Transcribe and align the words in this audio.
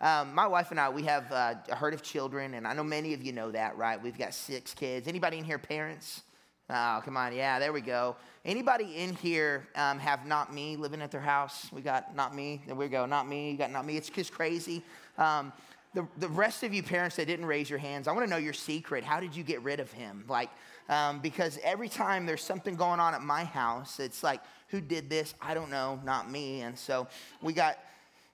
um, 0.00 0.34
my 0.34 0.46
wife 0.46 0.70
and 0.70 0.78
I, 0.78 0.88
we 0.88 1.02
have 1.04 1.30
uh, 1.32 1.54
a 1.70 1.74
herd 1.74 1.94
of 1.94 2.02
children, 2.02 2.54
and 2.54 2.66
I 2.66 2.74
know 2.74 2.84
many 2.84 3.14
of 3.14 3.22
you 3.22 3.32
know 3.32 3.50
that, 3.50 3.76
right? 3.76 4.00
We've 4.00 4.18
got 4.18 4.32
six 4.34 4.74
kids. 4.74 5.08
Anybody 5.08 5.38
in 5.38 5.44
here 5.44 5.58
parents? 5.58 6.22
Oh, 6.70 7.00
come 7.04 7.16
on. 7.16 7.34
Yeah, 7.34 7.58
there 7.58 7.72
we 7.72 7.80
go. 7.80 8.16
Anybody 8.44 8.96
in 8.96 9.14
here 9.14 9.66
um, 9.74 9.98
have 9.98 10.26
not 10.26 10.52
me 10.52 10.76
living 10.76 11.00
at 11.00 11.10
their 11.10 11.20
house? 11.20 11.68
We 11.72 11.80
got 11.80 12.14
not 12.14 12.34
me. 12.34 12.62
There 12.66 12.76
we 12.76 12.88
go. 12.88 13.06
Not 13.06 13.26
me. 13.26 13.50
You 13.50 13.56
got 13.56 13.70
not 13.70 13.86
me. 13.86 13.96
It's 13.96 14.10
just 14.10 14.32
crazy. 14.32 14.82
Um, 15.16 15.52
the, 15.94 16.06
the 16.18 16.28
rest 16.28 16.62
of 16.62 16.74
you 16.74 16.82
parents 16.82 17.16
that 17.16 17.26
didn't 17.26 17.46
raise 17.46 17.70
your 17.70 17.78
hands, 17.78 18.06
I 18.06 18.12
want 18.12 18.26
to 18.26 18.30
know 18.30 18.36
your 18.36 18.52
secret. 18.52 19.02
How 19.02 19.18
did 19.18 19.34
you 19.34 19.42
get 19.42 19.62
rid 19.62 19.80
of 19.80 19.90
him? 19.90 20.24
Like, 20.28 20.50
um, 20.88 21.20
because 21.20 21.58
every 21.64 21.88
time 21.88 22.26
there's 22.26 22.42
something 22.42 22.76
going 22.76 23.00
on 23.00 23.14
at 23.14 23.22
my 23.22 23.44
house, 23.44 23.98
it's 23.98 24.22
like, 24.22 24.40
who 24.68 24.80
did 24.80 25.08
this? 25.08 25.34
I 25.40 25.54
don't 25.54 25.70
know, 25.70 25.98
not 26.04 26.30
me. 26.30 26.60
And 26.60 26.78
so 26.78 27.08
we 27.42 27.54
got 27.54 27.78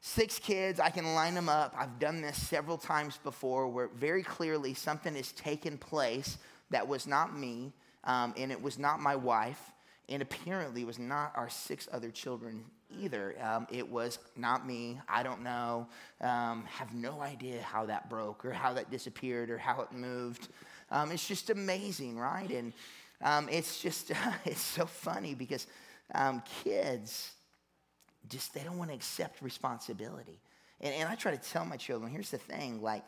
six 0.07 0.39
kids. 0.39 0.79
I 0.79 0.91
can 0.91 1.14
line 1.14 1.32
them 1.32 1.48
up. 1.48 1.75
I've 1.79 1.98
done 1.98 2.21
this 2.21 2.36
several 2.36 2.77
times 2.77 3.18
before 3.25 3.68
where 3.68 3.89
very 3.89 4.22
clearly 4.22 4.75
something 4.75 5.14
has 5.14 5.32
taken 5.32 5.79
place 5.79 6.36
that 6.68 6.86
was 6.86 7.07
not 7.07 7.35
me 7.35 7.72
um, 8.04 8.35
and 8.36 8.53
it 8.53 8.61
was 8.61 8.79
not 8.79 9.00
my 9.00 9.17
wife 9.17 9.72
and 10.11 10.21
apparently 10.21 10.85
was 10.85 10.99
not 10.99 11.32
our 11.35 11.49
six 11.49 11.89
other 11.90 12.11
children 12.11 12.67
either. 13.00 13.35
Um, 13.43 13.67
it 13.72 13.89
was 13.89 14.18
not 14.36 14.67
me. 14.67 15.00
I 15.08 15.22
don't 15.22 15.43
know. 15.43 15.89
Um, 16.21 16.66
have 16.66 16.93
no 16.93 17.22
idea 17.22 17.63
how 17.63 17.86
that 17.86 18.11
broke 18.11 18.44
or 18.44 18.52
how 18.52 18.75
that 18.75 18.91
disappeared 18.91 19.49
or 19.49 19.57
how 19.57 19.80
it 19.80 19.91
moved. 19.91 20.49
Um, 20.91 21.13
it's 21.13 21.27
just 21.27 21.49
amazing, 21.49 22.18
right? 22.18 22.50
And 22.50 22.75
um, 23.22 23.49
it's 23.50 23.80
just, 23.80 24.13
it's 24.44 24.61
so 24.61 24.85
funny 24.85 25.35
because 25.35 25.66
um, 26.14 26.43
kids, 26.63 27.30
just 28.29 28.55
they 28.55 28.63
don't 28.63 28.79
want 28.79 28.91
to 28.91 28.96
accept 28.96 29.43
responsibility. 29.43 30.41
And, 30.81 30.95
and 30.95 31.09
I 31.09 31.14
try 31.14 31.33
to 31.37 31.51
tell 31.51 31.64
my 31.64 31.77
children 31.77 32.11
here's 32.11 32.31
the 32.31 32.39
thing 32.39 32.83
like, 32.83 33.05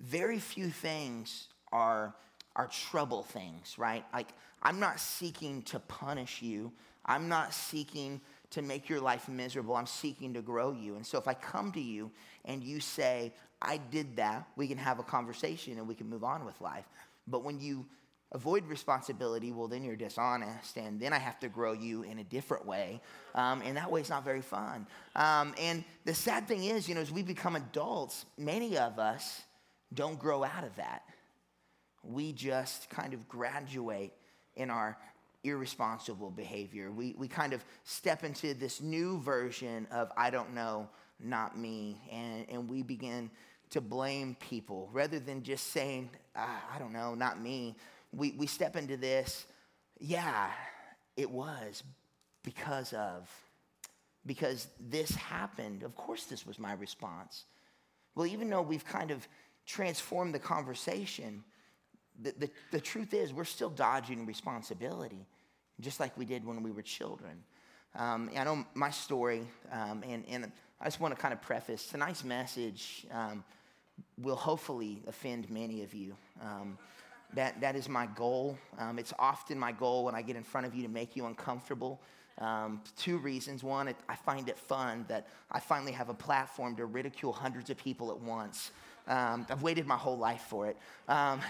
very 0.00 0.38
few 0.38 0.68
things 0.68 1.48
are, 1.72 2.14
are 2.56 2.66
trouble 2.66 3.22
things, 3.22 3.76
right? 3.78 4.04
Like, 4.12 4.28
I'm 4.62 4.80
not 4.80 5.00
seeking 5.00 5.62
to 5.62 5.78
punish 5.80 6.42
you, 6.42 6.72
I'm 7.04 7.28
not 7.28 7.52
seeking 7.52 8.20
to 8.52 8.62
make 8.62 8.88
your 8.88 9.00
life 9.00 9.28
miserable. 9.28 9.74
I'm 9.74 9.86
seeking 9.86 10.34
to 10.34 10.42
grow 10.42 10.72
you. 10.72 10.94
And 10.94 11.06
so 11.06 11.18
if 11.18 11.26
I 11.26 11.34
come 11.34 11.72
to 11.72 11.80
you 11.80 12.10
and 12.44 12.62
you 12.62 12.80
say, 12.80 13.32
I 13.60 13.78
did 13.78 14.16
that, 14.16 14.46
we 14.56 14.68
can 14.68 14.78
have 14.78 14.98
a 14.98 15.02
conversation 15.02 15.78
and 15.78 15.88
we 15.88 15.94
can 15.94 16.08
move 16.08 16.22
on 16.22 16.44
with 16.44 16.60
life. 16.60 16.84
But 17.26 17.44
when 17.44 17.60
you 17.60 17.86
avoid 18.32 18.66
responsibility, 18.66 19.52
well, 19.52 19.68
then 19.68 19.84
you're 19.84 19.96
dishonest, 19.96 20.76
and 20.76 20.98
then 20.98 21.12
I 21.12 21.18
have 21.18 21.38
to 21.40 21.48
grow 21.48 21.72
you 21.72 22.02
in 22.02 22.18
a 22.18 22.24
different 22.24 22.66
way. 22.66 23.00
Um, 23.34 23.62
and 23.62 23.76
that 23.76 23.90
way, 23.90 24.00
it's 24.00 24.10
not 24.10 24.24
very 24.24 24.40
fun. 24.40 24.86
Um, 25.14 25.54
and 25.58 25.84
the 26.04 26.14
sad 26.14 26.48
thing 26.48 26.64
is, 26.64 26.88
you 26.88 26.94
know, 26.94 27.00
as 27.00 27.12
we 27.12 27.22
become 27.22 27.56
adults, 27.56 28.24
many 28.38 28.78
of 28.78 28.98
us 28.98 29.42
don't 29.92 30.18
grow 30.18 30.42
out 30.42 30.64
of 30.64 30.74
that. 30.76 31.02
We 32.02 32.32
just 32.32 32.88
kind 32.90 33.14
of 33.14 33.28
graduate 33.28 34.12
in 34.56 34.70
our 34.70 34.96
irresponsible 35.44 36.30
behavior. 36.30 36.90
We, 36.90 37.14
we 37.18 37.28
kind 37.28 37.52
of 37.52 37.64
step 37.84 38.24
into 38.24 38.54
this 38.54 38.80
new 38.80 39.20
version 39.20 39.86
of 39.90 40.10
I 40.16 40.30
don't 40.30 40.54
know, 40.54 40.88
not 41.20 41.58
me, 41.58 42.00
and, 42.10 42.46
and 42.48 42.68
we 42.68 42.82
begin 42.82 43.30
to 43.70 43.80
blame 43.80 44.36
people 44.40 44.88
rather 44.92 45.18
than 45.18 45.42
just 45.42 45.68
saying, 45.68 46.10
ah, 46.36 46.62
I 46.74 46.78
don't 46.78 46.92
know, 46.92 47.14
not 47.14 47.40
me 47.40 47.76
we, 48.12 48.32
we 48.32 48.46
step 48.46 48.76
into 48.76 48.96
this, 48.96 49.46
yeah, 49.98 50.50
it 51.16 51.30
was 51.30 51.82
because 52.42 52.92
of, 52.92 53.30
because 54.26 54.68
this 54.80 55.14
happened. 55.14 55.82
Of 55.82 55.96
course, 55.96 56.24
this 56.24 56.46
was 56.46 56.58
my 56.58 56.74
response. 56.74 57.44
Well, 58.14 58.26
even 58.26 58.50
though 58.50 58.62
we've 58.62 58.84
kind 58.84 59.10
of 59.10 59.26
transformed 59.66 60.34
the 60.34 60.38
conversation, 60.38 61.42
the, 62.20 62.34
the, 62.38 62.50
the 62.70 62.80
truth 62.80 63.14
is 63.14 63.32
we're 63.32 63.44
still 63.44 63.70
dodging 63.70 64.26
responsibility, 64.26 65.26
just 65.80 65.98
like 66.00 66.16
we 66.18 66.24
did 66.24 66.44
when 66.44 66.62
we 66.62 66.70
were 66.70 66.82
children. 66.82 67.42
Um, 67.94 68.30
I 68.36 68.44
know 68.44 68.64
my 68.74 68.90
story, 68.90 69.46
um, 69.70 70.02
and, 70.06 70.24
and 70.28 70.52
I 70.80 70.84
just 70.84 71.00
want 71.00 71.14
to 71.14 71.20
kind 71.20 71.32
of 71.32 71.40
preface 71.42 71.86
tonight's 71.86 72.24
message 72.24 73.06
um, 73.10 73.44
will 74.18 74.36
hopefully 74.36 75.02
offend 75.06 75.50
many 75.50 75.82
of 75.82 75.94
you. 75.94 76.16
That, 77.34 77.60
that 77.60 77.76
is 77.76 77.88
my 77.88 78.06
goal. 78.06 78.58
Um, 78.78 78.98
it's 78.98 79.12
often 79.18 79.58
my 79.58 79.72
goal 79.72 80.04
when 80.04 80.14
I 80.14 80.22
get 80.22 80.36
in 80.36 80.42
front 80.42 80.66
of 80.66 80.74
you 80.74 80.82
to 80.82 80.88
make 80.88 81.16
you 81.16 81.26
uncomfortable. 81.26 82.00
Um, 82.38 82.82
two 82.96 83.18
reasons. 83.18 83.62
One, 83.62 83.88
it, 83.88 83.96
I 84.08 84.16
find 84.16 84.48
it 84.48 84.58
fun 84.58 85.04
that 85.08 85.28
I 85.50 85.60
finally 85.60 85.92
have 85.92 86.08
a 86.08 86.14
platform 86.14 86.76
to 86.76 86.86
ridicule 86.86 87.32
hundreds 87.32 87.70
of 87.70 87.76
people 87.76 88.10
at 88.10 88.20
once. 88.20 88.70
Um, 89.08 89.46
I've 89.50 89.62
waited 89.62 89.86
my 89.86 89.96
whole 89.96 90.18
life 90.18 90.42
for 90.48 90.66
it. 90.68 90.76
Um, 91.08 91.40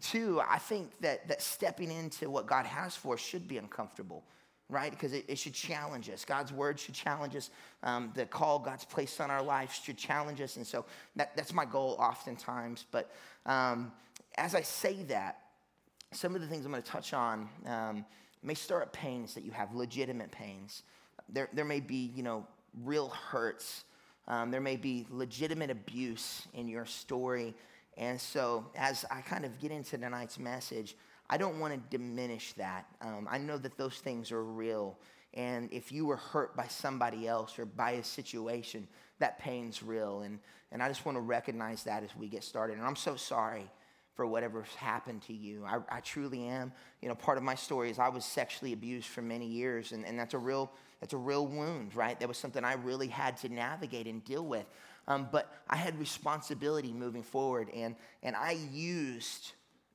two, 0.00 0.40
I 0.48 0.58
think 0.58 0.90
that, 1.00 1.28
that 1.28 1.42
stepping 1.42 1.90
into 1.90 2.30
what 2.30 2.46
God 2.46 2.66
has 2.66 2.96
for 2.96 3.14
us 3.14 3.20
should 3.20 3.46
be 3.46 3.58
uncomfortable 3.58 4.22
right? 4.68 4.90
Because 4.90 5.12
it, 5.12 5.24
it, 5.28 5.38
should 5.38 5.54
challenge 5.54 6.10
us. 6.10 6.24
God's 6.24 6.52
word 6.52 6.80
should 6.80 6.94
challenge 6.94 7.36
us. 7.36 7.50
Um, 7.82 8.10
the 8.14 8.26
call 8.26 8.58
God's 8.58 8.84
placed 8.84 9.20
on 9.20 9.30
our 9.30 9.42
life 9.42 9.80
should 9.84 9.96
challenge 9.96 10.40
us. 10.40 10.56
And 10.56 10.66
so 10.66 10.84
that, 11.14 11.36
that's 11.36 11.52
my 11.52 11.64
goal 11.64 11.96
oftentimes. 12.00 12.84
But 12.90 13.12
um, 13.46 13.92
as 14.38 14.54
I 14.54 14.62
say 14.62 15.02
that, 15.04 15.38
some 16.12 16.34
of 16.34 16.40
the 16.40 16.46
things 16.46 16.64
I'm 16.64 16.72
going 16.72 16.82
to 16.82 16.90
touch 16.90 17.12
on 17.12 17.48
um, 17.66 18.04
may 18.42 18.54
stir 18.54 18.82
up 18.82 18.92
pains 18.92 19.34
that 19.34 19.44
you 19.44 19.50
have, 19.50 19.74
legitimate 19.74 20.30
pains. 20.30 20.82
There, 21.28 21.48
there 21.52 21.64
may 21.64 21.80
be, 21.80 22.12
you 22.14 22.22
know, 22.22 22.46
real 22.84 23.08
hurts. 23.08 23.84
Um, 24.28 24.50
there 24.50 24.60
may 24.60 24.76
be 24.76 25.06
legitimate 25.10 25.70
abuse 25.70 26.46
in 26.54 26.68
your 26.68 26.86
story. 26.86 27.54
And 27.96 28.20
so, 28.20 28.66
as 28.76 29.04
I 29.10 29.20
kind 29.22 29.44
of 29.44 29.58
get 29.58 29.70
into 29.70 29.96
tonight's 29.96 30.38
message, 30.38 30.96
I 31.28 31.38
don't 31.38 31.58
want 31.58 31.74
to 31.74 31.96
diminish 31.96 32.52
that. 32.54 32.86
Um, 33.00 33.26
I 33.30 33.38
know 33.38 33.58
that 33.58 33.76
those 33.76 33.96
things 33.98 34.30
are 34.30 34.44
real. 34.44 34.98
And 35.34 35.72
if 35.72 35.90
you 35.90 36.06
were 36.06 36.16
hurt 36.16 36.56
by 36.56 36.66
somebody 36.66 37.26
else 37.26 37.58
or 37.58 37.64
by 37.64 37.92
a 37.92 38.04
situation, 38.04 38.86
that 39.18 39.38
pain's 39.38 39.82
real. 39.82 40.20
And, 40.20 40.38
and 40.72 40.82
I 40.82 40.88
just 40.88 41.04
want 41.04 41.16
to 41.16 41.20
recognize 41.20 41.82
that 41.84 42.04
as 42.04 42.14
we 42.16 42.28
get 42.28 42.44
started. 42.44 42.76
And 42.76 42.86
I'm 42.86 42.96
so 42.96 43.16
sorry 43.16 43.68
for 44.16 44.26
whatever's 44.26 44.74
happened 44.74 45.22
to 45.22 45.34
you. 45.34 45.64
I, 45.66 45.78
I, 45.96 46.00
truly 46.00 46.48
am. 46.48 46.72
You 47.02 47.08
know, 47.10 47.14
part 47.14 47.36
of 47.36 47.44
my 47.44 47.54
story 47.54 47.90
is 47.90 47.98
I 47.98 48.08
was 48.08 48.24
sexually 48.24 48.72
abused 48.72 49.08
for 49.08 49.20
many 49.20 49.46
years, 49.46 49.92
and, 49.92 50.06
and 50.06 50.18
that's 50.18 50.34
a 50.34 50.38
real 50.38 50.72
that's 51.00 51.12
a 51.12 51.18
real 51.18 51.46
wound, 51.46 51.94
right? 51.94 52.18
That 52.18 52.26
was 52.26 52.38
something 52.38 52.64
I 52.64 52.72
really 52.72 53.08
had 53.08 53.36
to 53.38 53.50
navigate 53.50 54.06
and 54.06 54.24
deal 54.24 54.46
with. 54.46 54.64
Um, 55.06 55.28
but 55.30 55.54
I 55.68 55.76
had 55.76 55.98
responsibility 56.00 56.92
moving 56.92 57.22
forward, 57.22 57.68
and 57.74 57.94
and 58.22 58.34
I 58.34 58.56
used 58.72 59.52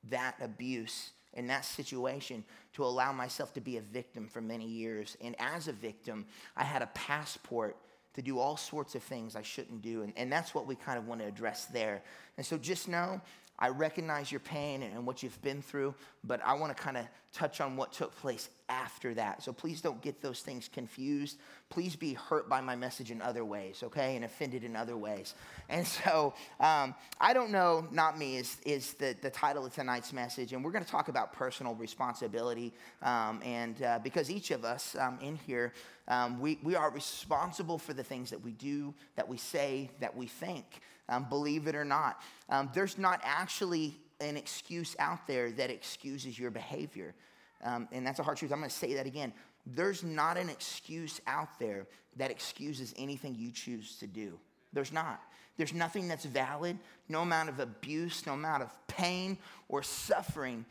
that 0.08 0.36
abuse 0.40 1.10
in 1.34 1.48
that 1.48 1.64
situation 1.64 2.44
to 2.74 2.84
allow 2.84 3.10
myself 3.12 3.52
to 3.54 3.60
be 3.60 3.76
a 3.78 3.80
victim 3.80 4.28
for 4.28 4.40
many 4.40 4.66
years. 4.66 5.16
And 5.20 5.34
as 5.38 5.66
a 5.66 5.72
victim, 5.72 6.26
I 6.56 6.64
had 6.64 6.82
a 6.82 6.88
passport 6.94 7.76
to 8.14 8.22
do 8.22 8.38
all 8.38 8.56
sorts 8.56 8.94
of 8.94 9.02
things 9.02 9.36
I 9.36 9.42
shouldn't 9.42 9.82
do. 9.82 10.02
And, 10.02 10.12
and 10.16 10.30
that's 10.30 10.54
what 10.54 10.66
we 10.66 10.74
kind 10.74 10.98
of 10.98 11.06
want 11.06 11.20
to 11.22 11.26
address 11.26 11.66
there. 11.66 12.02
And 12.36 12.44
so 12.44 12.58
just 12.58 12.88
know 12.88 13.20
I 13.62 13.68
recognize 13.68 14.32
your 14.32 14.40
pain 14.40 14.82
and 14.82 15.06
what 15.06 15.22
you've 15.22 15.40
been 15.40 15.62
through, 15.62 15.94
but 16.24 16.40
I 16.44 16.54
want 16.54 16.76
to 16.76 16.82
kind 16.82 16.96
of 16.96 17.06
touch 17.32 17.60
on 17.60 17.76
what 17.76 17.92
took 17.92 18.12
place 18.16 18.48
after 18.68 19.14
that. 19.14 19.40
So 19.40 19.52
please 19.52 19.80
don't 19.80 20.02
get 20.02 20.20
those 20.20 20.40
things 20.40 20.68
confused. 20.68 21.38
Please 21.70 21.94
be 21.94 22.14
hurt 22.14 22.48
by 22.48 22.60
my 22.60 22.74
message 22.74 23.12
in 23.12 23.22
other 23.22 23.44
ways, 23.44 23.84
okay, 23.84 24.16
and 24.16 24.24
offended 24.24 24.64
in 24.64 24.74
other 24.74 24.96
ways. 24.96 25.36
And 25.68 25.86
so, 25.86 26.34
um, 26.58 26.96
I 27.20 27.32
don't 27.32 27.52
know, 27.52 27.86
not 27.92 28.18
me, 28.18 28.36
is, 28.36 28.56
is 28.66 28.94
the, 28.94 29.14
the 29.22 29.30
title 29.30 29.64
of 29.64 29.72
tonight's 29.72 30.12
message. 30.12 30.52
And 30.52 30.64
we're 30.64 30.72
going 30.72 30.84
to 30.84 30.90
talk 30.90 31.06
about 31.06 31.32
personal 31.32 31.76
responsibility. 31.76 32.72
Um, 33.00 33.40
and 33.44 33.80
uh, 33.80 34.00
because 34.02 34.28
each 34.28 34.50
of 34.50 34.64
us 34.64 34.96
um, 34.98 35.20
in 35.22 35.36
here, 35.36 35.72
um, 36.08 36.40
we, 36.40 36.58
we 36.64 36.74
are 36.74 36.90
responsible 36.90 37.78
for 37.78 37.94
the 37.94 38.02
things 38.02 38.30
that 38.30 38.42
we 38.42 38.50
do, 38.50 38.92
that 39.14 39.28
we 39.28 39.36
say, 39.36 39.88
that 40.00 40.16
we 40.16 40.26
think 40.26 40.80
um, 41.12 41.26
believe 41.28 41.66
it 41.66 41.74
or 41.74 41.84
not. 41.84 42.20
Um, 42.48 42.70
there's 42.74 42.98
not 42.98 43.20
actually 43.22 43.94
an 44.20 44.36
excuse 44.36 44.96
out 44.98 45.26
there 45.26 45.50
that 45.52 45.70
excuses 45.70 46.38
your 46.38 46.50
behavior. 46.50 47.14
Um, 47.62 47.88
and 47.92 48.06
that's 48.06 48.18
a 48.18 48.22
hard 48.22 48.38
truth. 48.38 48.52
I'm 48.52 48.58
going 48.58 48.70
to 48.70 48.74
say 48.74 48.94
that 48.94 49.06
again. 49.06 49.32
There's 49.66 50.02
not 50.02 50.36
an 50.36 50.48
excuse 50.48 51.20
out 51.26 51.58
there 51.58 51.86
that 52.16 52.30
excuses 52.30 52.94
anything 52.96 53.34
you 53.34 53.52
choose 53.52 53.96
to 53.98 54.06
do. 54.06 54.38
There's 54.72 54.92
not. 54.92 55.20
There's 55.56 55.74
nothing 55.74 56.08
that's 56.08 56.24
valid. 56.24 56.78
No 57.08 57.20
amount 57.20 57.50
of 57.50 57.60
abuse, 57.60 58.26
no 58.26 58.32
amount 58.32 58.62
of 58.62 58.86
pain 58.86 59.36
or 59.68 59.82
suffering 59.82 60.64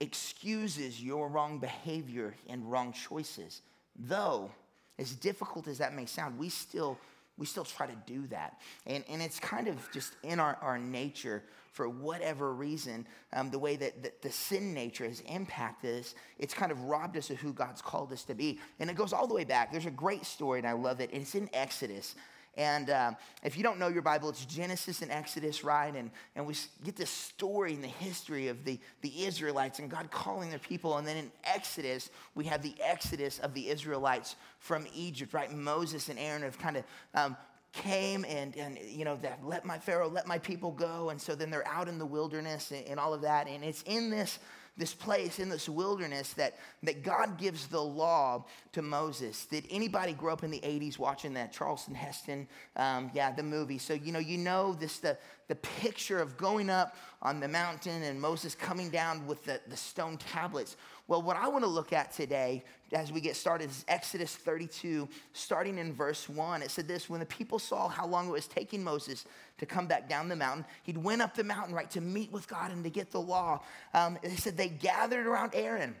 excuses 0.00 1.02
your 1.02 1.28
wrong 1.28 1.58
behavior 1.58 2.34
and 2.48 2.70
wrong 2.70 2.92
choices. 2.92 3.62
Though, 3.98 4.50
as 4.98 5.14
difficult 5.14 5.66
as 5.66 5.78
that 5.78 5.94
may 5.94 6.06
sound, 6.06 6.38
we 6.38 6.50
still 6.50 6.98
we 7.38 7.46
still 7.46 7.64
try 7.64 7.86
to 7.86 7.96
do 8.06 8.26
that. 8.26 8.60
And, 8.86 9.04
and 9.08 9.22
it's 9.22 9.38
kind 9.38 9.68
of 9.68 9.76
just 9.92 10.14
in 10.22 10.40
our, 10.40 10.58
our 10.60 10.78
nature 10.78 11.44
for 11.72 11.88
whatever 11.88 12.52
reason, 12.52 13.06
um, 13.32 13.50
the 13.50 13.58
way 13.58 13.76
that, 13.76 14.02
that 14.02 14.20
the 14.20 14.32
sin 14.32 14.74
nature 14.74 15.06
has 15.06 15.20
impacted 15.20 16.00
us, 16.00 16.16
it's 16.38 16.52
kind 16.52 16.72
of 16.72 16.82
robbed 16.84 17.16
us 17.16 17.30
of 17.30 17.38
who 17.38 17.52
God's 17.52 17.80
called 17.80 18.12
us 18.12 18.24
to 18.24 18.34
be. 18.34 18.58
And 18.80 18.90
it 18.90 18.96
goes 18.96 19.12
all 19.12 19.28
the 19.28 19.34
way 19.34 19.44
back. 19.44 19.70
There's 19.70 19.86
a 19.86 19.90
great 19.90 20.26
story, 20.26 20.58
and 20.58 20.66
I 20.66 20.72
love 20.72 21.00
it. 21.00 21.10
It's 21.12 21.36
in 21.36 21.48
Exodus. 21.52 22.16
And 22.58 22.90
uh, 22.90 23.12
if 23.44 23.56
you 23.56 23.62
don't 23.62 23.78
know 23.78 23.86
your 23.86 24.02
Bible, 24.02 24.28
it's 24.28 24.44
Genesis 24.44 25.00
and 25.00 25.12
Exodus, 25.12 25.62
right? 25.62 25.94
And, 25.94 26.10
and 26.34 26.44
we 26.44 26.54
get 26.84 26.96
this 26.96 27.08
story 27.08 27.72
in 27.72 27.80
the 27.80 27.86
history 27.86 28.48
of 28.48 28.64
the, 28.64 28.80
the 29.00 29.24
Israelites 29.24 29.78
and 29.78 29.88
God 29.88 30.10
calling 30.10 30.50
their 30.50 30.58
people. 30.58 30.98
And 30.98 31.06
then 31.06 31.16
in 31.16 31.30
Exodus, 31.44 32.10
we 32.34 32.44
have 32.46 32.60
the 32.60 32.74
exodus 32.82 33.38
of 33.38 33.54
the 33.54 33.68
Israelites 33.68 34.34
from 34.58 34.88
Egypt, 34.92 35.32
right? 35.32 35.50
Moses 35.52 36.08
and 36.08 36.18
Aaron 36.18 36.42
have 36.42 36.58
kind 36.58 36.76
of 36.76 36.84
um, 37.14 37.36
came 37.72 38.24
and, 38.24 38.56
and 38.56 38.76
you 38.84 39.04
know, 39.04 39.14
that 39.22 39.38
let 39.44 39.64
my 39.64 39.78
Pharaoh, 39.78 40.08
let 40.08 40.26
my 40.26 40.38
people 40.38 40.72
go. 40.72 41.10
And 41.10 41.20
so 41.20 41.36
then 41.36 41.50
they're 41.50 41.68
out 41.68 41.88
in 41.88 41.96
the 41.96 42.06
wilderness 42.06 42.72
and, 42.72 42.84
and 42.88 42.98
all 42.98 43.14
of 43.14 43.20
that. 43.22 43.46
And 43.46 43.62
it's 43.62 43.82
in 43.82 44.10
this 44.10 44.40
this 44.78 44.94
place 44.94 45.40
in 45.40 45.48
this 45.48 45.68
wilderness 45.68 46.32
that, 46.34 46.56
that 46.84 47.02
God 47.02 47.36
gives 47.36 47.66
the 47.66 47.80
law 47.80 48.44
to 48.72 48.80
Moses. 48.80 49.44
Did 49.46 49.66
anybody 49.70 50.12
grow 50.12 50.32
up 50.32 50.44
in 50.44 50.50
the 50.50 50.60
80s 50.60 50.98
watching 50.98 51.34
that 51.34 51.52
Charlton 51.52 51.94
Heston, 51.94 52.46
um, 52.76 53.10
yeah, 53.12 53.32
the 53.32 53.42
movie? 53.42 53.78
So, 53.78 53.92
you 53.92 54.12
know, 54.12 54.20
you 54.20 54.38
know 54.38 54.74
this, 54.74 54.98
the, 54.98 55.18
the 55.48 55.56
picture 55.56 56.20
of 56.20 56.36
going 56.36 56.70
up 56.70 56.96
on 57.20 57.40
the 57.40 57.48
mountain 57.48 58.04
and 58.04 58.20
Moses 58.20 58.54
coming 58.54 58.88
down 58.88 59.26
with 59.26 59.44
the, 59.44 59.60
the 59.68 59.76
stone 59.76 60.16
tablets. 60.16 60.76
Well, 61.08 61.22
what 61.22 61.38
I 61.38 61.48
want 61.48 61.64
to 61.64 61.70
look 61.70 61.94
at 61.94 62.12
today 62.12 62.62
as 62.92 63.10
we 63.10 63.22
get 63.22 63.34
started 63.34 63.70
is 63.70 63.82
Exodus 63.88 64.36
32, 64.36 65.08
starting 65.32 65.78
in 65.78 65.94
verse 65.94 66.28
1. 66.28 66.60
It 66.60 66.70
said 66.70 66.86
this 66.86 67.08
When 67.08 67.18
the 67.18 67.26
people 67.26 67.58
saw 67.58 67.88
how 67.88 68.06
long 68.06 68.28
it 68.28 68.32
was 68.32 68.46
taking 68.46 68.84
Moses 68.84 69.24
to 69.56 69.64
come 69.64 69.86
back 69.86 70.06
down 70.06 70.28
the 70.28 70.36
mountain, 70.36 70.66
he'd 70.82 70.98
went 70.98 71.22
up 71.22 71.34
the 71.34 71.44
mountain, 71.44 71.74
right, 71.74 71.90
to 71.92 72.02
meet 72.02 72.30
with 72.30 72.46
God 72.46 72.72
and 72.72 72.84
to 72.84 72.90
get 72.90 73.10
the 73.10 73.20
law. 73.20 73.62
Um, 73.94 74.18
they 74.22 74.36
said 74.36 74.58
they 74.58 74.68
gathered 74.68 75.26
around 75.26 75.52
Aaron. 75.54 75.96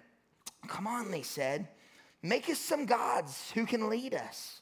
Come 0.66 0.86
on, 0.86 1.10
they 1.10 1.22
said, 1.22 1.68
make 2.22 2.50
us 2.50 2.58
some 2.58 2.84
gods 2.84 3.50
who 3.52 3.64
can 3.64 3.88
lead 3.88 4.12
us. 4.12 4.60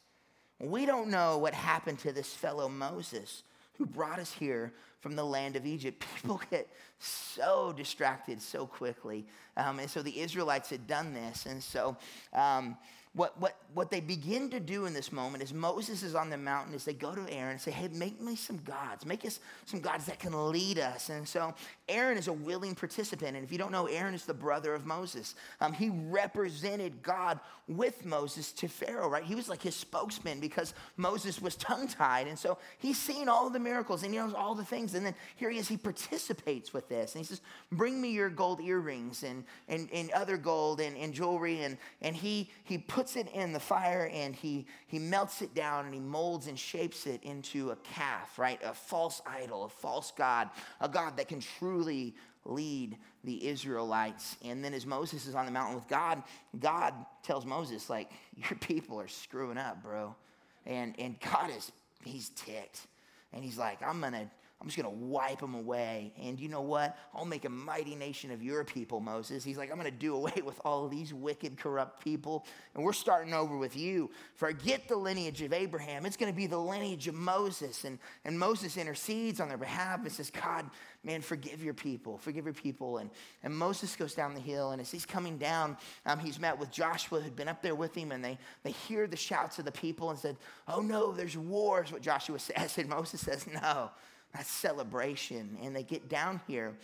We 0.60 0.86
don't 0.86 1.08
know 1.08 1.38
what 1.38 1.54
happened 1.54 1.98
to 2.00 2.12
this 2.12 2.32
fellow 2.32 2.68
Moses 2.68 3.42
who 3.78 3.86
brought 3.86 4.18
us 4.18 4.32
here 4.32 4.72
from 5.00 5.16
the 5.16 5.24
land 5.24 5.56
of 5.56 5.66
Egypt. 5.66 6.04
People 6.16 6.40
get 6.50 6.68
so 6.98 7.72
distracted 7.76 8.40
so 8.40 8.66
quickly. 8.66 9.26
Um, 9.56 9.78
and 9.78 9.90
so 9.90 10.02
the 10.02 10.20
Israelites 10.20 10.70
had 10.70 10.86
done 10.86 11.14
this. 11.14 11.46
And 11.46 11.62
so 11.62 11.96
um, 12.32 12.76
what, 13.16 13.40
what, 13.40 13.56
what 13.72 13.90
they 13.90 14.00
begin 14.00 14.50
to 14.50 14.60
do 14.60 14.84
in 14.84 14.92
this 14.92 15.10
moment 15.10 15.42
is 15.42 15.54
Moses 15.54 16.02
is 16.02 16.14
on 16.14 16.28
the 16.28 16.36
mountain 16.36 16.74
as 16.74 16.84
they 16.84 16.92
go 16.92 17.14
to 17.14 17.32
Aaron 17.32 17.52
and 17.52 17.60
say, 17.60 17.70
hey, 17.70 17.88
make 17.88 18.20
me 18.20 18.36
some 18.36 18.58
gods. 18.58 19.06
Make 19.06 19.24
us 19.24 19.40
some 19.64 19.80
gods 19.80 20.04
that 20.04 20.18
can 20.18 20.50
lead 20.50 20.78
us. 20.78 21.08
And 21.08 21.26
so 21.26 21.54
Aaron 21.88 22.18
is 22.18 22.28
a 22.28 22.32
willing 22.32 22.74
participant. 22.74 23.34
And 23.34 23.42
if 23.42 23.50
you 23.50 23.56
don't 23.56 23.72
know, 23.72 23.86
Aaron 23.86 24.12
is 24.12 24.26
the 24.26 24.34
brother 24.34 24.74
of 24.74 24.84
Moses. 24.84 25.34
Um, 25.62 25.72
he 25.72 25.88
represented 25.88 27.02
God 27.02 27.40
with 27.68 28.04
Moses 28.04 28.52
to 28.52 28.68
Pharaoh, 28.68 29.08
right? 29.08 29.24
He 29.24 29.34
was 29.34 29.48
like 29.48 29.62
his 29.62 29.74
spokesman 29.74 30.38
because 30.38 30.74
Moses 30.96 31.40
was 31.40 31.56
tongue 31.56 31.88
tied. 31.88 32.26
And 32.28 32.38
so 32.38 32.58
he's 32.78 32.98
seen 32.98 33.28
all 33.28 33.48
the 33.48 33.58
miracles 33.58 34.02
and 34.02 34.12
he 34.12 34.18
knows 34.18 34.34
all 34.34 34.54
the 34.54 34.64
things. 34.64 34.94
And 34.94 35.06
then 35.06 35.14
here 35.36 35.50
he 35.50 35.58
is, 35.58 35.66
he 35.68 35.78
participates 35.78 36.72
with 36.72 36.88
this. 36.88 37.14
And 37.14 37.24
he 37.24 37.26
says, 37.26 37.40
bring 37.72 38.00
me 38.00 38.10
your 38.10 38.28
gold 38.28 38.60
earrings 38.60 39.22
and, 39.22 39.42
and, 39.68 39.88
and 39.92 40.10
other 40.10 40.36
gold 40.36 40.80
and, 40.80 40.96
and 40.96 41.14
jewelry. 41.14 41.62
And, 41.62 41.78
and 42.02 42.14
he, 42.14 42.50
he 42.64 42.78
puts 42.78 43.05
puts 43.06 43.14
it 43.14 43.28
in 43.34 43.52
the 43.52 43.60
fire 43.60 44.10
and 44.12 44.34
he, 44.34 44.66
he 44.88 44.98
melts 44.98 45.40
it 45.40 45.54
down 45.54 45.84
and 45.84 45.94
he 45.94 46.00
molds 46.00 46.48
and 46.48 46.58
shapes 46.58 47.06
it 47.06 47.22
into 47.22 47.70
a 47.70 47.76
calf, 47.76 48.36
right? 48.36 48.58
A 48.64 48.74
false 48.74 49.22
idol, 49.24 49.62
a 49.62 49.68
false 49.68 50.12
God, 50.16 50.50
a 50.80 50.88
God 50.88 51.16
that 51.16 51.28
can 51.28 51.38
truly 51.38 52.16
lead 52.44 52.98
the 53.22 53.46
Israelites. 53.46 54.36
And 54.44 54.64
then 54.64 54.74
as 54.74 54.86
Moses 54.86 55.28
is 55.28 55.36
on 55.36 55.46
the 55.46 55.52
mountain 55.52 55.76
with 55.76 55.86
God, 55.86 56.20
God 56.58 56.94
tells 57.22 57.46
Moses, 57.46 57.88
like, 57.88 58.10
your 58.34 58.58
people 58.58 58.98
are 58.98 59.06
screwing 59.06 59.56
up, 59.56 59.84
bro. 59.84 60.16
And, 60.64 60.96
and 60.98 61.14
God 61.20 61.50
is, 61.56 61.70
he's 62.04 62.30
ticked. 62.30 62.88
And 63.32 63.44
he's 63.44 63.56
like, 63.56 63.80
I'm 63.84 64.00
going 64.00 64.14
to 64.14 64.28
I'm 64.58 64.68
just 64.68 64.78
going 64.78 64.88
to 64.90 65.04
wipe 65.04 65.40
them 65.40 65.54
away. 65.54 66.14
And 66.20 66.40
you 66.40 66.48
know 66.48 66.62
what? 66.62 66.96
I'll 67.14 67.26
make 67.26 67.44
a 67.44 67.50
mighty 67.50 67.94
nation 67.94 68.30
of 68.30 68.42
your 68.42 68.64
people, 68.64 69.00
Moses. 69.00 69.44
He's 69.44 69.58
like, 69.58 69.70
I'm 69.70 69.78
going 69.78 69.90
to 69.90 69.96
do 69.96 70.14
away 70.14 70.32
with 70.44 70.58
all 70.64 70.88
these 70.88 71.12
wicked, 71.12 71.58
corrupt 71.58 72.02
people. 72.02 72.46
And 72.74 72.82
we're 72.82 72.94
starting 72.94 73.34
over 73.34 73.58
with 73.58 73.76
you. 73.76 74.10
Forget 74.34 74.88
the 74.88 74.96
lineage 74.96 75.42
of 75.42 75.52
Abraham. 75.52 76.06
It's 76.06 76.16
going 76.16 76.32
to 76.32 76.36
be 76.36 76.46
the 76.46 76.58
lineage 76.58 77.06
of 77.06 77.14
Moses. 77.14 77.84
And, 77.84 77.98
and 78.24 78.38
Moses 78.38 78.78
intercedes 78.78 79.40
on 79.40 79.48
their 79.48 79.58
behalf 79.58 80.00
and 80.00 80.10
says, 80.10 80.30
God, 80.30 80.70
man, 81.04 81.20
forgive 81.20 81.62
your 81.62 81.74
people. 81.74 82.16
Forgive 82.16 82.46
your 82.46 82.54
people. 82.54 82.96
And, 82.96 83.10
and 83.42 83.54
Moses 83.54 83.94
goes 83.94 84.14
down 84.14 84.32
the 84.32 84.40
hill. 84.40 84.70
And 84.70 84.80
as 84.80 84.90
he's 84.90 85.04
coming 85.04 85.36
down, 85.36 85.76
um, 86.06 86.18
he's 86.18 86.40
met 86.40 86.58
with 86.58 86.70
Joshua, 86.70 87.20
who'd 87.20 87.36
been 87.36 87.48
up 87.48 87.60
there 87.60 87.74
with 87.74 87.94
him. 87.94 88.10
And 88.10 88.24
they, 88.24 88.38
they 88.62 88.70
hear 88.70 89.06
the 89.06 89.16
shouts 89.16 89.58
of 89.58 89.66
the 89.66 89.72
people 89.72 90.08
and 90.08 90.18
said, 90.18 90.38
Oh, 90.66 90.80
no, 90.80 91.12
there's 91.12 91.36
wars. 91.36 91.92
what 91.92 92.00
Joshua 92.00 92.38
says. 92.40 92.78
And 92.78 92.88
Moses 92.88 93.20
says, 93.20 93.46
No. 93.46 93.90
That's 94.36 94.50
celebration. 94.50 95.56
And 95.62 95.74
they 95.74 95.82
get 95.82 96.10
down 96.10 96.40
here, 96.46 96.74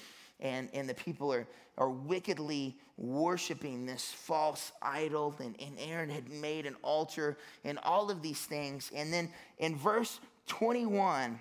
and, 0.40 0.70
and 0.72 0.88
the 0.88 0.94
people 0.94 1.32
are, 1.32 1.46
are 1.76 1.90
wickedly 1.90 2.78
worshiping 2.96 3.84
this 3.84 4.10
false 4.10 4.72
idol. 4.80 5.34
And, 5.38 5.54
and 5.60 5.76
Aaron 5.78 6.08
had 6.08 6.30
made 6.30 6.64
an 6.64 6.76
altar 6.82 7.36
and 7.64 7.78
all 7.82 8.10
of 8.10 8.22
these 8.22 8.40
things. 8.40 8.90
And 8.94 9.12
then 9.12 9.28
in 9.58 9.76
verse 9.76 10.18
21, 10.46 11.38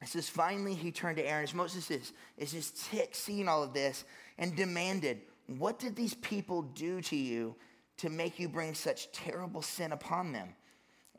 it 0.00 0.08
says, 0.08 0.28
Finally, 0.28 0.74
he 0.74 0.92
turned 0.92 1.16
to 1.16 1.26
Aaron, 1.26 1.42
as 1.42 1.54
Moses 1.54 1.90
is, 1.90 2.12
is 2.38 2.52
just 2.52 2.90
ticked 2.90 3.16
seeing 3.16 3.48
all 3.48 3.64
of 3.64 3.72
this, 3.72 4.04
and 4.38 4.54
demanded, 4.54 5.22
What 5.58 5.80
did 5.80 5.96
these 5.96 6.14
people 6.14 6.62
do 6.62 7.00
to 7.02 7.16
you 7.16 7.56
to 7.96 8.10
make 8.10 8.38
you 8.38 8.48
bring 8.48 8.74
such 8.74 9.10
terrible 9.10 9.62
sin 9.62 9.90
upon 9.90 10.32
them? 10.32 10.54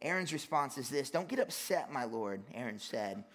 Aaron's 0.02 0.32
response 0.32 0.78
is 0.78 0.90
this 0.90 1.10
Don't 1.10 1.28
get 1.28 1.40
upset, 1.40 1.92
my 1.92 2.06
Lord, 2.06 2.42
Aaron 2.54 2.80
said. 2.80 3.26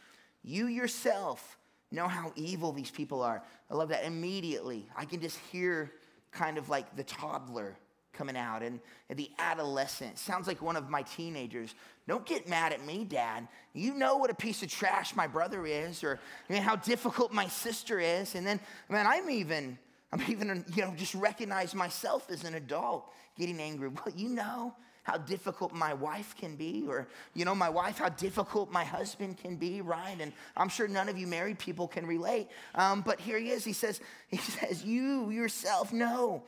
You 0.48 0.66
yourself 0.66 1.58
know 1.92 2.08
how 2.08 2.32
evil 2.34 2.72
these 2.72 2.90
people 2.90 3.22
are. 3.22 3.42
I 3.70 3.74
love 3.74 3.90
that. 3.90 4.06
Immediately, 4.06 4.88
I 4.96 5.04
can 5.04 5.20
just 5.20 5.38
hear 5.52 5.92
kind 6.32 6.56
of 6.56 6.70
like 6.70 6.96
the 6.96 7.04
toddler 7.04 7.76
coming 8.14 8.36
out 8.36 8.62
and, 8.62 8.80
the 9.14 9.30
adolescent. 9.38 10.18
Sounds 10.18 10.46
like 10.46 10.62
one 10.62 10.76
of 10.76 10.88
my 10.88 11.02
teenagers. 11.02 11.74
Don't 12.06 12.24
get 12.24 12.48
mad 12.48 12.72
at 12.72 12.84
me, 12.86 13.04
Dad. 13.04 13.46
You 13.74 13.92
know 13.92 14.16
what 14.16 14.30
a 14.30 14.34
piece 14.34 14.62
of 14.62 14.70
trash 14.70 15.14
my 15.14 15.26
brother 15.26 15.66
is, 15.66 16.02
or 16.02 16.18
how 16.50 16.76
difficult 16.76 17.30
my 17.30 17.46
sister 17.46 18.00
is. 18.00 18.34
And 18.34 18.46
then, 18.46 18.58
man, 18.88 19.06
I'm 19.06 19.28
even, 19.28 19.78
I'm 20.12 20.22
even, 20.28 20.64
you 20.74 20.82
know, 20.82 20.94
just 20.96 21.14
recognize 21.14 21.74
myself 21.74 22.26
as 22.30 22.44
an 22.44 22.54
adult 22.54 23.12
getting 23.38 23.60
angry. 23.60 23.88
Well, 23.88 24.14
you 24.16 24.30
know, 24.30 24.74
how 25.08 25.16
difficult 25.16 25.72
my 25.72 25.94
wife 25.94 26.34
can 26.38 26.54
be, 26.54 26.84
or, 26.86 27.08
you 27.32 27.46
know, 27.46 27.54
my 27.54 27.70
wife, 27.70 27.96
how 27.96 28.10
difficult 28.10 28.70
my 28.70 28.84
husband 28.84 29.38
can 29.38 29.56
be, 29.56 29.80
right? 29.80 30.20
And 30.20 30.34
I'm 30.54 30.68
sure 30.68 30.86
none 30.86 31.08
of 31.08 31.16
you 31.16 31.26
married 31.26 31.58
people 31.58 31.88
can 31.88 32.06
relate. 32.06 32.48
Um, 32.74 33.00
but 33.00 33.18
here 33.18 33.38
he 33.38 33.48
is. 33.48 33.64
He 33.64 33.72
says, 33.72 34.02
he 34.28 34.36
says, 34.36 34.84
You 34.84 35.30
yourself 35.30 35.94
know 35.94 36.42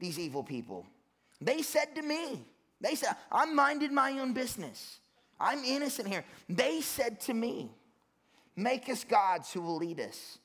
these 0.00 0.18
evil 0.18 0.42
people. 0.42 0.84
They 1.40 1.62
said 1.62 1.94
to 1.94 2.02
me, 2.02 2.44
They 2.80 2.96
said, 2.96 3.14
I'm 3.30 3.54
minding 3.54 3.94
my 3.94 4.18
own 4.18 4.32
business. 4.32 4.98
I'm 5.38 5.62
innocent 5.62 6.08
here. 6.08 6.24
They 6.48 6.80
said 6.80 7.20
to 7.20 7.34
me, 7.34 7.70
Make 8.56 8.88
us 8.88 9.04
gods 9.04 9.52
who 9.52 9.60
will 9.60 9.76
lead 9.76 10.00
us. 10.00 10.38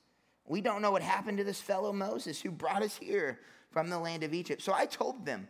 We 0.46 0.62
don't 0.62 0.84
know 0.84 0.92
what 0.92 1.02
happened 1.02 1.40
to 1.40 1.44
this 1.44 1.60
fellow 1.60 1.92
Moses 1.92 2.40
who 2.40 2.52
brought 2.52 2.84
us 2.84 2.96
here 2.96 3.40
from 3.72 3.90
the 3.90 3.98
land 3.98 4.22
of 4.22 4.36
Egypt. 4.36 4.62
So 4.62 4.74
I 4.74 4.86
told 4.86 5.26
them, 5.26 5.48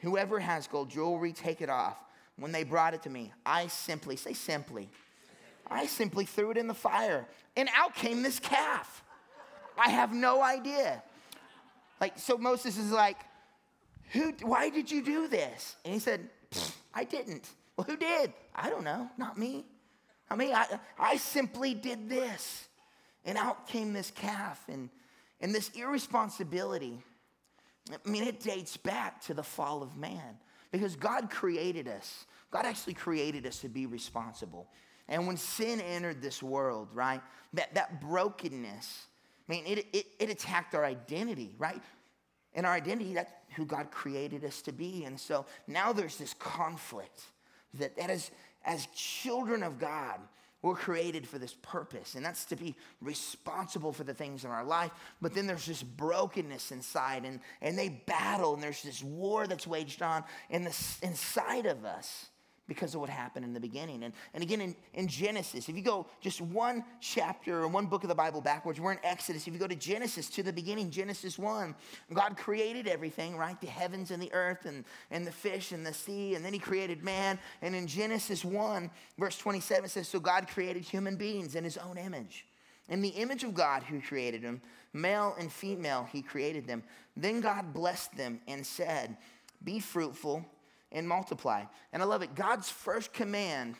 Whoever 0.00 0.38
has 0.38 0.66
gold 0.66 0.90
jewelry, 0.90 1.32
take 1.32 1.60
it 1.60 1.68
off. 1.70 1.96
When 2.36 2.52
they 2.52 2.62
brought 2.62 2.94
it 2.94 3.02
to 3.02 3.10
me, 3.10 3.32
I 3.44 3.66
simply, 3.66 4.16
say 4.16 4.32
simply, 4.32 4.88
I 5.66 5.86
simply 5.86 6.24
threw 6.24 6.52
it 6.52 6.56
in 6.56 6.68
the 6.68 6.74
fire, 6.74 7.26
and 7.56 7.68
out 7.76 7.94
came 7.94 8.22
this 8.22 8.38
calf. 8.38 9.02
I 9.76 9.90
have 9.90 10.12
no 10.12 10.42
idea. 10.42 11.02
Like, 12.00 12.18
so 12.18 12.38
Moses 12.38 12.78
is 12.78 12.92
like, 12.92 13.18
who, 14.12 14.32
why 14.42 14.70
did 14.70 14.90
you 14.90 15.02
do 15.02 15.28
this? 15.28 15.76
And 15.84 15.92
he 15.92 16.00
said, 16.00 16.28
I 16.94 17.04
didn't. 17.04 17.48
Well, 17.76 17.86
who 17.86 17.96
did? 17.96 18.32
I 18.54 18.70
don't 18.70 18.84
know, 18.84 19.10
not 19.18 19.36
me. 19.36 19.66
I 20.30 20.36
mean, 20.36 20.54
I, 20.54 20.78
I 20.98 21.16
simply 21.16 21.74
did 21.74 22.08
this. 22.08 22.66
And 23.24 23.36
out 23.36 23.66
came 23.66 23.92
this 23.92 24.10
calf. 24.10 24.62
And, 24.68 24.88
and 25.40 25.54
this 25.54 25.70
irresponsibility 25.74 27.02
I 27.92 28.08
mean, 28.08 28.24
it 28.24 28.40
dates 28.40 28.76
back 28.76 29.20
to 29.22 29.34
the 29.34 29.42
fall 29.42 29.82
of 29.82 29.96
man 29.96 30.38
because 30.70 30.96
God 30.96 31.30
created 31.30 31.88
us. 31.88 32.26
God 32.50 32.64
actually 32.66 32.94
created 32.94 33.46
us 33.46 33.58
to 33.60 33.68
be 33.68 33.86
responsible. 33.86 34.68
And 35.08 35.26
when 35.26 35.36
sin 35.36 35.80
entered 35.80 36.20
this 36.20 36.42
world, 36.42 36.88
right, 36.92 37.22
that, 37.54 37.74
that 37.74 38.00
brokenness, 38.00 39.06
I 39.48 39.52
mean, 39.52 39.64
it, 39.66 39.86
it, 39.92 40.06
it 40.18 40.30
attacked 40.30 40.74
our 40.74 40.84
identity, 40.84 41.54
right? 41.58 41.82
And 42.54 42.66
our 42.66 42.72
identity, 42.72 43.14
that's 43.14 43.32
who 43.56 43.64
God 43.64 43.90
created 43.90 44.44
us 44.44 44.60
to 44.62 44.72
be. 44.72 45.04
And 45.04 45.18
so 45.18 45.46
now 45.66 45.92
there's 45.92 46.16
this 46.16 46.34
conflict 46.34 47.22
that, 47.74 47.96
that 47.96 48.10
is, 48.10 48.30
as 48.64 48.86
children 48.94 49.62
of 49.62 49.78
God, 49.78 50.20
we're 50.62 50.74
created 50.74 51.26
for 51.26 51.38
this 51.38 51.54
purpose, 51.62 52.14
and 52.14 52.24
that's 52.24 52.44
to 52.46 52.56
be 52.56 52.74
responsible 53.00 53.92
for 53.92 54.04
the 54.04 54.14
things 54.14 54.44
in 54.44 54.50
our 54.50 54.64
life. 54.64 54.90
But 55.20 55.34
then 55.34 55.46
there's 55.46 55.66
this 55.66 55.82
brokenness 55.82 56.72
inside, 56.72 57.24
and, 57.24 57.40
and 57.60 57.78
they 57.78 57.88
battle, 57.88 58.54
and 58.54 58.62
there's 58.62 58.82
this 58.82 59.02
war 59.02 59.46
that's 59.46 59.66
waged 59.66 60.02
on 60.02 60.24
in 60.50 60.64
the, 60.64 60.96
inside 61.02 61.66
of 61.66 61.84
us 61.84 62.28
because 62.68 62.94
of 62.94 63.00
what 63.00 63.08
happened 63.08 63.44
in 63.44 63.54
the 63.54 63.60
beginning. 63.60 64.04
And, 64.04 64.12
and 64.34 64.42
again, 64.42 64.60
in, 64.60 64.76
in 64.92 65.08
Genesis, 65.08 65.68
if 65.68 65.74
you 65.74 65.82
go 65.82 66.06
just 66.20 66.40
one 66.40 66.84
chapter 67.00 67.62
or 67.62 67.68
one 67.68 67.86
book 67.86 68.04
of 68.04 68.08
the 68.08 68.14
Bible 68.14 68.42
backwards, 68.42 68.78
we're 68.78 68.92
in 68.92 68.98
Exodus. 69.02 69.46
If 69.46 69.54
you 69.54 69.58
go 69.58 69.66
to 69.66 69.74
Genesis, 69.74 70.28
to 70.30 70.42
the 70.42 70.52
beginning, 70.52 70.90
Genesis 70.90 71.38
1, 71.38 71.74
God 72.12 72.36
created 72.36 72.86
everything, 72.86 73.36
right? 73.36 73.58
The 73.60 73.66
heavens 73.66 74.10
and 74.10 74.22
the 74.22 74.32
earth 74.32 74.66
and, 74.66 74.84
and 75.10 75.26
the 75.26 75.32
fish 75.32 75.72
and 75.72 75.84
the 75.84 75.94
sea, 75.94 76.34
and 76.34 76.44
then 76.44 76.52
He 76.52 76.58
created 76.58 77.02
man. 77.02 77.38
And 77.62 77.74
in 77.74 77.86
Genesis 77.86 78.44
1, 78.44 78.90
verse 79.18 79.38
27 79.38 79.88
says, 79.88 80.06
So 80.06 80.20
God 80.20 80.46
created 80.46 80.82
human 80.82 81.16
beings 81.16 81.54
in 81.54 81.64
His 81.64 81.78
own 81.78 81.96
image. 81.96 82.46
In 82.90 83.00
the 83.00 83.08
image 83.08 83.44
of 83.44 83.54
God 83.54 83.82
who 83.82 84.00
created 84.00 84.42
them, 84.42 84.60
male 84.92 85.34
and 85.38 85.50
female, 85.50 86.06
He 86.12 86.20
created 86.20 86.66
them. 86.66 86.82
Then 87.16 87.40
God 87.40 87.72
blessed 87.72 88.16
them 88.16 88.40
and 88.46 88.64
said, 88.64 89.16
Be 89.64 89.80
fruitful 89.80 90.44
and 90.92 91.08
multiply. 91.08 91.64
And 91.92 92.02
I 92.02 92.06
love 92.06 92.22
it. 92.22 92.34
God's 92.34 92.68
first 92.68 93.12
command 93.12 93.76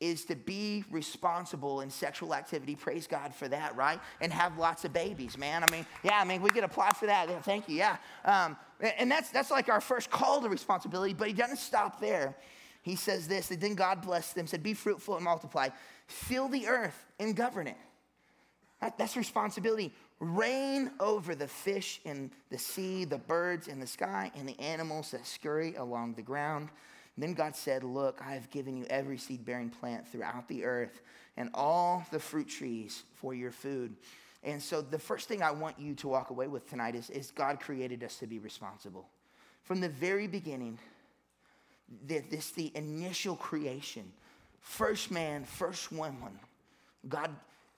is 0.00 0.24
to 0.26 0.36
be 0.36 0.84
responsible 0.90 1.80
in 1.80 1.88
sexual 1.88 2.34
activity. 2.34 2.74
Praise 2.74 3.06
God 3.06 3.34
for 3.34 3.48
that, 3.48 3.76
right? 3.76 4.00
And 4.20 4.32
have 4.32 4.58
lots 4.58 4.84
of 4.84 4.92
babies, 4.92 5.38
man. 5.38 5.62
I 5.62 5.70
mean, 5.70 5.86
yeah, 6.02 6.20
I 6.20 6.24
mean, 6.24 6.42
we 6.42 6.50
get 6.50 6.64
applaud 6.64 6.96
for 6.96 7.06
that. 7.06 7.44
Thank 7.44 7.68
you, 7.68 7.76
yeah. 7.76 7.96
Um, 8.24 8.56
and 8.98 9.10
that's, 9.10 9.30
that's 9.30 9.50
like 9.50 9.68
our 9.68 9.80
first 9.80 10.10
call 10.10 10.42
to 10.42 10.48
responsibility, 10.48 11.14
but 11.14 11.28
he 11.28 11.32
doesn't 11.32 11.58
stop 11.58 12.00
there. 12.00 12.34
He 12.82 12.96
says 12.96 13.26
this, 13.26 13.50
and 13.50 13.60
then 13.60 13.74
God 13.74 14.02
blessed 14.02 14.34
them, 14.34 14.46
said, 14.46 14.62
Be 14.62 14.74
fruitful 14.74 15.14
and 15.14 15.24
multiply, 15.24 15.70
fill 16.06 16.48
the 16.48 16.66
earth 16.66 17.06
and 17.18 17.34
govern 17.34 17.66
it. 17.66 17.78
That, 18.82 18.98
that's 18.98 19.16
responsibility 19.16 19.94
reign 20.20 20.90
over 21.00 21.34
the 21.34 21.48
fish 21.48 22.00
in 22.04 22.30
the 22.50 22.58
sea, 22.58 23.04
the 23.04 23.18
birds 23.18 23.68
in 23.68 23.80
the 23.80 23.86
sky, 23.86 24.30
and 24.36 24.48
the 24.48 24.58
animals 24.60 25.10
that 25.10 25.26
scurry 25.26 25.74
along 25.76 26.14
the 26.14 26.22
ground. 26.22 26.68
And 27.16 27.22
then 27.22 27.34
God 27.34 27.54
said, 27.54 27.84
Look, 27.84 28.20
I 28.24 28.32
have 28.32 28.50
given 28.50 28.76
you 28.76 28.86
every 28.90 29.18
seed 29.18 29.44
bearing 29.44 29.70
plant 29.70 30.06
throughout 30.08 30.48
the 30.48 30.64
earth 30.64 31.00
and 31.36 31.50
all 31.54 32.04
the 32.10 32.18
fruit 32.18 32.48
trees 32.48 33.04
for 33.14 33.34
your 33.34 33.50
food. 33.50 33.96
And 34.42 34.62
so, 34.62 34.82
the 34.82 34.98
first 34.98 35.28
thing 35.28 35.42
I 35.42 35.50
want 35.50 35.78
you 35.78 35.94
to 35.96 36.08
walk 36.08 36.30
away 36.30 36.48
with 36.48 36.68
tonight 36.68 36.94
is, 36.94 37.10
is 37.10 37.30
God 37.30 37.60
created 37.60 38.04
us 38.04 38.18
to 38.18 38.26
be 38.26 38.38
responsible. 38.38 39.08
From 39.62 39.80
the 39.80 39.88
very 39.88 40.26
beginning, 40.26 40.78
this 42.06 42.50
the 42.50 42.70
initial 42.74 43.36
creation, 43.36 44.04
first 44.60 45.10
man, 45.10 45.44
first 45.44 45.90
woman, 45.90 46.38
God 47.08 47.30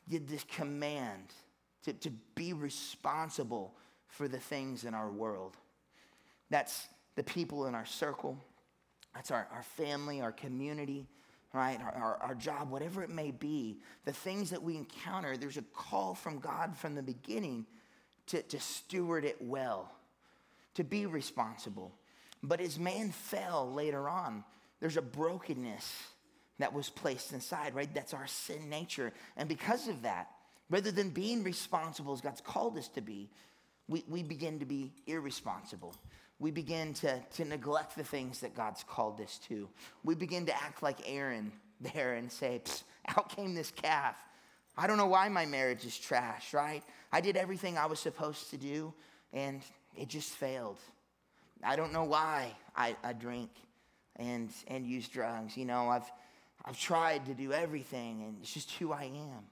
did 0.09 0.29
this 0.29 0.45
command 0.45 1.33
to, 1.87 1.93
to 1.93 2.11
be 2.35 2.53
responsible 2.53 3.73
for 4.09 4.27
the 4.27 4.41
things 4.41 4.85
in 4.85 4.93
our 4.93 5.09
world. 5.09 5.57
That's 6.51 6.89
the 7.15 7.23
people 7.23 7.67
in 7.67 7.75
our 7.75 7.87
circle, 7.87 8.37
that's 9.15 9.31
our, 9.31 9.49
our 9.53 9.63
family, 9.63 10.21
our 10.21 10.33
community, 10.33 11.07
right? 11.53 11.79
Our, 11.81 11.93
our, 11.93 12.17
our, 12.23 12.35
job, 12.35 12.71
whatever 12.71 13.03
it 13.03 13.09
may 13.09 13.31
be, 13.31 13.79
the 14.05 14.13
things 14.13 14.51
that 14.51 14.63
we 14.63 14.77
encounter, 14.77 15.37
there's 15.37 15.57
a 15.57 15.63
call 15.63 16.15
from 16.15 16.41
God 16.41 16.77
from 16.77 16.95
the 16.95 17.03
beginning 17.03 17.67
to, 18.27 18.43
to 18.43 18.61
steward 18.61 19.25
it 19.25 19.37
well, 19.41 19.91
to 20.75 20.85
be 20.85 21.07
responsible. 21.07 21.93
But 22.43 22.61
as 22.61 22.79
man 22.79 23.11
fell 23.11 23.73
later 23.73 24.09
on, 24.09 24.45
there's 24.81 24.97
a 24.97 25.03
brokenness 25.03 25.91
that 26.59 26.75
was 26.75 26.91
placed 26.91 27.33
inside, 27.33 27.75
right? 27.75 27.93
That's 27.95 28.13
our 28.13 28.27
sin 28.27 28.69
nature. 28.69 29.13
And 29.37 29.49
because 29.49 29.89
of 29.89 30.03
that, 30.03 30.29
Rather 30.69 30.91
than 30.91 31.11
being 31.11 31.43
responsible 31.43 32.13
as 32.13 32.21
God's 32.21 32.41
called 32.41 32.77
us 32.77 32.89
to 32.89 33.01
be, 33.01 33.31
we, 33.89 34.05
we 34.09 34.23
begin 34.23 34.59
to 34.59 34.65
be 34.65 34.93
irresponsible. 35.07 35.95
We 36.39 36.51
begin 36.51 36.93
to, 36.95 37.21
to 37.37 37.45
neglect 37.45 37.97
the 37.97 38.05
things 38.05 38.41
that 38.41 38.55
God's 38.55 38.83
called 38.83 39.21
us 39.21 39.39
to. 39.49 39.69
We 40.05 40.15
begin 40.15 40.47
to 40.47 40.63
act 40.63 40.83
like 40.83 40.99
Aaron 41.07 41.53
there 41.81 42.15
and 42.15 42.31
say, 42.31 42.63
out 43.09 43.35
came 43.35 43.55
this 43.55 43.71
calf. 43.71 44.17
I 44.77 44.87
don't 44.87 44.99
know 44.99 45.07
why 45.07 45.29
my 45.29 45.47
marriage 45.47 45.85
is 45.85 45.97
trash, 45.97 46.53
right? 46.53 46.83
I 47.13 47.21
did 47.21 47.37
everything 47.37 47.79
I 47.79 47.87
was 47.87 48.01
supposed 48.01 48.51
to 48.51 48.57
do 48.57 48.93
and 49.33 49.63
it 49.97 50.09
just 50.09 50.33
failed. 50.33 50.79
I 51.63 51.77
don't 51.77 51.93
know 51.93 52.05
why 52.05 52.55
I, 52.77 52.97
I 53.03 53.13
drink 53.13 53.51
and, 54.17 54.51
and 54.69 54.87
use 54.87 55.09
drugs. 55.09 55.57
You 55.57 55.65
know, 55.65 55.89
I've, 55.89 56.11
I've 56.65 56.79
tried 56.79 57.27
to 57.27 57.35
do 57.35 57.53
everything 57.53 58.23
and 58.23 58.37
it's 58.43 58.53
just 58.53 58.73
who 58.73 58.93
I 58.93 59.05
am. 59.05 59.45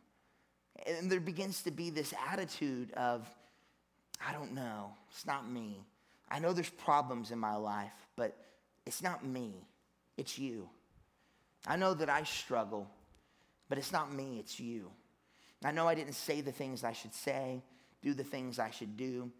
And 0.86 1.10
there 1.10 1.20
begins 1.20 1.62
to 1.62 1.70
be 1.70 1.90
this 1.90 2.12
attitude 2.30 2.92
of, 2.92 3.28
I 4.26 4.32
don't 4.32 4.52
know, 4.52 4.92
it's 5.10 5.26
not 5.26 5.48
me. 5.48 5.84
I 6.30 6.38
know 6.38 6.52
there's 6.52 6.70
problems 6.70 7.30
in 7.30 7.38
my 7.38 7.54
life, 7.54 7.92
but 8.16 8.36
it's 8.86 9.02
not 9.02 9.24
me, 9.24 9.54
it's 10.16 10.38
you. 10.38 10.68
I 11.66 11.76
know 11.76 11.94
that 11.94 12.10
I 12.10 12.24
struggle, 12.24 12.88
but 13.68 13.78
it's 13.78 13.92
not 13.92 14.12
me, 14.12 14.38
it's 14.38 14.58
you. 14.60 14.90
I 15.64 15.70
know 15.70 15.88
I 15.88 15.94
didn't 15.94 16.14
say 16.14 16.40
the 16.40 16.52
things 16.52 16.84
I 16.84 16.92
should 16.92 17.14
say, 17.14 17.62
do 18.02 18.12
the 18.12 18.24
things 18.24 18.58
I 18.58 18.70
should 18.70 18.96
do. 18.96 19.30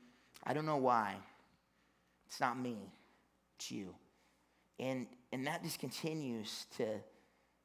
I 0.43 0.55
don't 0.55 0.67
know 0.67 0.79
why. 0.79 1.17
It's 2.27 2.41
not 2.41 2.59
me, 2.59 2.77
it's 3.59 3.71
you. 3.71 3.95
And, 4.79 5.07
and 5.33 5.47
that 5.47 5.63
just 5.63 5.79
continues 5.79 6.67
to, 6.79 6.87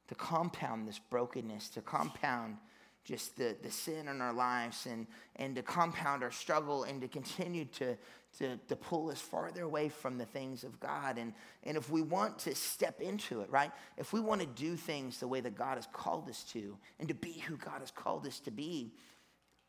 to 0.08 0.14
compound 0.14 0.86
this 0.86 0.98
brokenness, 0.98 1.70
to 1.70 1.80
compound 1.80 2.58
just 3.04 3.36
the, 3.36 3.56
the 3.62 3.70
sin 3.70 4.08
in 4.08 4.20
our 4.20 4.32
lives 4.32 4.86
and, 4.86 5.06
and 5.36 5.56
to 5.56 5.62
compound 5.62 6.22
our 6.22 6.30
struggle 6.30 6.84
and 6.84 7.00
to 7.00 7.08
continue 7.08 7.64
to, 7.64 7.96
to, 8.38 8.56
to 8.68 8.76
pull 8.76 9.10
us 9.10 9.20
farther 9.20 9.62
away 9.62 9.88
from 9.88 10.18
the 10.18 10.26
things 10.26 10.64
of 10.64 10.78
God. 10.80 11.18
And, 11.18 11.32
and 11.64 11.76
if 11.76 11.90
we 11.90 12.02
want 12.02 12.38
to 12.40 12.54
step 12.54 13.00
into 13.00 13.40
it, 13.40 13.50
right? 13.50 13.70
If 13.96 14.12
we 14.12 14.20
want 14.20 14.42
to 14.42 14.46
do 14.46 14.76
things 14.76 15.18
the 15.18 15.28
way 15.28 15.40
that 15.40 15.56
God 15.56 15.76
has 15.76 15.88
called 15.92 16.28
us 16.28 16.44
to 16.52 16.76
and 16.98 17.08
to 17.08 17.14
be 17.14 17.42
who 17.46 17.56
God 17.56 17.80
has 17.80 17.90
called 17.90 18.26
us 18.26 18.38
to 18.40 18.50
be, 18.50 18.92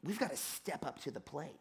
we've 0.04 0.20
got 0.20 0.32
to 0.32 0.38
step 0.38 0.86
up 0.86 1.02
to 1.04 1.12
the 1.12 1.20
plate. 1.20 1.60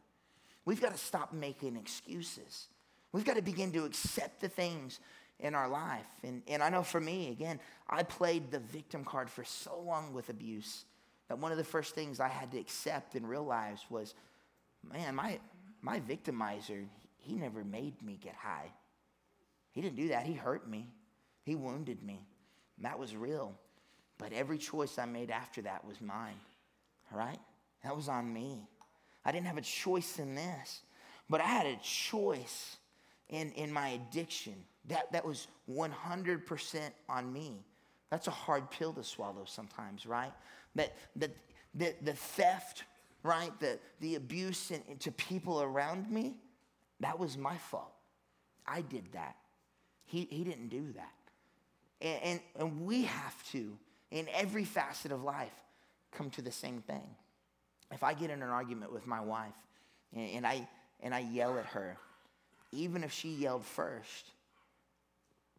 We've 0.65 0.81
got 0.81 0.93
to 0.93 0.99
stop 0.99 1.33
making 1.33 1.77
excuses. 1.77 2.69
We've 3.13 3.25
got 3.25 3.37
to 3.37 3.43
begin 3.43 3.73
to 3.73 3.85
accept 3.85 4.41
the 4.41 4.49
things 4.49 5.01
in 5.39 5.55
our 5.55 5.69
life. 5.69 6.07
And, 6.23 6.43
and 6.47 6.63
I 6.63 6.69
know 6.69 6.83
for 6.83 7.01
me, 7.01 7.31
again, 7.31 7.61
I 7.89 8.03
played 8.03 8.51
the 8.51 8.59
victim 8.59 9.05
card 9.05 9.31
for 9.31 9.45
so 9.45 9.81
long 9.81 10.13
with 10.13 10.29
abuse 10.29 10.85
that 11.31 11.39
one 11.39 11.53
of 11.53 11.59
the 11.59 11.65
first 11.65 11.95
things 11.95 12.19
I 12.19 12.27
had 12.27 12.51
to 12.51 12.59
accept 12.59 13.15
and 13.15 13.27
realize 13.27 13.79
was, 13.89 14.17
man, 14.93 15.15
my, 15.15 15.39
my 15.81 16.01
victimizer, 16.01 16.85
he 17.19 17.37
never 17.37 17.63
made 17.63 18.03
me 18.03 18.19
get 18.21 18.35
high. 18.35 18.73
He 19.71 19.81
didn't 19.81 19.95
do 19.95 20.09
that. 20.09 20.27
He 20.27 20.33
hurt 20.33 20.69
me, 20.69 20.89
he 21.45 21.55
wounded 21.55 22.03
me. 22.03 22.27
And 22.77 22.85
that 22.85 22.99
was 22.99 23.15
real. 23.15 23.55
But 24.19 24.33
every 24.33 24.59
choice 24.59 24.99
I 24.99 25.07
made 25.07 25.31
after 25.31 25.63
that 25.63 25.87
was 25.87 26.01
mine, 26.01 26.35
all 27.13 27.19
right? 27.19 27.39
That 27.85 27.95
was 27.95 28.09
on 28.09 28.33
me. 28.33 28.67
I 29.25 29.31
didn't 29.31 29.47
have 29.47 29.57
a 29.57 29.63
choice 29.63 30.19
in 30.19 30.35
this, 30.35 30.81
but 31.29 31.41
I 31.41 31.47
had 31.47 31.67
a 31.67 31.79
choice 31.81 32.77
in, 33.29 33.53
in 33.53 33.73
my 33.73 33.91
addiction. 33.91 34.57
That, 34.89 35.13
that 35.13 35.25
was 35.25 35.47
100% 35.71 36.81
on 37.09 37.33
me. 37.33 37.65
That's 38.11 38.27
a 38.27 38.33
hard 38.33 38.69
pill 38.73 38.93
to 38.95 39.05
swallow 39.05 39.45
sometimes, 39.47 40.07
right? 40.07 40.33
That, 40.75 40.97
that 41.17 41.37
the, 41.75 41.95
the 42.03 42.13
theft, 42.13 42.85
right, 43.23 43.53
the, 43.61 43.79
the 44.01 44.15
abuse 44.17 44.71
in, 44.71 44.83
to 44.99 45.13
people 45.13 45.63
around 45.63 46.11
me, 46.11 46.37
that 47.01 47.19
was 47.19 47.37
my 47.37 47.57
fault. 47.57 47.93
I 48.67 48.83
did 48.83 49.13
that. 49.13 49.37
He, 50.05 50.27
he 50.31 50.45
didn't 50.45 50.69
do 50.69 50.93
that. 50.93 51.13
And, 52.01 52.23
and, 52.23 52.41
and 52.59 52.87
we 52.87 53.03
have 53.03 53.51
to, 53.53 53.77
in 54.11 54.27
every 54.35 54.65
facet 54.65 55.13
of 55.13 55.23
life, 55.23 55.53
come 56.13 56.31
to 56.31 56.43
the 56.43 56.53
same 56.53 56.83
thing. 56.83 57.07
If 57.93 58.03
I 58.03 58.15
get 58.15 58.31
in 58.31 58.43
an 58.43 58.49
argument 58.49 58.93
with 58.93 59.07
my 59.07 59.21
wife 59.21 59.55
and, 60.15 60.31
and 60.31 60.47
I, 60.47 60.69
and 61.01 61.15
I 61.15 61.21
yell 61.21 61.59
at 61.59 61.67
her, 61.67 61.97
even 62.73 63.03
if 63.05 63.13
she 63.13 63.31
yelled 63.31 63.65
first, 63.65 64.31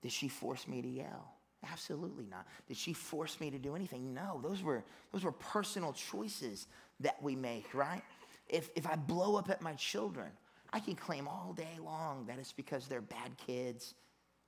did 0.02 0.12
she 0.12 0.28
force 0.28 0.68
me 0.68 0.82
to 0.82 0.88
yell? 0.88 1.34
Absolutely 1.70 2.26
not. 2.26 2.48
Did 2.68 2.78
she 2.78 2.94
force 2.94 3.40
me 3.40 3.52
to 3.52 3.60
do 3.60 3.76
anything? 3.76 4.14
No. 4.14 4.40
Those 4.42 4.64
were, 4.64 4.84
those 5.12 5.24
were 5.24 5.32
personal 5.32 5.94
choices 5.94 6.68
that 7.02 7.22
we 7.22 7.36
make, 7.36 7.74
right? 7.74 8.02
If, 8.50 8.70
if 8.76 8.88
I 8.88 8.96
blow 8.96 9.36
up 9.36 9.50
at 9.50 9.62
my 9.62 9.74
children, 9.74 10.30
I 10.74 10.80
can 10.80 10.96
claim 10.96 11.28
all 11.28 11.54
day 11.56 11.78
long 11.84 12.26
that 12.28 12.40
it's 12.40 12.52
because 12.52 12.88
they're 12.88 13.02
bad 13.02 13.38
kids 13.46 13.94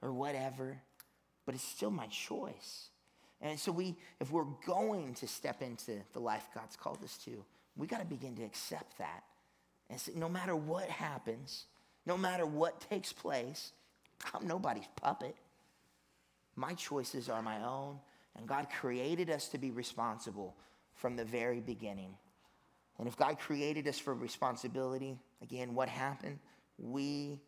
or 0.02 0.12
whatever, 0.12 0.78
but 1.46 1.54
it's 1.56 1.64
still 1.64 1.92
my 1.92 2.08
choice. 2.08 2.90
And 3.42 3.60
so 3.60 3.72
we, 3.72 3.96
if 4.20 4.32
we're 4.32 4.48
going 4.66 5.14
to 5.16 5.28
step 5.28 5.62
into 5.62 6.00
the 6.14 6.20
life 6.20 6.48
God's 6.56 6.76
called 6.76 7.04
us 7.04 7.18
to, 7.26 7.44
we 7.76 7.88
got 7.88 8.00
to 8.00 8.06
begin 8.06 8.36
to 8.36 8.44
accept 8.44 8.98
that. 8.98 9.24
And 9.90 10.00
say, 10.00 10.14
no 10.16 10.30
matter 10.30 10.56
what 10.56 10.90
happens, 10.90 11.66
no 12.06 12.18
matter 12.18 12.46
what 12.46 12.82
takes 12.90 13.12
place, 13.12 13.74
I'm 14.34 14.48
nobody's 14.48 14.88
puppet. 14.96 15.36
My 16.56 16.74
choices 16.74 17.30
are 17.30 17.42
my 17.42 17.64
own, 17.64 18.00
and 18.36 18.48
God 18.48 18.68
created 18.70 19.30
us 19.30 19.48
to 19.50 19.58
be 19.58 19.72
responsible 19.72 20.56
from 20.96 21.16
the 21.16 21.26
very 21.26 21.60
beginning. 21.60 22.16
And 23.00 23.08
if 23.08 23.18
God 23.18 23.40
created 23.40 23.88
us 23.88 23.98
for 23.98 24.14
responsibility, 24.14 25.18
again, 25.42 25.74
what 25.74 25.90
happened? 25.90 26.40
We 26.78 27.40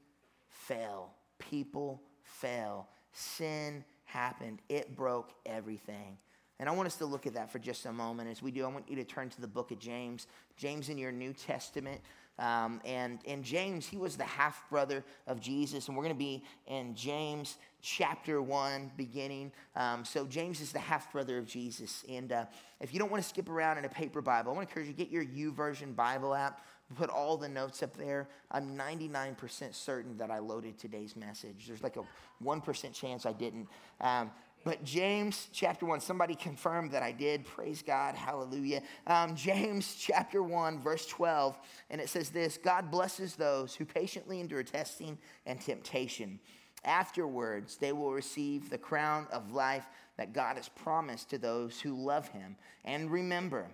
fail. 0.50 1.12
People 1.38 2.02
fail. 2.24 2.88
Sin 3.12 3.84
happened, 4.06 4.62
it 4.70 4.96
broke 4.96 5.32
everything. 5.46 6.18
And 6.60 6.70
I 6.70 6.72
want 6.72 6.88
us 6.88 6.96
to 6.98 7.06
look 7.06 7.28
at 7.28 7.34
that 7.34 7.52
for 7.52 7.60
just 7.60 7.86
a 7.86 7.92
moment. 7.92 8.30
As 8.30 8.42
we 8.42 8.50
do, 8.50 8.64
I 8.64 8.68
want 8.68 8.90
you 8.90 8.96
to 8.96 9.04
turn 9.04 9.30
to 9.30 9.42
the 9.42 9.48
book 9.48 9.72
of 9.72 9.80
James. 9.80 10.28
James 10.56 10.88
in 10.88 10.98
your 10.98 11.12
New 11.12 11.34
Testament. 11.34 12.00
Um, 12.38 12.82
and, 12.84 13.20
and 13.26 13.44
James, 13.44 13.88
he 13.88 13.98
was 13.98 14.18
the 14.18 14.26
half 14.26 14.70
brother 14.70 15.04
of 15.28 15.40
Jesus. 15.40 15.88
And 15.88 15.96
we're 15.96 16.04
going 16.04 16.16
to 16.16 16.20
be 16.20 16.44
in 16.68 16.96
James 16.96 17.58
chapter 17.82 18.42
1, 18.42 18.92
beginning. 18.98 19.52
Um, 19.76 20.04
so, 20.04 20.26
James 20.26 20.60
is 20.60 20.72
the 20.72 20.80
half 20.80 21.12
brother 21.12 21.38
of 21.38 21.46
Jesus. 21.46 22.04
And 22.10 22.32
uh, 22.32 22.46
if 22.82 22.94
you 22.94 23.00
don't 23.00 23.12
want 23.12 23.24
to 23.24 23.30
skip 23.30 23.50
around 23.50 23.78
in 23.78 23.86
a 23.86 23.90
paper 23.90 24.22
Bible, 24.22 24.52
I 24.52 24.56
want 24.56 24.68
to 24.68 24.72
encourage 24.72 24.88
you 24.88 24.94
to 24.94 24.98
get 24.98 25.12
your 25.12 25.26
YouVersion 25.26 25.96
Bible 25.96 26.34
app. 26.34 26.66
Put 26.96 27.10
all 27.10 27.36
the 27.36 27.50
notes 27.50 27.82
up 27.82 27.98
there. 27.98 28.28
I'm 28.52 28.78
99% 28.78 29.74
certain 29.74 30.18
that 30.18 30.30
I 30.30 30.38
loaded 30.38 30.78
today's 30.78 31.16
message. 31.16 31.66
There's 31.68 31.82
like 31.82 31.98
a 31.98 32.04
1% 32.44 32.94
chance 32.94 33.26
I 33.26 33.34
didn't. 33.34 33.68
Um, 34.02 34.30
but 34.66 34.84
James 34.84 35.48
chapter 35.54 35.86
1, 35.86 36.00
somebody 36.02 36.34
confirmed 36.34 36.92
that 36.92 37.04
I 37.04 37.12
did. 37.12 37.46
Praise 37.46 37.84
God. 37.84 38.16
Hallelujah. 38.16 38.82
Um, 39.06 39.36
James 39.36 39.96
chapter 39.96 40.42
1, 40.42 40.80
verse 40.80 41.06
12, 41.06 41.56
and 41.92 42.02
it 42.02 42.10
says 42.10 42.32
this 42.32 42.58
God 42.58 42.90
blesses 42.90 43.36
those 43.36 43.76
who 43.76 43.86
patiently 43.86 44.40
endure 44.40 44.64
testing 44.64 45.20
and 45.46 45.62
temptation. 45.62 46.40
Afterwards, 46.84 47.78
they 47.78 47.94
will 47.94 48.12
receive 48.12 48.70
the 48.70 48.78
crown 48.78 49.28
of 49.32 49.54
life 49.54 49.86
that 50.18 50.34
God 50.34 50.58
has 50.58 50.70
promised 50.70 51.30
to 51.30 51.38
those 51.38 51.80
who 51.80 51.96
love 51.96 52.28
him. 52.30 52.56
And 52.84 53.12
remember, 53.12 53.68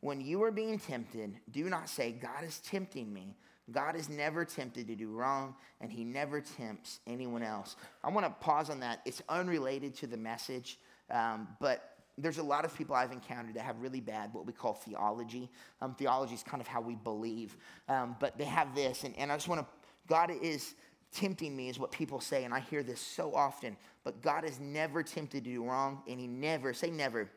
when 0.00 0.20
you 0.20 0.44
are 0.44 0.52
being 0.52 0.78
tempted, 0.78 1.34
do 1.50 1.68
not 1.68 1.88
say, 1.88 2.12
God 2.12 2.44
is 2.44 2.60
tempting 2.60 3.12
me 3.12 3.34
God 3.72 3.96
is 3.96 4.08
never 4.08 4.44
tempted 4.44 4.86
to 4.86 4.94
do 4.94 5.10
wrong, 5.10 5.54
and 5.80 5.90
he 5.90 6.04
never 6.04 6.40
tempts 6.40 7.00
anyone 7.06 7.42
else. 7.42 7.76
I 8.04 8.10
want 8.10 8.26
to 8.26 8.30
pause 8.44 8.70
on 8.70 8.80
that. 8.80 9.00
It's 9.04 9.22
unrelated 9.28 9.94
to 9.96 10.06
the 10.06 10.16
message, 10.16 10.78
um, 11.10 11.48
but 11.60 11.96
there's 12.18 12.38
a 12.38 12.42
lot 12.42 12.64
of 12.64 12.76
people 12.76 12.94
I've 12.94 13.12
encountered 13.12 13.54
that 13.54 13.62
have 13.62 13.80
really 13.80 14.00
bad, 14.00 14.32
what 14.32 14.46
we 14.46 14.52
call 14.52 14.74
theology. 14.74 15.50
Um, 15.82 15.94
theology 15.94 16.34
is 16.34 16.42
kind 16.42 16.60
of 16.60 16.66
how 16.66 16.80
we 16.80 16.94
believe, 16.94 17.56
um, 17.88 18.16
but 18.20 18.38
they 18.38 18.44
have 18.44 18.74
this, 18.74 19.04
and, 19.04 19.16
and 19.18 19.32
I 19.32 19.36
just 19.36 19.48
want 19.48 19.60
to, 19.60 19.66
God 20.06 20.30
is 20.42 20.74
tempting 21.12 21.56
me, 21.56 21.68
is 21.68 21.78
what 21.78 21.90
people 21.90 22.20
say, 22.20 22.44
and 22.44 22.54
I 22.54 22.60
hear 22.60 22.82
this 22.82 23.00
so 23.00 23.34
often, 23.34 23.76
but 24.04 24.22
God 24.22 24.44
is 24.44 24.60
never 24.60 25.02
tempted 25.02 25.44
to 25.44 25.50
do 25.50 25.64
wrong, 25.64 26.02
and 26.08 26.20
he 26.20 26.26
never, 26.26 26.72
say 26.72 26.88
never, 26.88 27.28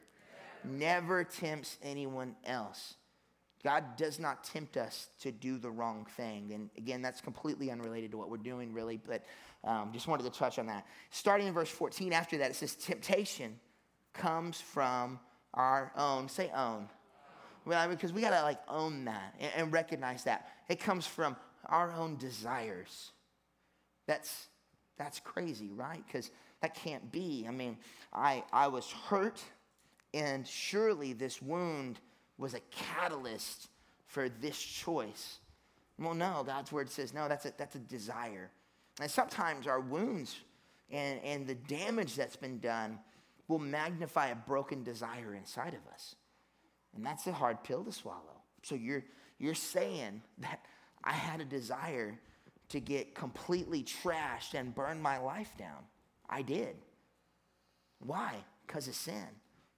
never, 0.64 0.78
never 0.78 1.24
tempts 1.24 1.78
anyone 1.82 2.36
else. 2.46 2.96
God 3.64 3.98
does 3.98 4.20
not 4.20 4.44
tempt 4.44 4.78
us 4.78 5.08
to 5.22 5.32
do 5.32 5.58
the 5.58 5.70
wrong 5.70 6.06
thing. 6.16 6.52
And 6.54 6.70
again, 6.78 7.02
that's 7.02 7.20
completely 7.20 7.72
unrelated 7.72 8.12
to 8.12 8.18
what 8.18 8.30
we're 8.30 8.38
doing, 8.38 8.74
really, 8.74 8.98
but 8.98 9.26
um, 9.66 9.92
just 9.92 10.08
wanted 10.08 10.24
to 10.24 10.38
touch 10.38 10.58
on 10.60 10.68
that. 10.68 10.86
Starting 11.10 11.48
in 11.48 11.54
verse 11.54 11.70
14, 11.70 12.14
after 12.14 12.38
that, 12.38 12.52
it 12.52 12.56
says, 12.56 12.76
Temptation 12.76 13.60
comes 14.14 14.62
from 14.62 15.20
our 15.54 15.92
own, 15.98 16.30
say 16.30 16.50
own. 16.56 16.88
Well, 17.66 17.90
because 17.90 18.14
we 18.14 18.22
got 18.22 18.32
to 18.32 18.42
like 18.44 18.60
own 18.70 19.06
that 19.06 19.36
and, 19.40 19.52
and 19.56 19.74
recognize 19.74 20.24
that. 20.24 20.48
It 20.70 20.80
comes 20.80 21.06
from 21.06 21.36
our 21.66 21.92
own 21.92 22.16
desires. 22.16 23.12
That's, 24.08 24.48
that's 24.98 25.20
crazy, 25.20 25.72
right? 25.76 26.02
Because 26.08 26.32
that 26.62 26.76
can't 26.76 27.12
be. 27.12 27.46
I 27.48 27.52
mean, 27.52 27.78
I, 28.14 28.44
I 28.54 28.70
was 28.70 28.90
hurt, 28.90 29.42
and 30.14 30.48
surely 30.48 31.12
this 31.12 31.42
wound 31.42 32.00
was 32.40 32.56
a 32.56 32.60
catalyst 32.72 33.68
for 34.08 34.30
this 34.30 34.60
choice. 34.60 35.38
Well, 36.00 36.16
no, 36.16 36.44
God's 36.46 36.72
word 36.72 36.90
says, 36.90 37.14
no, 37.14 37.28
that's 37.28 37.46
a, 37.46 37.54
that's 37.58 37.76
a 37.76 37.80
desire. 37.80 38.50
And 39.02 39.12
sometimes 39.12 39.68
our 39.68 39.82
wounds 39.82 40.38
and, 40.90 41.20
and 41.24 41.46
the 41.46 41.56
damage 41.56 42.16
that's 42.16 42.38
been 42.38 42.60
done 42.60 42.98
will 43.48 43.60
magnify 43.60 44.30
a 44.30 44.36
broken 44.36 44.84
desire 44.84 45.36
inside 45.36 45.74
of 45.74 45.94
us. 45.94 46.16
And 46.96 47.06
that's 47.06 47.28
a 47.28 47.34
hard 47.34 47.64
pill 47.64 47.84
to 47.84 47.92
swallow. 47.92 48.42
So 48.64 48.76
you're, 48.76 49.04
you're 49.38 49.54
saying 49.54 50.22
that 50.40 50.66
I 51.04 51.12
had 51.12 51.42
a 51.42 51.46
desire 51.46 52.18
to 52.70 52.80
get 52.80 53.16
completely 53.16 53.84
trashed 53.84 54.54
and 54.54 54.74
burn 54.74 55.02
my 55.02 55.18
life 55.18 55.52
down. 55.58 55.84
I 56.30 56.42
did. 56.42 56.76
Why? 58.00 58.36
Because 58.66 58.88
of 58.88 58.96
sin, 58.96 59.28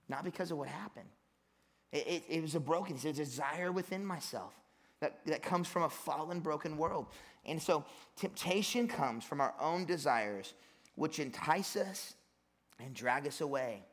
not 0.10 0.24
because 0.24 0.52
of 0.52 0.58
what 0.58 0.68
happened. 0.68 1.10
It, 1.92 2.08
it, 2.08 2.24
it 2.30 2.42
was 2.42 2.56
a 2.56 2.60
broken, 2.60 2.96
it's 2.96 3.06
a 3.06 3.14
desire 3.14 3.72
within 3.72 4.06
myself 4.06 4.54
that, 5.02 5.20
that 5.26 5.42
comes 5.42 5.68
from 5.68 5.84
a 5.84 5.90
fallen, 5.90 6.40
broken 6.40 6.78
world. 6.78 7.08
And 7.46 7.62
so 7.62 7.84
temptation 8.16 8.88
comes 8.88 9.24
from 9.24 9.42
our 9.42 9.54
own 9.60 9.86
desires, 9.86 10.54
which 10.96 11.20
entice 11.20 11.76
us 11.76 12.14
and 12.80 12.94
drag 12.94 13.28
us 13.28 13.42
away. 13.42 13.84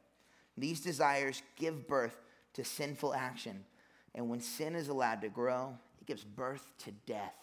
These 0.56 0.80
desires 0.80 1.42
give 1.56 1.88
birth 1.88 2.16
to 2.54 2.64
sinful 2.64 3.14
action. 3.14 3.64
And 4.14 4.28
when 4.28 4.40
sin 4.40 4.74
is 4.74 4.88
allowed 4.88 5.20
to 5.22 5.28
grow, 5.28 5.76
it 6.00 6.06
gives 6.06 6.24
birth 6.24 6.72
to 6.84 6.92
death, 7.06 7.34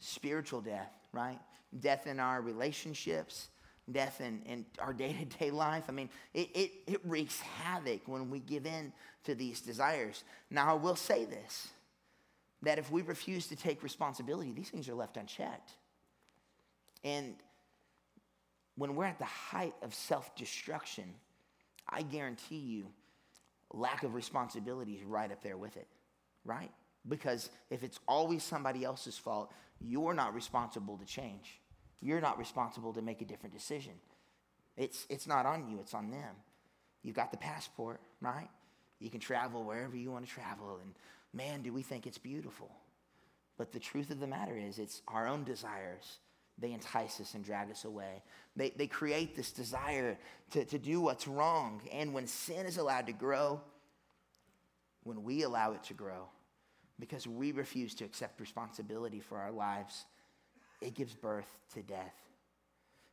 spiritual 0.00 0.60
death, 0.60 0.92
right? 1.12 1.38
Death 1.80 2.06
in 2.06 2.18
our 2.18 2.40
relationships, 2.40 3.48
death 3.92 4.20
in 4.20 4.66
our 4.78 4.92
day 4.92 5.12
to 5.12 5.38
day 5.38 5.50
life. 5.50 5.84
I 5.88 5.92
mean, 5.92 6.10
it, 6.34 6.48
it, 6.54 6.72
it 6.86 7.00
wreaks 7.04 7.40
havoc 7.40 8.06
when 8.06 8.30
we 8.30 8.40
give 8.40 8.66
in 8.66 8.92
to 9.24 9.34
these 9.34 9.60
desires. 9.60 10.24
Now, 10.50 10.70
I 10.70 10.74
will 10.74 10.96
say 10.96 11.24
this 11.24 11.68
that 12.62 12.78
if 12.78 12.90
we 12.90 13.02
refuse 13.02 13.46
to 13.46 13.56
take 13.56 13.82
responsibility, 13.82 14.50
these 14.50 14.68
things 14.68 14.88
are 14.88 14.94
left 14.94 15.16
unchecked. 15.16 15.70
And 17.04 17.36
when 18.74 18.96
we're 18.96 19.04
at 19.04 19.18
the 19.18 19.24
height 19.24 19.74
of 19.82 19.94
self 19.94 20.34
destruction, 20.36 21.14
I 21.88 22.02
guarantee 22.02 22.58
you, 22.58 22.86
lack 23.72 24.02
of 24.02 24.14
responsibility 24.14 24.94
is 24.94 25.04
right 25.04 25.30
up 25.30 25.42
there 25.42 25.56
with 25.56 25.76
it, 25.76 25.86
right? 26.44 26.70
Because 27.08 27.50
if 27.70 27.82
it's 27.82 28.00
always 28.08 28.42
somebody 28.42 28.84
else's 28.84 29.16
fault, 29.16 29.52
you're 29.80 30.14
not 30.14 30.34
responsible 30.34 30.96
to 30.98 31.04
change. 31.04 31.60
You're 32.00 32.20
not 32.20 32.38
responsible 32.38 32.92
to 32.94 33.02
make 33.02 33.20
a 33.22 33.24
different 33.24 33.54
decision. 33.54 33.92
It's, 34.76 35.06
it's 35.08 35.26
not 35.26 35.46
on 35.46 35.68
you, 35.68 35.78
it's 35.80 35.94
on 35.94 36.10
them. 36.10 36.36
You've 37.02 37.16
got 37.16 37.30
the 37.30 37.38
passport, 37.38 38.00
right? 38.20 38.48
You 39.00 39.10
can 39.10 39.20
travel 39.20 39.64
wherever 39.64 39.96
you 39.96 40.10
want 40.10 40.26
to 40.26 40.32
travel. 40.32 40.78
And 40.82 40.94
man, 41.32 41.62
do 41.62 41.72
we 41.72 41.82
think 41.82 42.06
it's 42.06 42.18
beautiful. 42.18 42.70
But 43.56 43.72
the 43.72 43.80
truth 43.80 44.10
of 44.10 44.20
the 44.20 44.26
matter 44.26 44.56
is, 44.56 44.78
it's 44.78 45.02
our 45.08 45.26
own 45.26 45.44
desires. 45.44 46.18
They 46.58 46.72
entice 46.72 47.20
us 47.20 47.34
and 47.34 47.44
drag 47.44 47.70
us 47.70 47.84
away. 47.84 48.22
They, 48.56 48.70
they 48.70 48.86
create 48.86 49.36
this 49.36 49.52
desire 49.52 50.16
to, 50.52 50.64
to 50.64 50.78
do 50.78 51.00
what's 51.00 51.26
wrong. 51.26 51.80
And 51.92 52.14
when 52.14 52.26
sin 52.26 52.66
is 52.66 52.78
allowed 52.78 53.06
to 53.06 53.12
grow, 53.12 53.60
when 55.02 55.22
we 55.22 55.42
allow 55.42 55.72
it 55.72 55.84
to 55.84 55.94
grow, 55.94 56.28
because 57.00 57.26
we 57.26 57.52
refuse 57.52 57.94
to 57.94 58.04
accept 58.04 58.40
responsibility 58.40 59.20
for 59.20 59.38
our 59.38 59.52
lives, 59.52 60.04
it 60.80 60.94
gives 60.94 61.14
birth 61.14 61.48
to 61.74 61.82
death. 61.82 62.14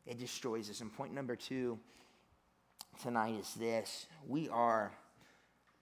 It 0.06 0.20
destroys 0.20 0.70
us. 0.70 0.82
And 0.82 0.94
point 0.94 1.14
number 1.14 1.36
two 1.36 1.80
tonight 3.02 3.36
is 3.40 3.54
this 3.56 4.06
we 4.28 4.50
are 4.50 4.92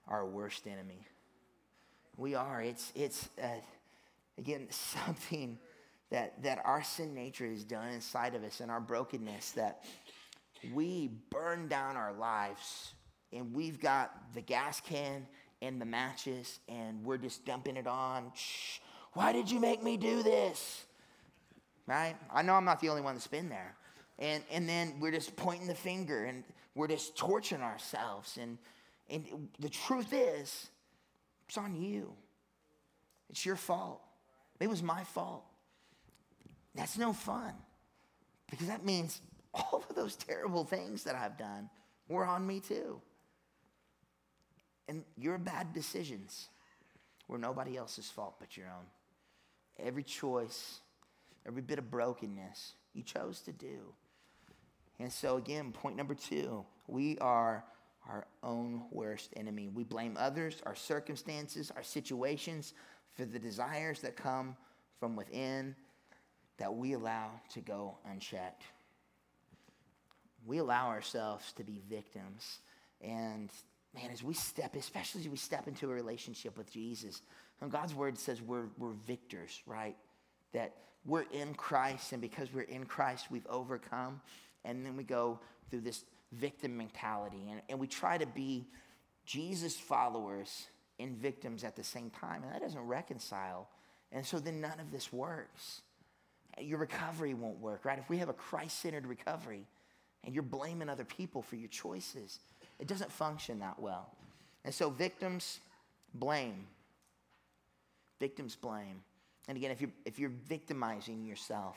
our 0.08 0.26
worst 0.26 0.66
enemy. 0.66 1.06
We 2.16 2.34
are. 2.34 2.62
It's, 2.62 2.92
it's 2.94 3.28
uh, 3.42 3.48
again, 4.38 4.66
something 4.70 5.58
that, 6.10 6.42
that 6.42 6.60
our 6.64 6.82
sin 6.82 7.14
nature 7.14 7.48
has 7.48 7.64
done 7.64 7.88
inside 7.88 8.34
of 8.34 8.44
us 8.44 8.60
and 8.60 8.70
our 8.70 8.80
brokenness 8.80 9.52
that 9.52 9.84
we 10.72 11.10
burn 11.30 11.68
down 11.68 11.96
our 11.96 12.12
lives 12.12 12.94
and 13.32 13.52
we've 13.52 13.80
got 13.80 14.10
the 14.32 14.40
gas 14.40 14.80
can 14.80 15.26
and 15.60 15.80
the 15.80 15.84
matches 15.84 16.60
and 16.68 17.04
we're 17.04 17.18
just 17.18 17.44
dumping 17.44 17.76
it 17.76 17.86
on. 17.86 18.30
Shh, 18.34 18.78
why 19.12 19.32
did 19.32 19.50
you 19.50 19.60
make 19.60 19.82
me 19.82 19.96
do 19.96 20.22
this? 20.22 20.84
Right? 21.86 22.16
I 22.32 22.42
know 22.42 22.54
I'm 22.54 22.64
not 22.64 22.80
the 22.80 22.88
only 22.88 23.02
one 23.02 23.14
that's 23.14 23.26
been 23.26 23.48
there. 23.48 23.74
And, 24.18 24.42
and 24.50 24.68
then 24.68 24.94
we're 25.00 25.10
just 25.10 25.34
pointing 25.36 25.66
the 25.66 25.74
finger 25.74 26.24
and 26.24 26.44
we're 26.74 26.88
just 26.88 27.16
torturing 27.16 27.62
ourselves. 27.62 28.38
And, 28.40 28.58
and 29.10 29.48
the 29.58 29.68
truth 29.68 30.12
is, 30.12 30.68
it's 31.48 31.58
on 31.58 31.74
you. 31.74 32.12
It's 33.30 33.44
your 33.44 33.56
fault. 33.56 34.00
It 34.60 34.68
was 34.68 34.82
my 34.82 35.04
fault. 35.04 35.44
That's 36.74 36.98
no 36.98 37.12
fun 37.12 37.52
because 38.50 38.68
that 38.68 38.84
means 38.84 39.20
all 39.54 39.84
of 39.88 39.94
those 39.94 40.16
terrible 40.16 40.64
things 40.64 41.04
that 41.04 41.14
I've 41.14 41.36
done 41.36 41.70
were 42.08 42.24
on 42.24 42.46
me 42.46 42.60
too. 42.60 43.00
And 44.88 45.04
your 45.16 45.38
bad 45.38 45.72
decisions 45.72 46.48
were 47.28 47.38
nobody 47.38 47.76
else's 47.76 48.10
fault 48.10 48.36
but 48.38 48.56
your 48.56 48.66
own. 48.66 48.86
Every 49.78 50.02
choice, 50.02 50.80
every 51.46 51.62
bit 51.62 51.78
of 51.78 51.90
brokenness 51.90 52.74
you 52.94 53.02
chose 53.02 53.40
to 53.42 53.52
do. 53.52 53.94
And 54.98 55.12
so, 55.12 55.36
again, 55.36 55.72
point 55.72 55.96
number 55.96 56.14
two 56.14 56.64
we 56.86 57.18
are 57.18 57.64
our 58.08 58.26
own 58.42 58.82
worst 58.90 59.30
enemy. 59.36 59.68
We 59.68 59.84
blame 59.84 60.16
others, 60.18 60.62
our 60.66 60.74
circumstances, 60.74 61.72
our 61.74 61.82
situations 61.82 62.74
for 63.16 63.24
the 63.24 63.38
desires 63.38 64.00
that 64.00 64.16
come 64.16 64.56
from 65.00 65.16
within 65.16 65.74
that 66.58 66.74
we 66.74 66.92
allow 66.92 67.30
to 67.54 67.60
go 67.60 67.98
unchecked. 68.10 68.62
we 70.46 70.58
allow 70.58 70.88
ourselves 70.88 71.52
to 71.54 71.64
be 71.64 71.80
victims. 71.88 72.58
And 73.00 73.50
man, 73.94 74.10
as 74.12 74.22
we 74.22 74.34
step, 74.34 74.76
especially 74.76 75.22
as 75.22 75.28
we 75.28 75.36
step 75.36 75.68
into 75.68 75.90
a 75.90 75.94
relationship 75.94 76.56
with 76.58 76.70
Jesus, 76.70 77.22
and 77.60 77.70
God's 77.70 77.94
word 77.94 78.18
says 78.18 78.42
we're, 78.42 78.66
we're 78.78 78.92
victors, 79.06 79.62
right? 79.66 79.96
That 80.52 80.74
we're 81.06 81.26
in 81.32 81.54
Christ, 81.54 82.12
and 82.12 82.20
because 82.20 82.52
we're 82.52 82.62
in 82.62 82.84
Christ, 82.84 83.30
we've 83.30 83.46
overcome. 83.46 84.20
And 84.64 84.84
then 84.84 84.96
we 84.96 85.04
go 85.04 85.38
through 85.70 85.80
this 85.80 86.04
victim 86.32 86.76
mentality, 86.76 87.48
and, 87.50 87.60
and 87.68 87.78
we 87.78 87.86
try 87.86 88.18
to 88.18 88.26
be 88.26 88.66
Jesus 89.26 89.76
followers 89.76 90.66
and 90.98 91.16
victims 91.16 91.64
at 91.64 91.76
the 91.76 91.84
same 91.84 92.10
time, 92.10 92.42
and 92.42 92.52
that 92.52 92.62
doesn't 92.62 92.86
reconcile. 92.86 93.68
And 94.12 94.24
so 94.24 94.38
then 94.38 94.60
none 94.60 94.80
of 94.80 94.90
this 94.90 95.12
works. 95.12 95.82
Your 96.58 96.78
recovery 96.78 97.34
won't 97.34 97.58
work, 97.58 97.84
right? 97.84 97.98
If 97.98 98.08
we 98.08 98.18
have 98.18 98.28
a 98.28 98.34
Christ 98.34 98.80
centered 98.80 99.06
recovery 99.06 99.66
and 100.22 100.34
you're 100.34 100.44
blaming 100.44 100.88
other 100.88 101.04
people 101.04 101.42
for 101.42 101.56
your 101.56 101.68
choices, 101.68 102.38
it 102.78 102.86
doesn't 102.86 103.10
function 103.10 103.58
that 103.58 103.78
well. 103.80 104.08
And 104.64 104.72
so 104.72 104.88
victims 104.88 105.58
blame. 106.14 106.66
Victims 108.20 108.54
blame. 108.54 109.02
And 109.48 109.56
again, 109.56 109.70
if 109.70 109.80
you're, 109.80 109.90
if 110.04 110.18
you're 110.18 110.32
victimizing 110.48 111.24
yourself, 111.24 111.76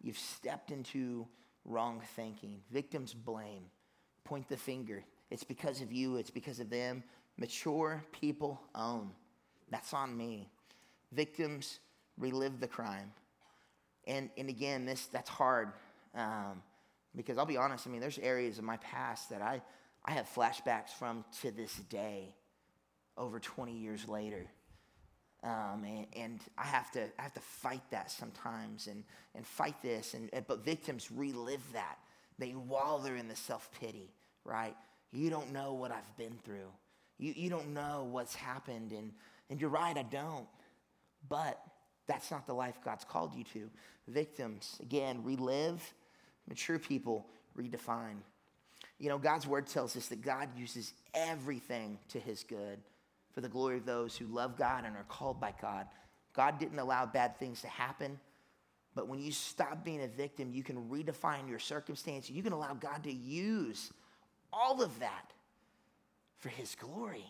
you've 0.00 0.18
stepped 0.18 0.70
into 0.70 1.26
wrong 1.64 2.02
thinking. 2.16 2.60
Victims 2.70 3.14
blame, 3.14 3.64
point 4.24 4.48
the 4.48 4.56
finger. 4.56 5.04
It's 5.30 5.44
because 5.44 5.80
of 5.80 5.92
you, 5.92 6.16
it's 6.16 6.30
because 6.30 6.60
of 6.60 6.70
them. 6.70 7.02
Mature 7.36 8.02
people 8.12 8.60
own. 8.74 9.10
That's 9.70 9.92
on 9.92 10.16
me. 10.16 10.48
Victims 11.12 11.80
relive 12.18 12.60
the 12.60 12.68
crime. 12.68 13.12
And, 14.06 14.30
and 14.36 14.48
again, 14.48 14.84
this 14.84 15.06
that's 15.06 15.30
hard 15.30 15.72
um, 16.14 16.62
because 17.16 17.38
I'll 17.38 17.46
be 17.46 17.56
honest, 17.56 17.86
I 17.86 17.90
mean, 17.90 18.00
there's 18.00 18.18
areas 18.18 18.58
of 18.58 18.64
my 18.64 18.76
past 18.78 19.30
that 19.30 19.42
I, 19.42 19.62
I 20.04 20.12
have 20.12 20.28
flashbacks 20.32 20.90
from 20.90 21.24
to 21.42 21.50
this 21.50 21.74
day, 21.74 22.34
over 23.16 23.38
20 23.38 23.76
years 23.76 24.08
later. 24.08 24.46
Um, 25.44 25.84
and, 25.84 26.06
and, 26.16 26.40
I 26.56 26.64
have 26.64 26.90
to 26.92 27.02
I 27.18 27.22
have 27.22 27.34
to 27.34 27.40
fight 27.40 27.82
that 27.90 28.10
sometimes 28.10 28.86
and, 28.86 29.04
and 29.34 29.46
fight 29.46 29.74
this 29.82 30.14
and, 30.14 30.30
and 30.32 30.46
but 30.46 30.64
victims 30.64 31.10
relive 31.12 31.60
that. 31.74 31.98
They 32.38 32.54
wallow 32.54 33.12
in 33.12 33.28
the 33.28 33.36
self-pity 33.36 34.10
right? 34.44 34.76
You 35.12 35.30
don't 35.30 35.52
know 35.52 35.72
what 35.72 35.90
I've 35.90 36.16
been 36.16 36.38
through. 36.44 36.70
You, 37.18 37.32
you 37.36 37.50
don't 37.50 37.72
know 37.72 38.06
what's 38.10 38.34
happened 38.34 38.92
and, 38.92 39.12
and 39.50 39.60
you're 39.60 39.70
right 39.70 39.96
I 39.96 40.02
don't. 40.02 40.46
But 41.28 41.60
that's 42.06 42.30
not 42.30 42.46
the 42.46 42.52
life 42.52 42.78
God's 42.84 43.04
called 43.04 43.34
you 43.34 43.44
to. 43.54 43.70
Victims 44.08 44.76
again 44.82 45.22
relive. 45.24 45.82
Mature 46.48 46.78
people 46.78 47.26
redefine. 47.58 48.16
You 48.98 49.08
know 49.08 49.18
God's 49.18 49.46
word 49.46 49.66
tells 49.66 49.96
us 49.96 50.08
that 50.08 50.20
God 50.22 50.48
uses 50.56 50.92
everything 51.14 51.98
to 52.10 52.20
his 52.20 52.44
good 52.44 52.78
for 53.34 53.40
the 53.40 53.48
glory 53.48 53.78
of 53.78 53.84
those 53.86 54.16
who 54.16 54.26
love 54.26 54.56
God 54.56 54.84
and 54.84 54.96
are 54.96 55.04
called 55.08 55.40
by 55.40 55.52
God. 55.60 55.86
God 56.34 56.58
didn't 56.58 56.78
allow 56.78 57.04
bad 57.04 57.36
things 57.38 57.60
to 57.62 57.68
happen. 57.68 58.18
But 58.94 59.08
when 59.08 59.18
you 59.18 59.32
stop 59.32 59.84
being 59.84 60.02
a 60.02 60.08
victim, 60.08 60.50
you 60.52 60.62
can 60.62 60.88
redefine 60.88 61.48
your 61.48 61.58
circumstance. 61.58 62.30
You 62.30 62.42
can 62.42 62.52
allow 62.52 62.74
God 62.74 63.02
to 63.04 63.12
use 63.12 63.92
all 64.52 64.82
of 64.82 65.00
that 65.00 65.32
for 66.38 66.48
His 66.48 66.76
glory. 66.76 67.24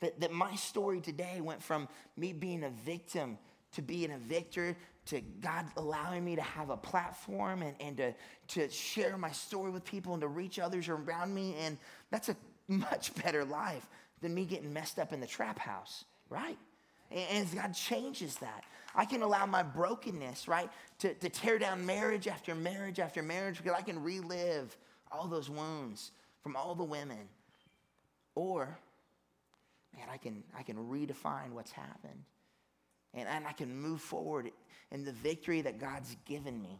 That, 0.00 0.20
that 0.20 0.32
my 0.32 0.54
story 0.54 1.00
today 1.00 1.40
went 1.40 1.62
from 1.62 1.88
me 2.16 2.32
being 2.32 2.64
a 2.64 2.70
victim 2.70 3.36
to 3.72 3.82
being 3.82 4.12
a 4.12 4.18
victor 4.18 4.74
to 5.06 5.20
God 5.20 5.66
allowing 5.76 6.24
me 6.24 6.36
to 6.36 6.42
have 6.42 6.70
a 6.70 6.76
platform 6.76 7.62
and, 7.62 7.74
and 7.80 7.96
to, 7.98 8.14
to 8.48 8.70
share 8.70 9.18
my 9.18 9.30
story 9.32 9.70
with 9.70 9.84
people 9.84 10.14
and 10.14 10.22
to 10.22 10.28
reach 10.28 10.58
others 10.58 10.88
around 10.88 11.34
me. 11.34 11.56
And 11.60 11.76
that's 12.10 12.30
a 12.30 12.36
much 12.68 13.14
better 13.22 13.44
life 13.44 13.86
than 14.20 14.34
me 14.34 14.44
getting 14.44 14.72
messed 14.72 14.98
up 14.98 15.12
in 15.12 15.20
the 15.20 15.26
trap 15.26 15.58
house, 15.58 16.04
right? 16.28 16.58
And 17.10 17.52
God 17.54 17.72
changes 17.72 18.36
that. 18.36 18.64
I 18.94 19.04
can 19.04 19.22
allow 19.22 19.46
my 19.46 19.62
brokenness, 19.62 20.48
right, 20.48 20.68
to, 20.98 21.14
to 21.14 21.28
tear 21.28 21.58
down 21.58 21.86
marriage 21.86 22.28
after 22.28 22.54
marriage 22.54 22.98
after 22.98 23.22
marriage 23.22 23.58
because 23.58 23.76
I 23.76 23.82
can 23.82 24.02
relive 24.02 24.76
all 25.10 25.26
those 25.26 25.48
wounds 25.48 26.10
from 26.42 26.56
all 26.56 26.74
the 26.74 26.84
women. 26.84 27.28
Or, 28.34 28.78
man, 29.96 30.06
I 30.12 30.16
can, 30.18 30.42
I 30.56 30.62
can 30.62 30.76
redefine 30.76 31.52
what's 31.52 31.72
happened. 31.72 32.24
And, 33.14 33.26
and 33.26 33.46
I 33.46 33.52
can 33.52 33.74
move 33.74 34.02
forward 34.02 34.50
in 34.90 35.04
the 35.04 35.12
victory 35.12 35.62
that 35.62 35.78
God's 35.78 36.14
given 36.26 36.60
me. 36.60 36.78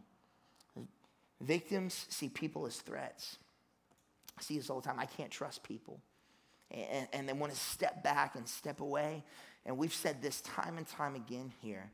Victims 1.41 2.05
see 2.09 2.29
people 2.29 2.67
as 2.67 2.77
threats. 2.77 3.37
I 4.37 4.41
see 4.41 4.57
this 4.57 4.69
all 4.69 4.81
the 4.81 4.87
time. 4.87 4.99
I 4.99 5.05
can't 5.05 5.31
trust 5.31 5.63
people 5.63 5.99
and, 6.71 7.07
and 7.13 7.27
they 7.27 7.33
want 7.33 7.53
to 7.53 7.59
step 7.59 8.03
back 8.03 8.35
and 8.35 8.47
step 8.47 8.79
away. 8.79 9.23
And 9.65 9.77
we've 9.77 9.93
said 9.93 10.21
this 10.21 10.41
time 10.41 10.77
and 10.77 10.87
time 10.87 11.15
again 11.15 11.51
here 11.61 11.91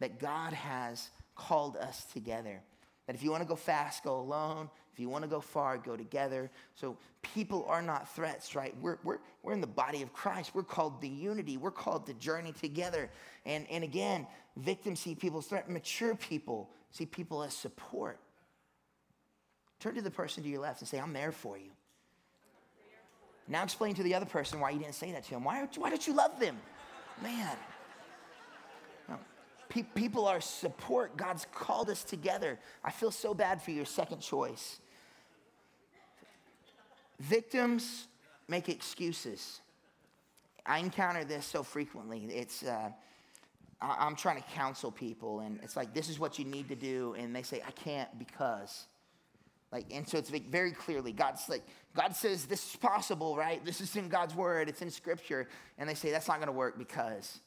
that 0.00 0.18
God 0.18 0.52
has 0.52 1.10
called 1.34 1.76
us 1.76 2.04
together. 2.12 2.60
That 3.06 3.16
if 3.16 3.22
you 3.22 3.30
want 3.30 3.42
to 3.42 3.48
go 3.48 3.56
fast, 3.56 4.04
go 4.04 4.20
alone. 4.20 4.68
If 4.92 5.00
you 5.00 5.08
want 5.08 5.22
to 5.22 5.30
go 5.30 5.40
far, 5.40 5.78
go 5.78 5.96
together. 5.96 6.50
So 6.74 6.96
people 7.22 7.64
are 7.68 7.80
not 7.80 8.14
threats, 8.14 8.54
right? 8.54 8.74
We're, 8.80 8.98
we're, 9.04 9.18
we're 9.42 9.52
in 9.52 9.60
the 9.60 9.66
body 9.66 10.02
of 10.02 10.12
Christ. 10.12 10.50
We're 10.54 10.62
called 10.62 11.00
the 11.00 11.08
unity. 11.08 11.56
We're 11.56 11.70
called 11.70 12.06
to 12.06 12.14
journey 12.14 12.52
together. 12.52 13.08
And, 13.46 13.66
and 13.70 13.82
again, 13.84 14.26
victims 14.56 15.00
see 15.00 15.14
people 15.14 15.38
as 15.38 15.46
threat. 15.46 15.70
Mature 15.70 16.14
people 16.14 16.68
see 16.90 17.06
people 17.06 17.42
as 17.42 17.54
support. 17.54 18.18
Turn 19.80 19.94
to 19.94 20.02
the 20.02 20.10
person 20.10 20.42
to 20.42 20.48
your 20.48 20.60
left 20.60 20.80
and 20.80 20.88
say, 20.88 20.98
I'm 20.98 21.12
there 21.12 21.32
for 21.32 21.56
you. 21.56 21.70
Now 23.48 23.62
explain 23.64 23.94
to 23.94 24.02
the 24.02 24.14
other 24.14 24.26
person 24.26 24.60
why 24.60 24.70
you 24.70 24.78
didn't 24.78 24.94
say 24.94 25.12
that 25.12 25.24
to 25.24 25.30
him. 25.30 25.44
Why, 25.44 25.66
why 25.76 25.88
don't 25.88 26.06
you 26.06 26.14
love 26.14 26.38
them? 26.38 26.58
Man. 27.22 27.56
Pe- 29.68 29.82
people 29.82 30.26
are 30.26 30.40
support. 30.40 31.16
God's 31.16 31.46
called 31.52 31.90
us 31.90 32.02
together. 32.02 32.58
I 32.82 32.90
feel 32.90 33.10
so 33.10 33.34
bad 33.34 33.60
for 33.60 33.70
your 33.70 33.84
second 33.84 34.20
choice. 34.20 34.80
Victims 37.20 38.06
make 38.48 38.68
excuses. 38.68 39.60
I 40.64 40.78
encounter 40.78 41.24
this 41.24 41.44
so 41.44 41.62
frequently. 41.62 42.24
It's, 42.26 42.62
uh, 42.62 42.90
I'm 43.80 44.16
trying 44.16 44.42
to 44.42 44.48
counsel 44.50 44.90
people, 44.90 45.40
and 45.40 45.60
it's 45.62 45.76
like, 45.76 45.94
this 45.94 46.08
is 46.08 46.18
what 46.18 46.38
you 46.38 46.44
need 46.44 46.68
to 46.68 46.76
do. 46.76 47.14
And 47.18 47.34
they 47.34 47.42
say, 47.42 47.62
I 47.66 47.70
can't 47.72 48.18
because. 48.18 48.86
Like, 49.70 49.86
and 49.90 50.08
so 50.08 50.16
it's 50.16 50.30
very 50.30 50.72
clearly, 50.72 51.12
God's 51.12 51.46
like, 51.48 51.62
God 51.94 52.16
says 52.16 52.46
this 52.46 52.70
is 52.70 52.76
possible, 52.76 53.36
right? 53.36 53.62
This 53.64 53.80
is 53.80 53.94
in 53.96 54.08
God's 54.08 54.34
word, 54.34 54.68
it's 54.68 54.80
in 54.80 54.90
scripture. 54.90 55.46
And 55.76 55.88
they 55.88 55.94
say 55.94 56.10
that's 56.10 56.28
not 56.28 56.40
gonna 56.40 56.52
work 56.52 56.78
because, 56.78 57.40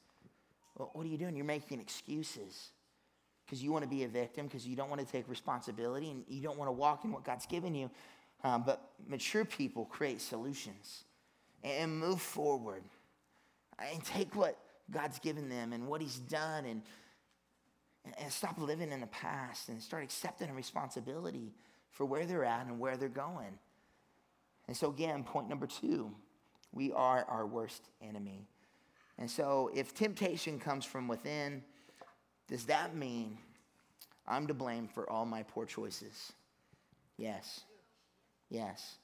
well, 0.77 0.91
what 0.93 1.05
are 1.05 1.09
you 1.09 1.17
doing? 1.17 1.35
You're 1.35 1.45
making 1.45 1.79
excuses 1.79 2.69
because 3.45 3.63
you 3.63 3.71
wanna 3.71 3.87
be 3.87 4.03
a 4.03 4.07
victim, 4.07 4.45
because 4.45 4.67
you 4.67 4.75
don't 4.75 4.89
wanna 4.89 5.03
take 5.03 5.27
responsibility, 5.27 6.11
and 6.11 6.23
you 6.27 6.41
don't 6.41 6.59
wanna 6.59 6.71
walk 6.71 7.05
in 7.05 7.11
what 7.11 7.23
God's 7.23 7.47
given 7.47 7.73
you. 7.73 7.89
Um, 8.43 8.63
but 8.65 8.91
mature 9.07 9.45
people 9.45 9.85
create 9.85 10.21
solutions 10.21 11.05
and 11.63 11.99
move 11.99 12.21
forward 12.21 12.83
and 13.79 14.03
take 14.03 14.35
what 14.35 14.57
God's 14.91 15.19
given 15.19 15.49
them 15.49 15.73
and 15.73 15.87
what 15.87 16.01
He's 16.01 16.17
done 16.17 16.65
and, 16.65 16.81
and 18.17 18.31
stop 18.31 18.59
living 18.59 18.91
in 18.91 18.99
the 18.99 19.07
past 19.07 19.69
and 19.69 19.81
start 19.81 20.03
accepting 20.03 20.49
a 20.49 20.53
responsibility 20.53 21.53
for 21.91 22.05
where 22.05 22.25
they're 22.25 22.45
at 22.45 22.65
and 22.65 22.79
where 22.79 22.97
they're 22.97 23.09
going. 23.09 23.59
And 24.67 24.75
so, 24.75 24.89
again, 24.89 25.23
point 25.23 25.49
number 25.49 25.67
two 25.67 26.11
we 26.73 26.91
are 26.93 27.25
our 27.27 27.45
worst 27.45 27.89
enemy. 28.01 28.47
And 29.17 29.29
so, 29.29 29.69
if 29.75 29.93
temptation 29.93 30.59
comes 30.59 30.85
from 30.85 31.07
within, 31.07 31.63
does 32.47 32.65
that 32.65 32.95
mean 32.95 33.37
I'm 34.27 34.47
to 34.47 34.53
blame 34.53 34.87
for 34.87 35.09
all 35.09 35.25
my 35.25 35.43
poor 35.43 35.65
choices? 35.65 36.31
Yes. 37.17 37.61
Yes. 38.49 38.95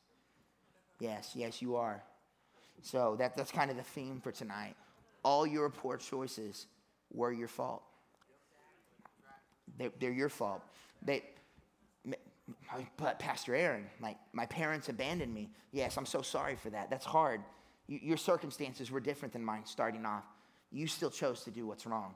Yes, 0.99 1.31
yes, 1.35 1.61
you 1.61 1.75
are. 1.75 2.01
So 2.81 3.15
that, 3.17 3.35
that's 3.35 3.51
kind 3.51 3.69
of 3.69 3.77
the 3.77 3.83
theme 3.83 4.19
for 4.19 4.31
tonight. 4.31 4.75
All 5.23 5.45
your 5.45 5.69
poor 5.69 5.97
choices 5.97 6.67
were 7.11 7.31
your 7.31 7.47
fault. 7.47 7.83
They're, 9.99 10.11
your 10.11 10.29
fault. 10.29 10.63
They, 11.03 11.23
but 12.97 13.19
Pastor 13.19 13.55
Aaron, 13.55 13.85
my, 13.99 14.15
my 14.33 14.45
parents 14.45 14.89
abandoned 14.89 15.33
me. 15.33 15.49
Yes, 15.71 15.97
I'm 15.97 16.05
so 16.05 16.21
sorry 16.21 16.55
for 16.55 16.69
that. 16.69 16.89
That's 16.89 17.05
hard. 17.05 17.41
You, 17.87 17.99
your 18.01 18.17
circumstances 18.17 18.91
were 18.91 18.99
different 18.99 19.33
than 19.33 19.43
mine 19.43 19.65
starting 19.65 20.05
off. 20.05 20.23
You 20.71 20.87
still 20.87 21.09
chose 21.09 21.43
to 21.43 21.51
do 21.51 21.67
what's 21.67 21.85
wrong. 21.85 22.15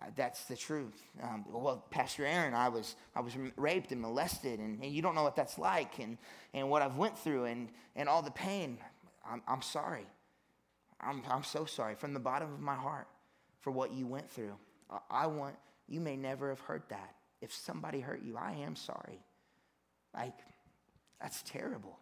Uh, 0.00 0.06
that's 0.16 0.44
the 0.44 0.56
truth. 0.56 1.02
Um, 1.22 1.44
well, 1.50 1.84
Pastor 1.90 2.24
Aaron, 2.24 2.54
I 2.54 2.68
was, 2.68 2.96
I 3.14 3.20
was 3.20 3.34
raped 3.56 3.92
and 3.92 4.00
molested, 4.00 4.58
and, 4.58 4.82
and, 4.82 4.92
you 4.92 5.02
don't 5.02 5.14
know 5.14 5.22
what 5.22 5.36
that's 5.36 5.58
like 5.58 5.98
and, 5.98 6.16
and 6.54 6.68
what 6.68 6.82
I've 6.82 6.96
went 6.96 7.18
through 7.18 7.44
and, 7.44 7.68
and 7.94 8.08
all 8.08 8.22
the 8.22 8.30
pain. 8.30 8.78
I'm, 9.30 9.42
I'm 9.46 9.62
sorry. 9.62 10.06
I'm, 11.00 11.22
I'm 11.28 11.44
so 11.44 11.64
sorry 11.64 11.94
from 11.94 12.14
the 12.14 12.20
bottom 12.20 12.52
of 12.52 12.60
my 12.60 12.74
heart 12.74 13.08
for 13.60 13.70
what 13.70 13.92
you 13.92 14.06
went 14.06 14.30
through. 14.30 14.54
I, 14.90 14.98
I 15.10 15.26
want, 15.26 15.56
you 15.88 16.00
may 16.00 16.16
never 16.16 16.48
have 16.48 16.60
heard 16.60 16.82
that 16.88 17.14
if 17.42 17.52
somebody 17.52 18.00
hurt 18.00 18.22
you, 18.22 18.38
I 18.38 18.52
am 18.52 18.76
sorry. 18.76 19.18
Like, 20.14 20.38
that's 21.20 21.42
terrible. 21.42 21.98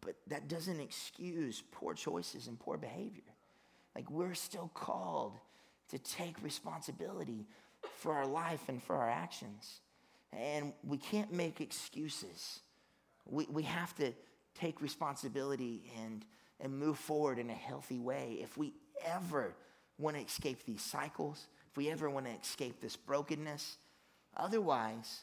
But 0.00 0.16
that 0.28 0.48
doesn't 0.48 0.80
excuse 0.80 1.62
poor 1.70 1.94
choices 1.94 2.48
and 2.48 2.58
poor 2.58 2.78
behavior. 2.78 3.22
Like, 3.94 4.10
we're 4.10 4.34
still 4.34 4.70
called 4.74 5.38
to 5.90 5.98
take 5.98 6.42
responsibility 6.42 7.46
for 7.98 8.14
our 8.14 8.26
life 8.26 8.62
and 8.68 8.82
for 8.82 8.96
our 8.96 9.08
actions. 9.08 9.80
And 10.32 10.72
we 10.82 10.96
can't 10.96 11.32
make 11.32 11.60
excuses. 11.60 12.60
We, 13.26 13.46
we 13.50 13.62
have 13.64 13.94
to 13.96 14.12
take 14.58 14.80
responsibility 14.80 15.90
and, 16.02 16.24
and 16.60 16.72
move 16.72 16.98
forward 16.98 17.38
in 17.38 17.50
a 17.50 17.54
healthy 17.54 17.98
way. 17.98 18.38
If 18.42 18.56
we 18.56 18.72
ever 19.04 19.54
want 19.98 20.16
to 20.16 20.22
escape 20.22 20.64
these 20.64 20.82
cycles, 20.82 21.46
if 21.70 21.76
we 21.76 21.90
ever 21.90 22.08
want 22.08 22.26
to 22.26 22.32
escape 22.32 22.80
this 22.80 22.96
brokenness, 22.96 23.78
otherwise, 24.36 25.22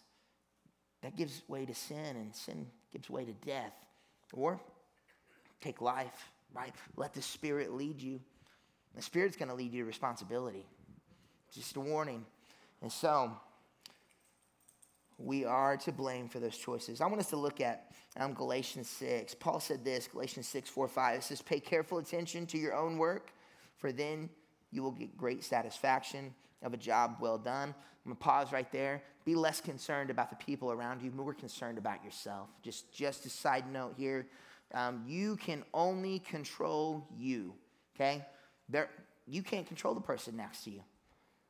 that 1.02 1.15
gives 1.15 1.41
way 1.47 1.65
to 1.65 1.76
sin, 1.76 2.15
and 2.15 2.34
sin 2.34 2.67
gives 2.91 3.10
way 3.10 3.26
to 3.26 3.34
death. 3.45 3.73
Or 4.34 4.60
take 5.62 5.82
life, 5.82 6.32
right? 6.54 6.73
Let 6.95 7.13
the 7.13 7.21
Spirit 7.21 7.73
lead 7.73 8.02
you. 8.02 8.19
The 8.95 9.02
Spirit's 9.02 9.36
going 9.36 9.49
to 9.49 9.56
lead 9.56 9.73
you 9.73 9.82
to 9.82 9.88
responsibility. 9.88 10.65
Just 11.54 11.76
a 11.76 11.80
warning. 11.80 12.26
And 12.82 12.91
so, 12.91 13.32
we 15.17 15.45
are 15.45 15.78
to 15.78 15.91
blame 15.91 16.28
for 16.28 16.39
those 16.39 16.58
choices. 16.58 17.02
I 17.02 17.08
want 17.08 17.19
us 17.19 17.30
to 17.30 17.38
look 17.38 17.62
at 17.62 17.91
um, 18.17 18.34
Galatians 18.34 18.89
6. 18.89 19.36
Paul 19.36 19.60
said 19.60 19.84
this, 19.84 20.08
Galatians 20.08 20.47
6, 20.47 20.69
4, 20.69 20.88
5. 20.88 21.17
It 21.17 21.23
says, 21.23 21.41
Pay 21.41 21.60
careful 21.60 21.97
attention 21.99 22.45
to 22.47 22.58
your 22.58 22.73
own 22.73 22.97
work, 22.97 23.32
for 23.78 23.91
then 23.91 24.30
you 24.71 24.84
will 24.84 24.91
get 24.91 25.15
great 25.17 25.43
satisfaction 25.43 26.34
of 26.63 26.73
a 26.73 26.78
job 26.78 27.17
well 27.19 27.38
done. 27.38 27.76
I'm 28.06 28.12
to 28.12 28.17
pause 28.17 28.52
right 28.52 28.69
there. 28.71 29.02
Be 29.26 29.36
less 29.36 29.62
concerned 29.62 30.10
about 30.10 30.30
the 30.30 30.36
people 30.36 30.71
around 30.71 31.02
you, 31.02 31.12
more 31.12 31.34
concerned 31.34 31.78
about 31.78 32.04
yourself. 32.04 32.49
Just, 32.62 32.91
just 32.91 33.26
a 33.26 33.30
side 33.30 33.71
note 33.71 33.93
here. 33.97 34.28
Um, 34.73 35.04
you 35.08 35.36
can 35.38 35.63
only 35.73 36.19
control 36.19 37.08
you, 37.17 37.54
okay? 37.95 38.26
There, 38.67 38.89
you 39.28 39.43
can't 39.43 39.67
control 39.67 39.93
the 39.93 40.02
person 40.02 40.36
next 40.36 40.63
to 40.63 40.71
you. 40.71 40.82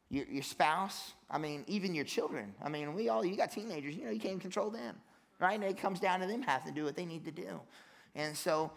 Your, 0.10 0.26
your 0.26 0.44
spouse, 0.44 1.14
I 1.32 1.38
mean, 1.38 1.64
even 1.68 1.96
your 1.96 2.06
children. 2.06 2.54
I 2.64 2.70
mean, 2.70 2.94
we 2.94 3.10
all, 3.10 3.26
you 3.26 3.36
got 3.36 3.52
teenagers, 3.52 3.96
you 3.96 4.06
know, 4.06 4.12
you 4.12 4.20
can't 4.20 4.42
control 4.42 4.70
them, 4.70 4.96
right? 5.40 5.54
And 5.54 5.64
it 5.64 5.78
comes 5.78 6.00
down 6.00 6.20
to 6.20 6.28
them 6.28 6.42
having 6.44 6.74
to 6.74 6.80
do 6.80 6.86
what 6.86 6.96
they 6.96 7.06
need 7.06 7.26
to 7.26 7.32
do. 7.32 7.60
And 8.14 8.38
so, 8.38 8.72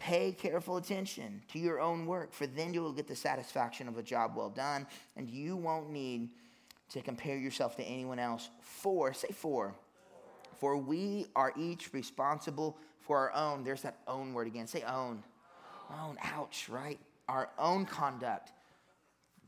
pay 0.00 0.32
careful 0.32 0.78
attention 0.78 1.42
to 1.52 1.58
your 1.58 1.78
own 1.78 2.06
work, 2.06 2.32
for 2.32 2.46
then 2.46 2.72
you 2.72 2.82
will 2.82 2.92
get 2.92 3.06
the 3.06 3.14
satisfaction 3.14 3.86
of 3.86 3.98
a 3.98 4.02
job 4.02 4.32
well 4.34 4.48
done, 4.48 4.86
and 5.16 5.28
you 5.28 5.54
won't 5.54 5.90
need 5.90 6.30
to 6.88 7.02
compare 7.02 7.36
yourself 7.36 7.76
to 7.76 7.84
anyone 7.84 8.18
else. 8.18 8.48
For, 8.60 9.12
say 9.12 9.28
for, 9.28 9.74
for 10.58 10.76
we 10.78 11.26
are 11.36 11.52
each 11.56 11.92
responsible 11.92 12.78
for 12.98 13.18
our 13.18 13.32
own. 13.34 13.62
There's 13.62 13.82
that 13.82 13.98
own 14.08 14.32
word 14.32 14.46
again. 14.46 14.66
Say 14.66 14.82
own. 14.82 15.22
Own. 16.02 16.16
Ouch, 16.22 16.68
right? 16.68 16.98
Our 17.28 17.50
own 17.58 17.84
conduct. 17.84 18.52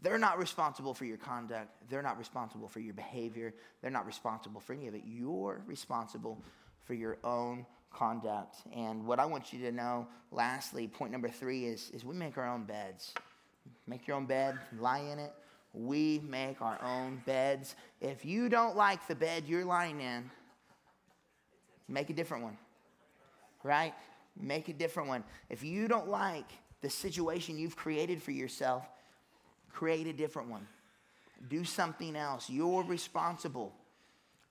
They're 0.03 0.19
not 0.19 0.39
responsible 0.39 0.95
for 0.95 1.07
your 1.07 1.17
conduct. 1.17 1.71
They're 1.89 2.03
not 2.03 2.19
responsible 2.19 2.69
for 2.69 2.81
your 2.81 2.95
behavior. 2.95 3.55
They're 3.81 3.91
not 3.91 4.07
responsible 4.07 4.61
for 4.61 4.75
any 4.75 4.87
of 4.87 4.95
it. 4.95 5.03
You're 5.07 5.63
responsible 5.67 6.43
for 6.85 6.95
your 6.95 7.19
own 7.25 7.65
conduct. 7.93 8.57
And 8.75 9.07
what 9.07 9.19
I 9.19 9.27
want 9.27 9.53
you 9.53 9.61
to 9.61 9.73
know, 9.73 10.07
lastly, 10.31 10.89
point 10.89 11.13
number 11.13 11.29
three 11.29 11.67
is, 11.67 11.91
is 11.93 12.05
we 12.05 12.15
make 12.15 12.39
our 12.39 12.49
own 12.49 12.65
beds. 12.65 13.13
Make 13.87 14.07
your 14.07 14.17
own 14.17 14.27
bed, 14.27 14.59
lie 14.79 15.01
in 15.01 15.19
it. 15.19 15.33
We 15.75 16.21
make 16.29 16.61
our 16.61 16.79
own 16.83 17.23
beds. 17.25 17.75
If 18.01 18.25
you 18.25 18.49
don't 18.49 18.77
like 18.77 19.07
the 19.09 19.15
bed 19.15 19.45
you're 19.47 19.65
lying 19.65 20.01
in, 20.01 20.31
make 21.89 22.11
a 22.11 22.13
different 22.13 22.45
one, 22.45 22.59
right? 23.63 23.95
Make 24.39 24.69
a 24.69 24.73
different 24.73 25.09
one. 25.09 25.25
If 25.49 25.63
you 25.63 25.89
don't 25.89 26.09
like 26.09 26.51
the 26.83 26.91
situation 26.91 27.59
you've 27.59 27.77
created 27.77 28.23
for 28.23 28.33
yourself, 28.33 28.87
create 29.73 30.07
a 30.07 30.13
different 30.13 30.51
one. 30.51 30.67
Do 31.49 31.65
something 31.65 32.17
else. 32.17 32.51
You're 32.51 32.83
responsible 32.83 33.75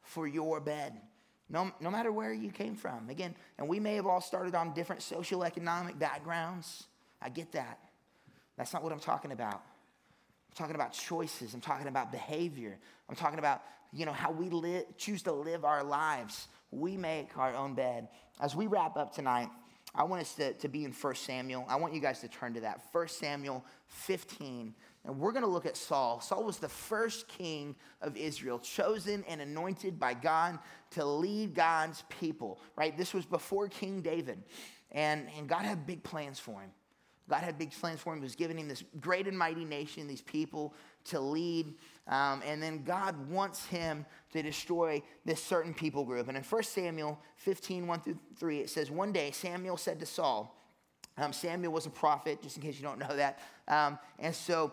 for 0.02 0.28
your 0.28 0.60
bed. 0.60 0.94
No, 1.52 1.70
no 1.82 1.92
matter 1.92 2.12
where 2.12 2.32
you 2.32 2.50
came 2.50 2.76
from. 2.76 3.10
Again, 3.10 3.36
and 3.58 3.68
we 3.68 3.80
may 3.80 3.96
have 3.96 4.08
all 4.08 4.22
started 4.22 4.56
on 4.56 4.74
different 4.74 5.02
social 5.02 5.44
economic 5.44 6.00
backgrounds. 6.00 6.86
I 7.22 7.30
get 7.30 7.52
that. 7.52 7.78
That's 8.58 8.74
not 8.74 8.84
what 8.84 8.94
I'm 8.94 9.00
talking 9.00 9.34
about. 9.34 9.56
I'm 9.56 10.56
talking 10.56 10.76
about 10.76 10.94
choices. 10.94 11.54
I'm 11.54 11.62
talking 11.62 11.88
about 11.88 12.12
behavior. 12.12 12.78
I'm 13.10 13.16
talking 13.16 13.38
about, 13.38 13.64
you 13.92 14.06
know, 14.06 14.14
how 14.14 14.32
we 14.32 14.50
li- 14.50 14.86
choose 14.98 15.24
to 15.24 15.34
live 15.34 15.66
our 15.66 15.84
lives. 15.84 16.48
We 16.72 16.96
make 16.96 17.38
our 17.38 17.54
own 17.54 17.74
bed. 17.74 18.08
As 18.40 18.56
we 18.56 18.68
wrap 18.68 18.96
up 18.96 19.14
tonight, 19.14 19.50
I 19.94 20.06
want 20.06 20.22
us 20.22 20.34
to, 20.36 20.54
to 20.54 20.70
be 20.70 20.86
in 20.86 20.94
1 20.94 21.16
Samuel. 21.16 21.66
I 21.68 21.76
want 21.76 21.94
you 21.94 22.00
guys 22.00 22.22
to 22.22 22.30
turn 22.30 22.54
to 22.54 22.62
that. 22.62 22.82
1 22.94 23.08
Samuel 23.10 23.66
15. 23.88 24.74
And 25.06 25.20
we're 25.20 25.32
going 25.32 25.44
to 25.44 25.50
look 25.50 25.66
at 25.66 25.76
Saul. 25.76 26.22
Saul 26.22 26.44
was 26.44 26.58
the 26.58 26.70
first 26.70 27.28
king 27.28 27.76
of 28.02 28.16
Israel, 28.16 28.60
chosen 28.60 29.24
and 29.28 29.42
anointed 29.42 30.00
by 30.00 30.14
God 30.14 30.60
to 30.92 31.04
lead 31.04 31.56
God's 31.56 32.04
people, 32.10 32.60
right? 32.76 32.96
This 32.96 33.14
was 33.14 33.26
before 33.26 33.68
King 33.68 34.02
David. 34.02 34.44
And, 34.92 35.28
and 35.38 35.48
God 35.50 35.64
had 35.64 35.88
big 35.88 36.04
plans 36.04 36.40
for 36.40 36.62
him. 36.62 36.70
God 37.30 37.44
had 37.44 37.58
big 37.58 37.72
plans 37.72 38.02
for 38.02 38.14
him. 38.14 38.20
He 38.20 38.24
was 38.24 38.36
giving 38.36 38.60
him 38.60 38.68
this 38.68 38.84
great 39.00 39.26
and 39.26 39.38
mighty 39.38 39.64
nation, 39.64 40.06
these 40.06 40.22
people 40.22 40.74
to 41.06 41.20
lead. 41.20 41.74
Um, 42.08 42.44
and 42.46 42.62
then 42.62 42.84
God 42.84 43.30
wants 43.30 43.66
him 43.66 44.06
to 44.34 44.44
destroy 44.44 45.02
this 45.24 45.42
certain 45.42 45.74
people 45.74 46.04
group. 46.04 46.28
And 46.28 46.38
in 46.38 46.44
1 46.44 46.64
Samuel 46.64 47.18
15, 47.38 47.88
1 47.88 48.02
through 48.02 48.20
3, 48.38 48.60
it 48.60 48.70
says, 48.70 48.92
One 48.92 49.14
day 49.14 49.32
Samuel 49.32 49.78
said 49.78 50.00
to 50.02 50.06
Saul, 50.06 50.58
um, 51.18 51.34
Samuel 51.34 51.74
was 51.74 51.86
a 51.86 51.90
prophet, 51.90 52.42
just 52.42 52.58
in 52.58 52.64
case 52.64 52.78
you 52.78 52.84
don't 52.84 53.00
know 53.00 53.16
that. 53.16 53.40
Um, 53.68 54.00
and 54.20 54.34
so 54.34 54.72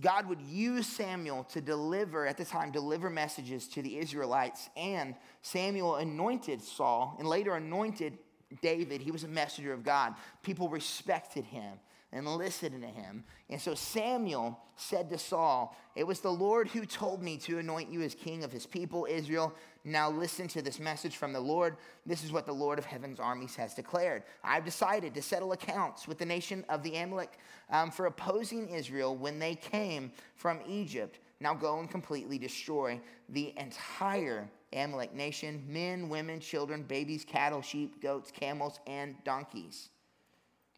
God 0.00 0.26
would 0.28 0.40
use 0.40 0.86
Samuel 0.86 1.44
to 1.44 1.60
deliver, 1.60 2.26
at 2.26 2.36
the 2.36 2.44
time, 2.44 2.70
deliver 2.70 3.10
messages 3.10 3.66
to 3.68 3.82
the 3.82 3.98
Israelites. 3.98 4.70
And 4.76 5.14
Samuel 5.42 5.96
anointed 5.96 6.62
Saul 6.62 7.16
and 7.18 7.28
later 7.28 7.54
anointed 7.56 8.18
David. 8.60 9.00
He 9.00 9.10
was 9.10 9.24
a 9.24 9.28
messenger 9.28 9.72
of 9.72 9.82
God. 9.82 10.14
People 10.42 10.68
respected 10.68 11.44
him 11.44 11.78
and 12.12 12.26
listened 12.26 12.82
to 12.82 12.88
him. 12.88 13.24
And 13.48 13.60
so 13.60 13.74
Samuel 13.74 14.58
said 14.76 15.08
to 15.10 15.18
Saul, 15.18 15.76
It 15.96 16.06
was 16.06 16.20
the 16.20 16.30
Lord 16.30 16.68
who 16.68 16.84
told 16.84 17.22
me 17.22 17.38
to 17.38 17.58
anoint 17.58 17.90
you 17.90 18.02
as 18.02 18.14
king 18.14 18.44
of 18.44 18.52
his 18.52 18.66
people, 18.66 19.06
Israel. 19.08 19.54
Now 19.84 20.10
listen 20.10 20.46
to 20.48 20.62
this 20.62 20.78
message 20.78 21.16
from 21.16 21.32
the 21.32 21.40
Lord. 21.40 21.76
This 22.04 22.22
is 22.22 22.30
what 22.30 22.46
the 22.46 22.52
Lord 22.52 22.78
of 22.78 22.84
heaven's 22.84 23.18
armies 23.18 23.56
has 23.56 23.74
declared. 23.74 24.24
I've 24.44 24.64
decided 24.64 25.14
to 25.14 25.22
settle 25.22 25.52
accounts 25.52 26.06
with 26.06 26.18
the 26.18 26.26
nation 26.26 26.64
of 26.68 26.82
the 26.82 26.96
Amalek 26.96 27.38
um, 27.70 27.90
for 27.90 28.06
opposing 28.06 28.68
Israel 28.68 29.16
when 29.16 29.38
they 29.38 29.54
came 29.54 30.12
from 30.36 30.60
Egypt. 30.68 31.18
Now 31.40 31.54
go 31.54 31.80
and 31.80 31.90
completely 31.90 32.38
destroy 32.38 33.00
the 33.30 33.54
entire 33.56 34.48
Amalek 34.74 35.14
nation 35.14 35.64
men, 35.66 36.08
women, 36.08 36.40
children, 36.40 36.82
babies, 36.82 37.24
cattle, 37.24 37.62
sheep, 37.62 38.02
goats, 38.02 38.30
camels, 38.30 38.80
and 38.86 39.16
donkeys. 39.24 39.88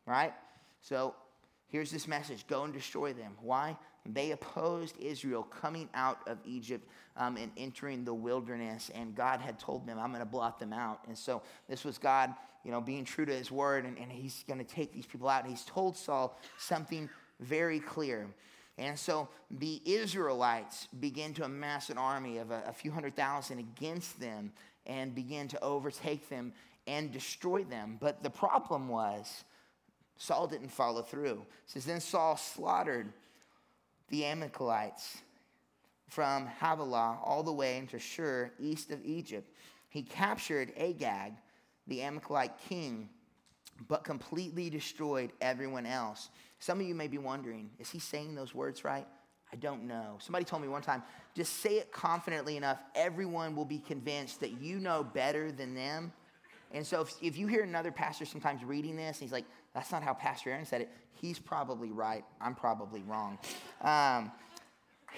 Right? 0.07 0.33
So 0.81 1.15
here's 1.69 1.91
this 1.91 2.07
message 2.07 2.47
go 2.47 2.65
and 2.65 2.73
destroy 2.73 3.13
them. 3.13 3.33
Why? 3.41 3.77
They 4.07 4.33
opposed 4.33 4.97
Israel 5.01 5.43
coming 5.43 5.89
out 5.95 6.19
of 6.27 6.39
Egypt 6.45 6.87
um, 7.17 7.37
and 7.37 7.51
entering 7.57 8.05
the 8.05 8.13
wilderness, 8.13 8.91
and 8.95 9.15
God 9.15 9.41
had 9.41 9.59
told 9.59 9.87
them, 9.87 9.99
I'm 9.99 10.11
going 10.11 10.21
to 10.21 10.27
blot 10.27 10.59
them 10.59 10.73
out. 10.73 11.01
And 11.09 11.17
so 11.17 11.43
this 11.69 11.85
was 11.85 11.97
God, 11.97 12.35
you 12.65 12.71
know, 12.71 12.81
being 12.81 13.05
true 13.05 13.25
to 13.25 13.33
his 13.33 13.51
word, 13.51 13.87
and, 13.87 13.97
and 13.99 14.13
he's 14.13 14.45
going 14.47 14.59
to 14.59 14.65
take 14.65 14.93
these 14.93 15.07
people 15.07 15.29
out. 15.29 15.45
And 15.45 15.51
he's 15.51 15.65
told 15.65 15.97
Saul 15.97 16.39
something 16.59 17.09
very 17.41 17.81
clear. 17.81 18.27
And 18.77 18.99
so 18.99 19.29
the 19.51 19.81
Israelites 19.85 20.89
begin 21.01 21.33
to 21.35 21.45
amass 21.45 21.91
an 21.91 21.99
army 21.99 22.39
of 22.39 22.51
a, 22.51 22.65
a 22.67 22.73
few 22.73 22.91
hundred 22.91 23.17
thousand 23.17 23.59
against 23.59 24.21
them 24.21 24.53
and 24.87 25.15
begin 25.15 25.49
to 25.49 25.63
overtake 25.63 26.29
them 26.29 26.53
and 26.87 27.11
destroy 27.13 27.65
them. 27.65 27.97
But 28.01 28.23
the 28.23 28.31
problem 28.31 28.89
was, 28.89 29.45
Saul 30.17 30.47
didn't 30.47 30.69
follow 30.69 31.03
through. 31.03 31.45
It 31.65 31.71
says, 31.71 31.85
Then 31.85 32.01
Saul 32.01 32.37
slaughtered 32.37 33.13
the 34.09 34.25
Amalekites 34.25 35.19
from 36.09 36.47
Havilah 36.47 37.19
all 37.25 37.43
the 37.43 37.53
way 37.53 37.79
into 37.79 37.99
Shur, 37.99 38.53
east 38.59 38.91
of 38.91 39.05
Egypt. 39.05 39.51
He 39.89 40.03
captured 40.03 40.73
Agag, 40.77 41.33
the 41.87 42.03
Amalekite 42.03 42.59
king, 42.69 43.09
but 43.89 44.05
completely 44.05 44.71
destroyed 44.71 45.33
everyone 45.41 45.87
else. 45.87 46.31
Some 46.59 46.81
of 46.81 46.87
you 46.87 46.95
may 46.95 47.09
be 47.09 47.19
wondering, 47.19 47.71
is 47.79 47.91
he 47.91 47.99
saying 47.99 48.35
those 48.35 48.55
words 48.55 48.85
right? 48.85 49.07
I 49.53 49.57
don't 49.57 49.85
know. 49.85 50.17
Somebody 50.21 50.45
told 50.45 50.63
me 50.63 50.69
one 50.69 50.83
time, 50.83 51.03
just 51.35 51.61
say 51.61 51.77
it 51.79 51.93
confidently 51.93 52.57
enough, 52.57 52.79
everyone 52.95 53.55
will 53.55 53.65
be 53.65 53.79
convinced 53.79 54.41
that 54.41 54.61
you 54.61 54.79
know 54.79 55.05
better 55.05 55.53
than 55.53 55.75
them. 55.75 56.13
And 56.73 56.85
so 56.85 57.03
if, 57.03 57.15
if 57.23 57.39
you 57.39 57.47
hear 57.47 57.63
another 57.63 57.93
pastor 57.93 58.25
sometimes 58.25 58.65
reading 58.65 58.97
this, 58.97 59.19
he's 59.19 59.31
like, 59.31 59.45
that's 59.75 59.91
not 59.91 60.03
how 60.03 60.15
Pastor 60.15 60.51
Aaron 60.51 60.65
said 60.65 60.83
it, 60.83 60.91
he's 61.13 61.39
probably 61.39 61.91
right. 61.91 62.25
I'm 62.41 62.55
probably 62.55 63.03
wrong. 63.03 63.39
Um, 63.81 64.31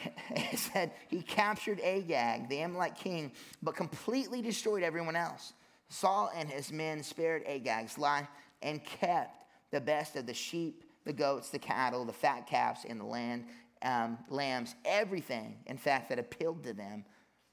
it 0.30 0.58
said 0.58 0.92
he 1.08 1.22
captured 1.22 1.80
Agag, 1.80 2.48
the 2.48 2.60
Amalek 2.60 2.96
king, 2.96 3.32
but 3.62 3.76
completely 3.76 4.42
destroyed 4.42 4.82
everyone 4.82 5.16
else. 5.16 5.52
Saul 5.88 6.30
and 6.34 6.48
his 6.48 6.72
men 6.72 7.02
spared 7.02 7.44
Agag's 7.46 7.98
life 7.98 8.28
and 8.62 8.82
kept 8.84 9.44
the 9.70 9.80
best 9.80 10.16
of 10.16 10.26
the 10.26 10.34
sheep, 10.34 10.84
the 11.04 11.12
goats, 11.12 11.50
the 11.50 11.58
cattle, 11.58 12.04
the 12.04 12.12
fat 12.12 12.46
calves 12.46 12.84
and 12.88 12.98
the 12.98 13.04
land, 13.04 13.44
um, 13.82 14.18
lambs, 14.28 14.74
everything, 14.84 15.56
in 15.66 15.76
fact, 15.76 16.08
that 16.08 16.18
appealed 16.18 16.64
to 16.64 16.72
them. 16.72 17.04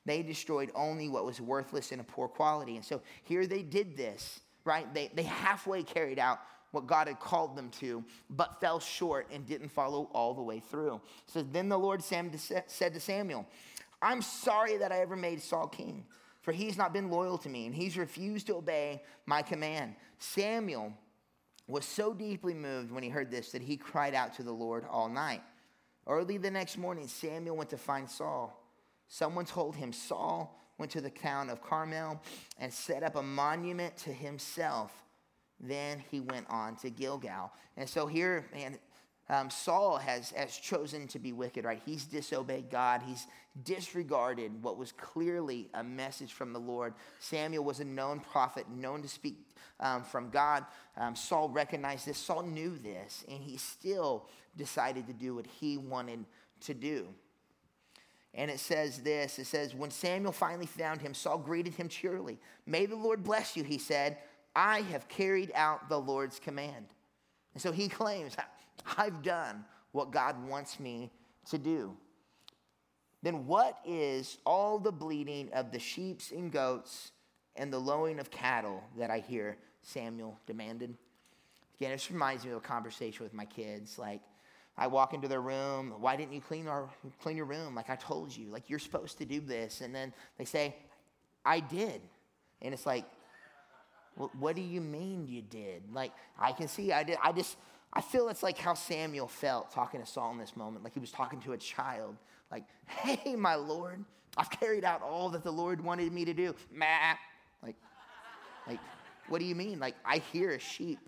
They 0.05 0.23
destroyed 0.23 0.71
only 0.75 1.09
what 1.09 1.25
was 1.25 1.39
worthless 1.39 1.91
and 1.91 2.01
of 2.01 2.07
poor 2.07 2.27
quality. 2.27 2.75
And 2.75 2.83
so 2.83 3.01
here 3.23 3.45
they 3.45 3.61
did 3.61 3.95
this, 3.95 4.39
right? 4.65 4.91
They, 4.93 5.11
they 5.13 5.23
halfway 5.23 5.83
carried 5.83 6.19
out 6.19 6.39
what 6.73 6.87
God 6.87 7.07
had 7.07 7.19
called 7.19 7.55
them 7.55 7.69
to, 7.69 8.03
but 8.31 8.59
fell 8.59 8.79
short 8.79 9.27
and 9.31 9.45
didn't 9.45 9.69
follow 9.69 10.09
all 10.11 10.33
the 10.33 10.41
way 10.41 10.59
through. 10.59 10.99
So 11.27 11.43
then 11.43 11.69
the 11.69 11.77
Lord 11.77 12.03
Sam 12.03 12.31
said 12.35 12.93
to 12.93 12.99
Samuel, 12.99 13.45
I'm 14.01 14.23
sorry 14.23 14.77
that 14.77 14.91
I 14.91 14.99
ever 15.01 15.15
made 15.15 15.41
Saul 15.41 15.67
king, 15.67 16.03
for 16.41 16.51
he's 16.51 16.75
not 16.75 16.91
been 16.91 17.11
loyal 17.11 17.37
to 17.37 17.49
me 17.49 17.67
and 17.67 17.75
he's 17.75 17.95
refused 17.95 18.47
to 18.47 18.55
obey 18.55 19.03
my 19.27 19.43
command. 19.43 19.93
Samuel 20.17 20.93
was 21.67 21.85
so 21.85 22.11
deeply 22.11 22.55
moved 22.55 22.91
when 22.91 23.03
he 23.03 23.09
heard 23.09 23.29
this 23.29 23.51
that 23.51 23.61
he 23.61 23.77
cried 23.77 24.15
out 24.15 24.33
to 24.33 24.43
the 24.43 24.51
Lord 24.51 24.83
all 24.89 25.07
night. 25.07 25.43
Early 26.07 26.37
the 26.37 26.51
next 26.51 26.77
morning, 26.77 27.07
Samuel 27.07 27.55
went 27.55 27.69
to 27.69 27.77
find 27.77 28.09
Saul. 28.09 28.59
Someone 29.07 29.45
told 29.45 29.75
him 29.75 29.93
Saul 29.93 30.59
went 30.79 30.91
to 30.93 31.01
the 31.01 31.11
town 31.11 31.51
of 31.51 31.61
Carmel 31.61 32.19
and 32.59 32.73
set 32.73 33.03
up 33.03 33.15
a 33.15 33.21
monument 33.21 33.95
to 33.97 34.11
himself. 34.11 35.02
Then 35.63 36.03
he 36.11 36.19
went 36.19 36.45
on 36.49 36.75
to 36.77 36.89
Gilgal. 36.89 37.51
And 37.77 37.87
so 37.87 38.05
here, 38.05 38.45
man, 38.53 38.77
um, 39.29 39.49
Saul 39.49 39.97
has, 39.97 40.31
has 40.31 40.57
chosen 40.57 41.07
to 41.07 41.19
be 41.19 41.31
wicked, 41.31 41.63
right? 41.63 41.81
He's 41.85 42.03
disobeyed 42.05 42.69
God. 42.69 43.01
He's 43.05 43.25
disregarded 43.63 44.61
what 44.61 44.77
was 44.77 44.91
clearly 44.91 45.69
a 45.73 45.83
message 45.83 46.33
from 46.33 46.51
the 46.51 46.59
Lord. 46.59 46.93
Samuel 47.19 47.63
was 47.63 47.79
a 47.79 47.85
known 47.85 48.19
prophet, 48.19 48.69
known 48.69 49.01
to 49.01 49.07
speak 49.07 49.37
um, 49.79 50.03
from 50.03 50.29
God. 50.29 50.65
Um, 50.97 51.15
Saul 51.15 51.47
recognized 51.47 52.05
this. 52.05 52.17
Saul 52.17 52.43
knew 52.43 52.77
this, 52.77 53.23
and 53.29 53.41
he 53.41 53.55
still 53.55 54.27
decided 54.57 55.07
to 55.07 55.13
do 55.13 55.35
what 55.35 55.47
he 55.47 55.77
wanted 55.77 56.25
to 56.61 56.73
do. 56.73 57.07
And 58.35 58.49
it 58.49 58.59
says 58.59 58.99
this 58.99 59.39
it 59.39 59.45
says, 59.45 59.73
When 59.73 59.91
Samuel 59.91 60.31
finally 60.33 60.65
found 60.65 61.01
him, 61.01 61.13
Saul 61.13 61.37
greeted 61.37 61.75
him 61.75 61.87
cheerily. 61.87 62.39
May 62.65 62.85
the 62.87 62.95
Lord 62.95 63.23
bless 63.23 63.55
you, 63.55 63.63
he 63.63 63.77
said. 63.77 64.17
I 64.55 64.81
have 64.81 65.07
carried 65.07 65.51
out 65.55 65.89
the 65.89 65.99
Lord's 65.99 66.39
command. 66.39 66.85
And 67.53 67.61
so 67.61 67.71
he 67.71 67.87
claims, 67.87 68.35
I've 68.97 69.21
done 69.21 69.65
what 69.91 70.11
God 70.11 70.47
wants 70.47 70.79
me 70.79 71.11
to 71.49 71.57
do. 71.57 71.95
Then 73.21 73.47
what 73.47 73.79
is 73.85 74.37
all 74.45 74.79
the 74.79 74.91
bleating 74.91 75.49
of 75.53 75.71
the 75.71 75.79
sheep 75.79 76.21
and 76.31 76.51
goats 76.51 77.11
and 77.55 77.71
the 77.71 77.79
lowing 77.79 78.19
of 78.19 78.29
cattle 78.29 78.83
that 78.97 79.09
I 79.09 79.19
hear? 79.19 79.57
Samuel 79.81 80.39
demanded. 80.45 80.95
Again, 81.75 81.91
this 81.91 82.11
reminds 82.11 82.45
me 82.45 82.51
of 82.51 82.57
a 82.57 82.61
conversation 82.61 83.23
with 83.23 83.33
my 83.33 83.45
kids. 83.45 83.97
Like, 83.97 84.21
I 84.77 84.87
walk 84.87 85.13
into 85.13 85.27
their 85.27 85.41
room. 85.41 85.93
Why 85.99 86.15
didn't 86.15 86.33
you 86.33 86.41
clean 86.41 86.67
our 86.67 86.89
clean 87.21 87.37
your 87.37 87.45
room? 87.45 87.75
Like 87.75 87.89
I 87.89 87.95
told 87.95 88.35
you. 88.35 88.47
Like 88.47 88.69
you're 88.69 88.79
supposed 88.79 89.17
to 89.19 89.25
do 89.25 89.39
this. 89.39 89.81
And 89.81 89.93
then 89.93 90.13
they 90.37 90.45
say, 90.45 90.75
I 91.45 91.59
did. 91.59 92.01
And 92.61 92.73
it's 92.73 92.85
like, 92.85 93.05
what 94.15 94.55
do 94.55 94.61
you 94.61 94.81
mean 94.81 95.27
you 95.27 95.41
did? 95.41 95.83
Like 95.91 96.11
I 96.39 96.51
can 96.51 96.67
see 96.67 96.91
I 96.91 97.03
did. 97.03 97.17
I 97.23 97.31
just 97.31 97.57
I 97.91 98.01
feel 98.01 98.29
it's 98.29 98.41
like 98.43 98.57
how 98.57 98.73
Samuel 98.73 99.27
felt 99.27 99.71
talking 99.71 99.99
to 99.99 100.05
Saul 100.05 100.31
in 100.31 100.39
this 100.39 100.55
moment, 100.57 100.83
like 100.83 100.93
he 100.93 100.99
was 100.99 101.11
talking 101.11 101.39
to 101.41 101.53
a 101.53 101.57
child. 101.57 102.15
Like, 102.51 102.63
hey, 102.87 103.35
my 103.35 103.55
Lord, 103.55 104.03
I've 104.37 104.49
carried 104.49 104.83
out 104.83 105.01
all 105.01 105.29
that 105.29 105.43
the 105.43 105.51
Lord 105.51 105.83
wanted 105.83 106.11
me 106.11 106.25
to 106.25 106.33
do. 106.33 106.55
Mah. 106.71 107.15
Like, 107.61 107.75
like, 108.67 108.79
what 109.27 109.39
do 109.39 109.45
you 109.45 109.55
mean? 109.55 109.79
Like, 109.79 109.95
I 110.03 110.17
hear 110.31 110.51
a 110.51 110.59
sheep. 110.59 110.99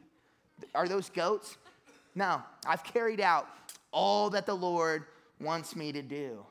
Are 0.73 0.87
those 0.87 1.09
goats? 1.09 1.57
No, 2.13 2.41
I've 2.65 2.83
carried 2.83 3.19
out 3.19 3.47
all 3.91 4.29
that 4.29 4.45
the 4.45 4.55
Lord 4.55 5.05
wants 5.39 5.75
me 5.75 5.91
to 5.91 6.01
do. 6.01 6.45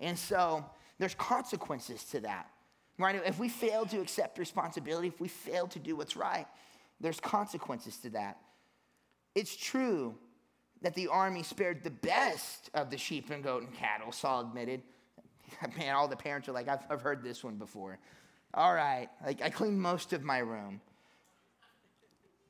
And 0.00 0.18
so 0.18 0.64
there's 0.98 1.14
consequences 1.14 2.04
to 2.04 2.20
that. 2.20 2.48
Right? 2.98 3.20
If 3.26 3.38
we 3.38 3.48
fail 3.48 3.84
to 3.86 4.00
accept 4.00 4.38
responsibility, 4.38 5.08
if 5.08 5.20
we 5.20 5.28
fail 5.28 5.66
to 5.68 5.78
do 5.78 5.96
what's 5.96 6.16
right, 6.16 6.46
there's 7.00 7.20
consequences 7.20 7.98
to 7.98 8.10
that. 8.10 8.38
It's 9.34 9.54
true 9.54 10.14
that 10.82 10.94
the 10.94 11.08
army 11.08 11.42
spared 11.42 11.82
the 11.82 11.90
best 11.90 12.70
of 12.74 12.90
the 12.90 12.96
sheep 12.96 13.30
and 13.30 13.42
goat 13.42 13.62
and 13.62 13.74
cattle, 13.74 14.12
Saul 14.12 14.40
admitted. 14.42 14.82
Man, 15.78 15.94
all 15.94 16.08
the 16.08 16.16
parents 16.16 16.48
are 16.48 16.52
like, 16.52 16.68
I've, 16.68 16.80
I've 16.90 17.02
heard 17.02 17.22
this 17.22 17.44
one 17.44 17.56
before. 17.56 17.98
All 18.54 18.74
right, 18.74 19.08
like 19.24 19.42
I 19.42 19.50
cleaned 19.50 19.80
most 19.80 20.12
of 20.12 20.22
my 20.22 20.38
room 20.38 20.80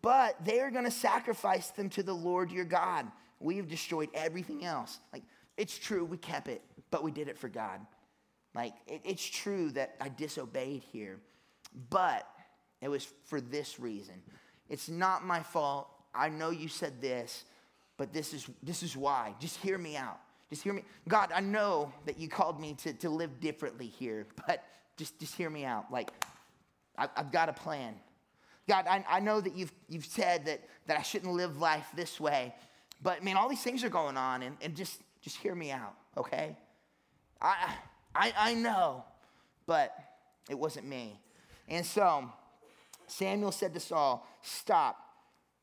but 0.06 0.36
they 0.44 0.60
are 0.60 0.70
going 0.70 0.84
to 0.84 0.90
sacrifice 0.92 1.70
them 1.70 1.90
to 1.90 2.00
the 2.00 2.12
Lord 2.12 2.52
your 2.52 2.64
God. 2.64 3.10
We 3.40 3.56
have 3.56 3.66
destroyed 3.66 4.08
everything 4.14 4.64
else. 4.64 5.00
Like, 5.12 5.24
it's 5.56 5.76
true, 5.76 6.04
we 6.04 6.16
kept 6.16 6.46
it, 6.46 6.62
but 6.92 7.02
we 7.02 7.10
did 7.10 7.26
it 7.26 7.36
for 7.36 7.48
God. 7.48 7.80
Like, 8.56 8.72
it, 8.86 9.02
it's 9.04 9.24
true 9.24 9.70
that 9.72 9.96
I 10.00 10.08
disobeyed 10.08 10.82
here, 10.90 11.18
but 11.90 12.26
it 12.80 12.88
was 12.88 13.06
for 13.26 13.40
this 13.40 13.78
reason. 13.78 14.14
It's 14.70 14.88
not 14.88 15.24
my 15.24 15.42
fault. 15.42 15.88
I 16.14 16.30
know 16.30 16.48
you 16.48 16.68
said 16.68 17.02
this, 17.02 17.44
but 17.98 18.14
this 18.14 18.32
is, 18.32 18.48
this 18.62 18.82
is 18.82 18.96
why. 18.96 19.34
Just 19.38 19.58
hear 19.58 19.76
me 19.76 19.94
out. 19.96 20.18
Just 20.48 20.62
hear 20.62 20.72
me. 20.72 20.84
God, 21.06 21.32
I 21.34 21.40
know 21.40 21.92
that 22.06 22.18
you 22.18 22.28
called 22.28 22.58
me 22.58 22.74
to, 22.82 22.94
to 22.94 23.10
live 23.10 23.40
differently 23.40 23.88
here, 23.88 24.26
but 24.46 24.64
just, 24.96 25.20
just 25.20 25.34
hear 25.34 25.50
me 25.50 25.66
out. 25.66 25.92
Like, 25.92 26.10
I, 26.96 27.08
I've 27.14 27.30
got 27.30 27.50
a 27.50 27.52
plan. 27.52 27.94
God, 28.66 28.86
I, 28.88 29.04
I 29.06 29.20
know 29.20 29.40
that 29.40 29.54
you've, 29.54 29.72
you've 29.88 30.06
said 30.06 30.46
that, 30.46 30.62
that 30.86 30.98
I 30.98 31.02
shouldn't 31.02 31.32
live 31.32 31.58
life 31.58 31.86
this 31.94 32.18
way, 32.18 32.54
but 33.02 33.22
man, 33.22 33.36
all 33.36 33.50
these 33.50 33.62
things 33.62 33.84
are 33.84 33.90
going 33.90 34.16
on, 34.16 34.42
and, 34.42 34.56
and 34.62 34.74
just, 34.74 35.00
just 35.20 35.36
hear 35.36 35.54
me 35.54 35.70
out, 35.70 35.94
okay? 36.16 36.56
I, 37.40 37.74
I, 38.16 38.32
I 38.36 38.54
know, 38.54 39.04
but 39.66 39.94
it 40.48 40.58
wasn't 40.58 40.86
me. 40.86 41.20
And 41.68 41.84
so 41.84 42.30
Samuel 43.06 43.52
said 43.52 43.74
to 43.74 43.80
Saul, 43.80 44.26
Stop. 44.42 45.02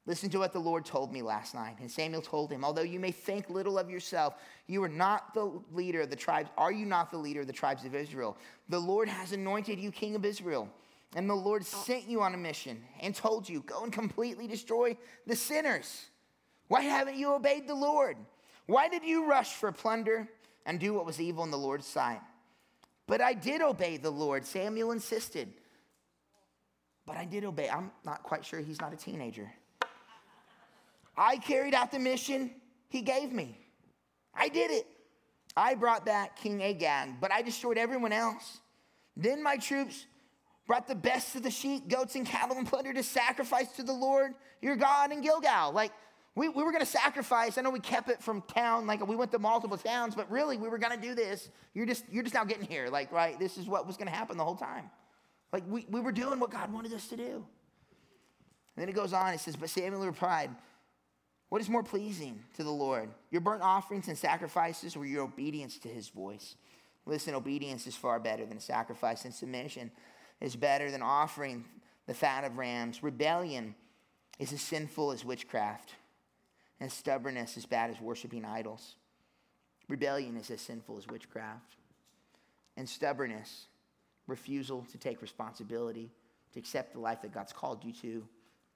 Listen 0.05 0.29
to 0.31 0.39
what 0.39 0.51
the 0.51 0.59
Lord 0.59 0.83
told 0.83 1.13
me 1.13 1.21
last 1.21 1.55
night. 1.55 1.77
And 1.79 1.89
Samuel 1.89 2.21
told 2.21 2.51
him, 2.51 2.65
Although 2.65 2.81
you 2.81 2.99
may 2.99 3.11
think 3.11 3.49
little 3.49 3.79
of 3.79 3.89
yourself, 3.89 4.35
you 4.67 4.83
are 4.83 4.89
not 4.89 5.33
the 5.33 5.61
leader 5.71 6.01
of 6.01 6.09
the 6.09 6.15
tribes. 6.15 6.49
Are 6.57 6.73
you 6.73 6.85
not 6.85 7.09
the 7.09 7.17
leader 7.17 7.41
of 7.41 7.47
the 7.47 7.53
tribes 7.53 7.85
of 7.85 7.95
Israel? 7.95 8.37
The 8.67 8.79
Lord 8.79 9.07
has 9.07 9.31
anointed 9.31 9.79
you 9.79 9.91
king 9.91 10.15
of 10.15 10.25
Israel. 10.25 10.69
And 11.15 11.29
the 11.29 11.35
Lord 11.35 11.65
sent 11.65 12.09
you 12.09 12.21
on 12.21 12.33
a 12.33 12.37
mission 12.37 12.83
and 12.99 13.15
told 13.15 13.47
you, 13.47 13.61
Go 13.61 13.83
and 13.83 13.93
completely 13.93 14.47
destroy 14.47 14.97
the 15.25 15.35
sinners. 15.35 16.07
Why 16.67 16.81
haven't 16.81 17.15
you 17.15 17.33
obeyed 17.33 17.67
the 17.67 17.75
Lord? 17.75 18.17
Why 18.65 18.89
did 18.89 19.03
you 19.03 19.27
rush 19.27 19.53
for 19.53 19.71
plunder 19.71 20.27
and 20.65 20.79
do 20.79 20.93
what 20.93 21.05
was 21.05 21.21
evil 21.21 21.43
in 21.43 21.51
the 21.51 21.57
Lord's 21.57 21.85
sight? 21.85 22.21
But 23.07 23.21
I 23.21 23.33
did 23.33 23.61
obey 23.61 23.97
the 23.97 24.09
Lord, 24.09 24.45
Samuel 24.45 24.91
insisted. 24.91 25.53
But 27.05 27.17
I 27.17 27.25
did 27.25 27.43
obey. 27.43 27.69
I'm 27.69 27.91
not 28.05 28.23
quite 28.23 28.45
sure 28.45 28.59
he's 28.61 28.79
not 28.79 28.93
a 28.93 28.95
teenager. 28.95 29.51
I 31.17 31.37
carried 31.37 31.73
out 31.73 31.91
the 31.91 31.99
mission 31.99 32.51
he 32.89 33.01
gave 33.01 33.31
me. 33.31 33.57
I 34.33 34.47
did 34.47 34.71
it. 34.71 34.87
I 35.55 35.75
brought 35.75 36.05
back 36.05 36.37
King 36.37 36.63
Agag, 36.63 37.19
but 37.21 37.31
I 37.31 37.41
destroyed 37.41 37.77
everyone 37.77 38.11
else. 38.11 38.59
Then 39.15 39.43
my 39.43 39.57
troops 39.57 40.05
brought 40.65 40.87
the 40.87 40.95
best 40.95 41.35
of 41.35 41.43
the 41.43 41.51
sheep, 41.51 41.87
goats, 41.87 42.15
and 42.15 42.25
cattle 42.25 42.57
and 42.57 42.67
plunder 42.67 42.93
to 42.93 43.03
sacrifice 43.03 43.71
to 43.73 43.83
the 43.83 43.93
Lord 43.93 44.33
your 44.61 44.75
God 44.75 45.11
in 45.11 45.21
Gilgal. 45.21 45.73
Like, 45.73 45.91
we, 46.35 46.49
we 46.49 46.63
were 46.63 46.71
going 46.71 46.83
to 46.83 46.89
sacrifice. 46.89 47.57
I 47.57 47.61
know 47.61 47.69
we 47.69 47.79
kept 47.79 48.09
it 48.09 48.21
from 48.21 48.41
town, 48.41 48.87
like 48.87 49.05
we 49.05 49.15
went 49.15 49.31
to 49.31 49.39
multiple 49.39 49.77
towns, 49.77 50.15
but 50.15 50.29
really 50.31 50.57
we 50.57 50.67
were 50.67 50.79
going 50.79 50.99
to 50.99 51.01
do 51.01 51.13
this. 51.13 51.49
You're 51.73 51.85
just, 51.85 52.05
you're 52.11 52.23
just 52.23 52.33
now 52.33 52.43
getting 52.43 52.65
here. 52.65 52.89
Like, 52.89 53.11
right, 53.11 53.37
this 53.37 53.57
is 53.57 53.67
what 53.67 53.85
was 53.85 53.97
going 53.97 54.07
to 54.07 54.13
happen 54.13 54.37
the 54.37 54.43
whole 54.43 54.55
time. 54.55 54.89
Like, 55.51 55.63
we, 55.67 55.85
we 55.89 56.01
were 56.01 56.11
doing 56.11 56.39
what 56.39 56.49
God 56.49 56.73
wanted 56.73 56.93
us 56.93 57.07
to 57.09 57.17
do. 57.17 57.45
And 58.75 58.81
then 58.81 58.89
it 58.89 58.95
goes 58.95 59.13
on, 59.13 59.33
it 59.33 59.39
says, 59.39 59.55
But 59.55 59.69
Samuel 59.69 60.03
replied, 60.05 60.49
What 61.49 61.61
is 61.61 61.69
more 61.69 61.83
pleasing 61.83 62.41
to 62.55 62.63
the 62.63 62.71
Lord, 62.71 63.09
your 63.29 63.41
burnt 63.41 63.61
offerings 63.61 64.07
and 64.07 64.17
sacrifices, 64.17 64.95
or 64.95 65.05
your 65.05 65.23
obedience 65.23 65.77
to 65.79 65.87
his 65.87 66.09
voice? 66.09 66.55
Listen, 67.05 67.35
obedience 67.35 67.85
is 67.85 67.95
far 67.95 68.19
better 68.19 68.45
than 68.45 68.59
sacrifice, 68.59 69.25
and 69.25 69.33
submission 69.33 69.91
is 70.41 70.55
better 70.55 70.89
than 70.89 71.03
offering 71.03 71.65
the 72.07 72.13
fat 72.13 72.43
of 72.43 72.57
rams. 72.57 73.03
Rebellion 73.03 73.75
is 74.39 74.51
as 74.51 74.61
sinful 74.61 75.11
as 75.11 75.23
witchcraft, 75.23 75.93
and 76.79 76.91
stubbornness 76.91 77.57
as 77.57 77.65
bad 77.65 77.89
as 77.89 77.99
worshiping 78.01 78.45
idols. 78.45 78.95
Rebellion 79.87 80.37
is 80.37 80.49
as 80.49 80.61
sinful 80.61 80.97
as 80.97 81.07
witchcraft, 81.07 81.75
and 82.77 82.87
stubbornness, 82.87 83.67
refusal 84.27 84.85
to 84.91 84.97
take 84.97 85.21
responsibility, 85.21 86.11
to 86.53 86.59
accept 86.59 86.93
the 86.93 86.99
life 86.99 87.21
that 87.21 87.33
God's 87.33 87.53
called 87.53 87.83
you 87.83 87.91
to, 87.93 88.27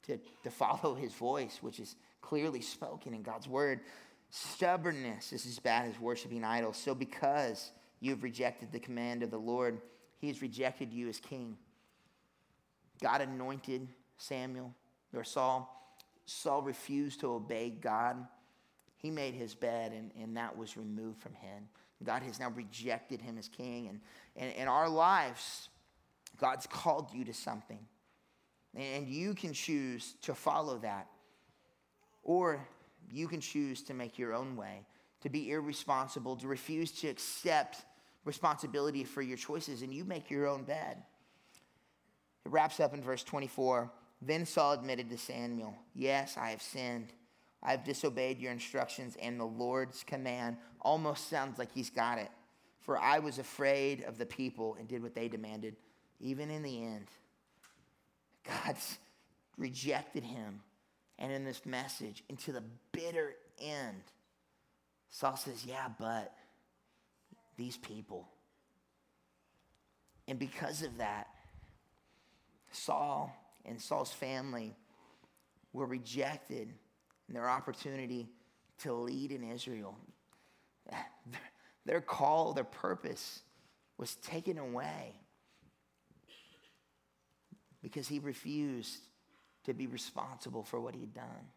to, 0.08 0.20
to 0.44 0.50
follow 0.52 0.96
his 0.96 1.14
voice, 1.14 1.60
which 1.62 1.80
is 1.80 1.96
clearly 2.22 2.62
spoken 2.62 3.14
in 3.14 3.24
God's 3.24 3.48
word. 3.48 3.82
Stubbornness 4.30 5.32
is 5.32 5.46
as 5.46 5.60
bad 5.60 5.88
as 5.88 6.00
worshiping 6.00 6.44
idols. 6.44 6.78
So, 6.78 6.94
because 6.94 7.72
you 8.00 8.12
have 8.12 8.24
rejected 8.24 8.72
the 8.72 8.80
command 8.80 9.24
of 9.24 9.32
the 9.32 9.40
Lord, 9.40 9.82
he 10.20 10.28
has 10.28 10.42
rejected 10.42 10.92
you 10.92 11.08
as 11.08 11.20
king. 11.20 11.58
God 13.02 13.22
anointed 13.22 13.88
Samuel 14.18 14.74
or 15.16 15.24
Saul. 15.24 15.74
Saul 16.28 16.62
refused 16.62 17.22
to 17.22 17.32
obey 17.32 17.70
God. 17.70 18.28
He 18.98 19.10
made 19.10 19.34
his 19.34 19.56
bed, 19.56 19.94
and, 19.94 20.12
and 20.22 20.38
that 20.38 20.56
was 20.56 20.78
removed 20.78 21.22
from 21.22 21.34
him. 21.34 21.70
God 22.04 22.22
has 22.22 22.40
now 22.40 22.50
rejected 22.52 23.22
him 23.22 23.38
as 23.38 23.48
king. 23.48 23.88
And, 23.88 24.02
and 24.36 24.54
in 24.56 24.68
our 24.68 24.90
lives, 24.90 25.70
God's 26.40 26.68
called 26.68 27.12
you 27.14 27.24
to 27.26 27.34
something. 27.34 27.80
And 28.76 29.08
you 29.08 29.34
can 29.34 29.54
choose 29.54 30.16
to 30.24 30.36
follow 30.36 30.78
that. 30.80 31.08
Or 32.24 32.68
you 33.12 33.28
can 33.28 33.40
choose 33.40 33.82
to 33.84 33.94
make 33.94 34.20
your 34.20 34.34
own 34.34 34.58
way, 34.58 34.86
to 35.22 35.30
be 35.30 35.50
irresponsible, 35.52 36.36
to 36.36 36.48
refuse 36.48 36.92
to 36.92 37.08
accept 37.08 37.86
responsibility 38.26 39.06
for 39.06 39.22
your 39.22 39.38
choices, 39.38 39.82
and 39.82 39.94
you 39.94 40.04
make 40.04 40.30
your 40.30 40.46
own 40.46 40.64
bed. 40.64 40.98
It 42.46 42.52
wraps 42.52 42.82
up 42.82 42.94
in 42.94 43.02
verse 43.02 43.24
24. 43.24 43.90
Then 44.22 44.46
Saul 44.46 44.74
admitted 44.74 45.10
to 45.10 45.18
Samuel, 45.18 45.76
Yes, 45.94 46.38
I 46.38 46.50
have 46.52 46.62
sinned. 46.62 47.14
I 47.62 47.72
have 47.72 47.84
disobeyed 47.84 48.40
your 48.40 48.52
instructions 48.52 49.18
and 49.22 49.40
the 49.40 49.46
Lord's 49.46 50.04
command. 50.04 50.58
Almost 50.82 51.30
sounds 51.30 51.58
like 51.58 51.72
he's 51.72 51.90
got 51.90 52.18
it. 52.18 52.30
For 52.82 52.98
I 52.98 53.20
was 53.20 53.40
afraid 53.40 54.04
of 54.04 54.18
the 54.18 54.26
people 54.26 54.76
and 54.80 54.88
did 54.88 55.04
what 55.04 55.16
they 55.16 55.28
demanded. 55.28 55.76
Even 56.20 56.50
in 56.50 56.64
the 56.64 56.84
end, 56.84 57.08
God's 58.46 58.98
rejected 59.58 60.24
him. 60.24 60.62
And 61.20 61.32
in 61.32 61.44
this 61.44 61.66
message, 61.66 62.24
into 62.30 62.52
the 62.52 62.64
bitter 62.92 63.36
end, 63.60 64.04
Saul 65.10 65.36
says, 65.36 65.66
Yeah, 65.66 65.88
but 66.00 66.34
these 67.58 67.78
people. 67.78 68.28
And 70.28 70.38
because 70.38 70.84
of 70.84 70.98
that, 70.98 71.28
Saul 72.72 73.36
and 73.68 73.82
Saul's 73.82 74.12
family 74.12 74.76
were 75.74 75.86
rejected 75.86 76.74
in 77.28 77.34
their 77.34 77.50
opportunity 77.50 78.30
to 78.80 78.94
lead 78.94 79.32
in 79.32 79.44
Israel. 79.44 79.98
Their 81.86 82.02
call, 82.02 82.52
their 82.52 82.66
purpose 82.66 83.42
was 83.98 84.16
taken 84.16 84.58
away 84.58 85.16
because 87.82 88.10
he 88.10 88.20
refused 88.20 89.00
to 89.64 89.74
be 89.74 89.88
responsible 89.88 90.64
for 90.64 90.82
what 90.82 90.96
he'd 90.96 91.14
done, 91.14 91.48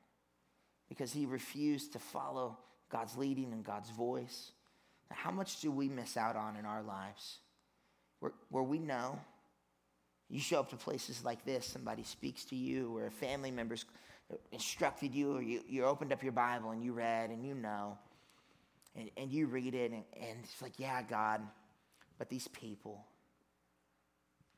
because 0.89 1.13
he 1.13 1.27
refused 1.27 1.95
to 1.95 1.99
follow 1.99 2.59
God's 2.91 3.17
leading 3.17 3.53
and 3.53 3.65
God's 3.65 3.91
voice. 3.91 4.53
How 5.11 5.33
much 5.33 5.61
do 5.61 5.73
we 5.73 5.89
miss 5.89 6.17
out 6.17 6.37
on 6.37 6.55
in 6.55 6.65
our 6.65 6.83
lives 6.83 7.39
where, 8.21 8.33
where 8.51 8.63
we 8.63 8.79
know 8.79 9.19
you 10.31 10.41
show 10.41 10.61
up 10.61 10.71
to 10.71 10.77
places 10.77 11.25
like 11.25 11.45
this, 11.45 11.67
somebody 11.67 12.05
speaks 12.05 12.45
to 12.47 12.57
you, 12.57 12.97
or 12.97 13.07
a 13.07 13.11
family 13.11 13.51
member's 13.51 13.85
instructed 14.53 15.13
you, 15.13 15.37
or 15.37 15.43
you, 15.43 15.61
you 15.69 15.85
opened 15.85 16.13
up 16.13 16.23
your 16.23 16.33
Bible 16.33 16.71
and 16.71 16.85
you 16.85 16.93
read 16.93 17.31
and 17.31 17.45
you 17.45 17.55
know, 17.55 17.99
and, 18.95 19.11
and 19.17 19.33
you 19.33 19.47
read 19.47 19.75
it, 19.75 19.91
and, 19.91 20.05
and 20.17 20.39
it's 20.43 20.63
like, 20.63 20.79
yeah, 20.79 21.03
God, 21.03 21.41
but 22.19 22.29
these 22.29 22.47
people, 22.49 23.05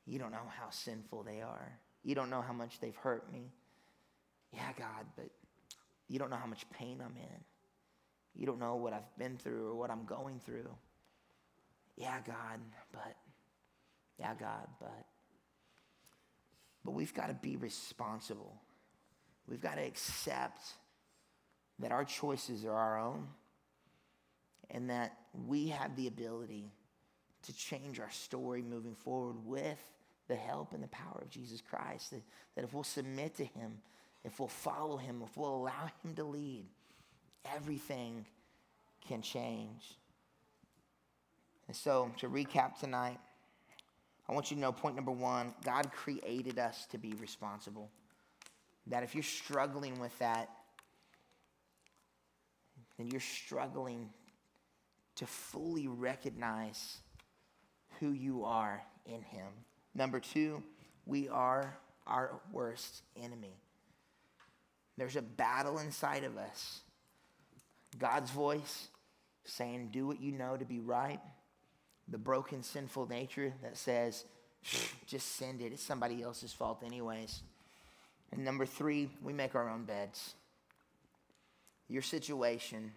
you 0.06 0.18
don't 0.18 0.30
know 0.30 0.48
how 0.58 0.68
sinful 0.70 1.22
they 1.22 1.40
are. 1.40 1.78
You 2.04 2.14
don't 2.14 2.28
know 2.28 2.42
how 2.42 2.52
much 2.52 2.80
they've 2.80 2.96
hurt 2.96 3.32
me. 3.32 3.52
Yeah, 4.52 4.72
God, 4.76 5.06
but 5.16 5.30
you 6.08 6.18
don't 6.18 6.28
know 6.28 6.36
how 6.36 6.46
much 6.46 6.68
pain 6.70 7.00
I'm 7.02 7.16
in. 7.16 7.44
You 8.34 8.46
don't 8.46 8.58
know 8.58 8.76
what 8.76 8.92
I've 8.92 9.16
been 9.18 9.38
through 9.38 9.68
or 9.70 9.74
what 9.74 9.90
I'm 9.90 10.04
going 10.04 10.40
through. 10.40 10.68
Yeah, 11.96 12.18
God, 12.26 12.60
but, 12.92 13.16
yeah, 14.18 14.34
God, 14.38 14.66
but. 14.80 15.06
But 16.84 16.92
we've 16.92 17.14
got 17.14 17.28
to 17.28 17.34
be 17.34 17.56
responsible. 17.56 18.60
We've 19.48 19.60
got 19.60 19.76
to 19.76 19.82
accept 19.82 20.60
that 21.78 21.92
our 21.92 22.04
choices 22.04 22.64
are 22.64 22.74
our 22.74 22.98
own 22.98 23.28
and 24.70 24.90
that 24.90 25.16
we 25.46 25.68
have 25.68 25.94
the 25.96 26.06
ability 26.06 26.72
to 27.42 27.56
change 27.56 28.00
our 28.00 28.10
story 28.10 28.62
moving 28.62 28.94
forward 28.94 29.36
with 29.44 29.78
the 30.28 30.36
help 30.36 30.72
and 30.72 30.82
the 30.82 30.88
power 30.88 31.20
of 31.20 31.28
Jesus 31.28 31.60
Christ. 31.60 32.10
That, 32.10 32.22
that 32.54 32.64
if 32.64 32.72
we'll 32.72 32.84
submit 32.84 33.34
to 33.36 33.44
Him, 33.44 33.78
if 34.24 34.38
we'll 34.38 34.48
follow 34.48 34.96
Him, 34.96 35.22
if 35.24 35.36
we'll 35.36 35.54
allow 35.54 35.90
Him 36.02 36.14
to 36.14 36.24
lead, 36.24 36.64
everything 37.54 38.24
can 39.06 39.22
change. 39.22 39.98
And 41.66 41.76
so, 41.76 42.12
to 42.18 42.28
recap 42.28 42.78
tonight, 42.78 43.18
I 44.32 44.34
want 44.34 44.50
you 44.50 44.54
to 44.54 44.62
know 44.62 44.72
point 44.72 44.96
number 44.96 45.10
one 45.10 45.52
God 45.62 45.92
created 45.92 46.58
us 46.58 46.86
to 46.86 46.96
be 46.96 47.12
responsible. 47.20 47.90
That 48.86 49.02
if 49.02 49.14
you're 49.14 49.22
struggling 49.22 50.00
with 50.00 50.18
that, 50.20 50.48
then 52.96 53.08
you're 53.08 53.20
struggling 53.20 54.08
to 55.16 55.26
fully 55.26 55.86
recognize 55.86 56.96
who 58.00 58.12
you 58.12 58.44
are 58.44 58.82
in 59.04 59.20
Him. 59.20 59.48
Number 59.94 60.18
two, 60.18 60.62
we 61.04 61.28
are 61.28 61.76
our 62.06 62.40
worst 62.50 63.02
enemy. 63.22 63.52
There's 64.96 65.16
a 65.16 65.22
battle 65.22 65.78
inside 65.78 66.24
of 66.24 66.38
us. 66.38 66.80
God's 67.98 68.30
voice 68.30 68.88
saying, 69.44 69.90
Do 69.92 70.06
what 70.06 70.22
you 70.22 70.32
know 70.32 70.56
to 70.56 70.64
be 70.64 70.80
right. 70.80 71.20
The 72.12 72.18
broken, 72.18 72.62
sinful 72.62 73.08
nature 73.08 73.54
that 73.62 73.76
says, 73.76 74.26
Just 75.06 75.36
send 75.36 75.62
it. 75.62 75.72
It's 75.72 75.82
somebody 75.82 76.22
else's 76.22 76.52
fault, 76.52 76.82
anyways. 76.84 77.40
And 78.30 78.44
number 78.44 78.66
three, 78.66 79.08
we 79.22 79.32
make 79.32 79.54
our 79.54 79.68
own 79.68 79.84
beds. 79.84 80.34
Your 81.88 82.02
situation, 82.02 82.92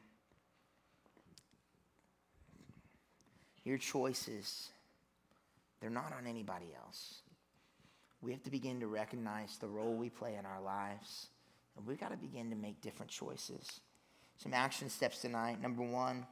your 3.63 3.77
choices, 3.77 4.69
they're 5.79 5.89
not 5.89 6.13
on 6.17 6.27
anybody 6.27 6.67
else. 6.77 7.21
We 8.21 8.31
have 8.31 8.43
to 8.43 8.51
begin 8.51 8.79
to 8.81 8.87
recognize 8.87 9.57
the 9.57 9.67
role 9.67 9.93
we 9.93 10.09
play 10.09 10.35
in 10.35 10.45
our 10.45 10.61
lives, 10.61 11.27
and 11.77 11.85
we've 11.85 11.99
got 11.99 12.11
to 12.11 12.17
begin 12.17 12.49
to 12.49 12.55
make 12.55 12.81
different 12.81 13.11
choices. 13.11 13.79
Some 14.37 14.53
action 14.53 14.89
steps 14.89 15.21
tonight. 15.21 15.61
Number 15.61 15.83
one, 15.83 16.25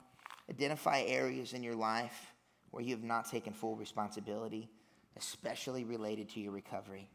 identify 0.49 1.01
areas 1.01 1.53
in 1.53 1.63
your 1.63 1.75
life 1.75 2.32
where 2.73 2.83
you 2.83 2.95
have 2.95 3.03
not 3.03 3.29
taken 3.29 3.53
full 3.53 3.75
responsibility, 3.75 4.67
especially 5.15 5.83
related 5.83 6.27
to 6.27 6.39
your 6.39 6.51
recovery. 6.51 7.07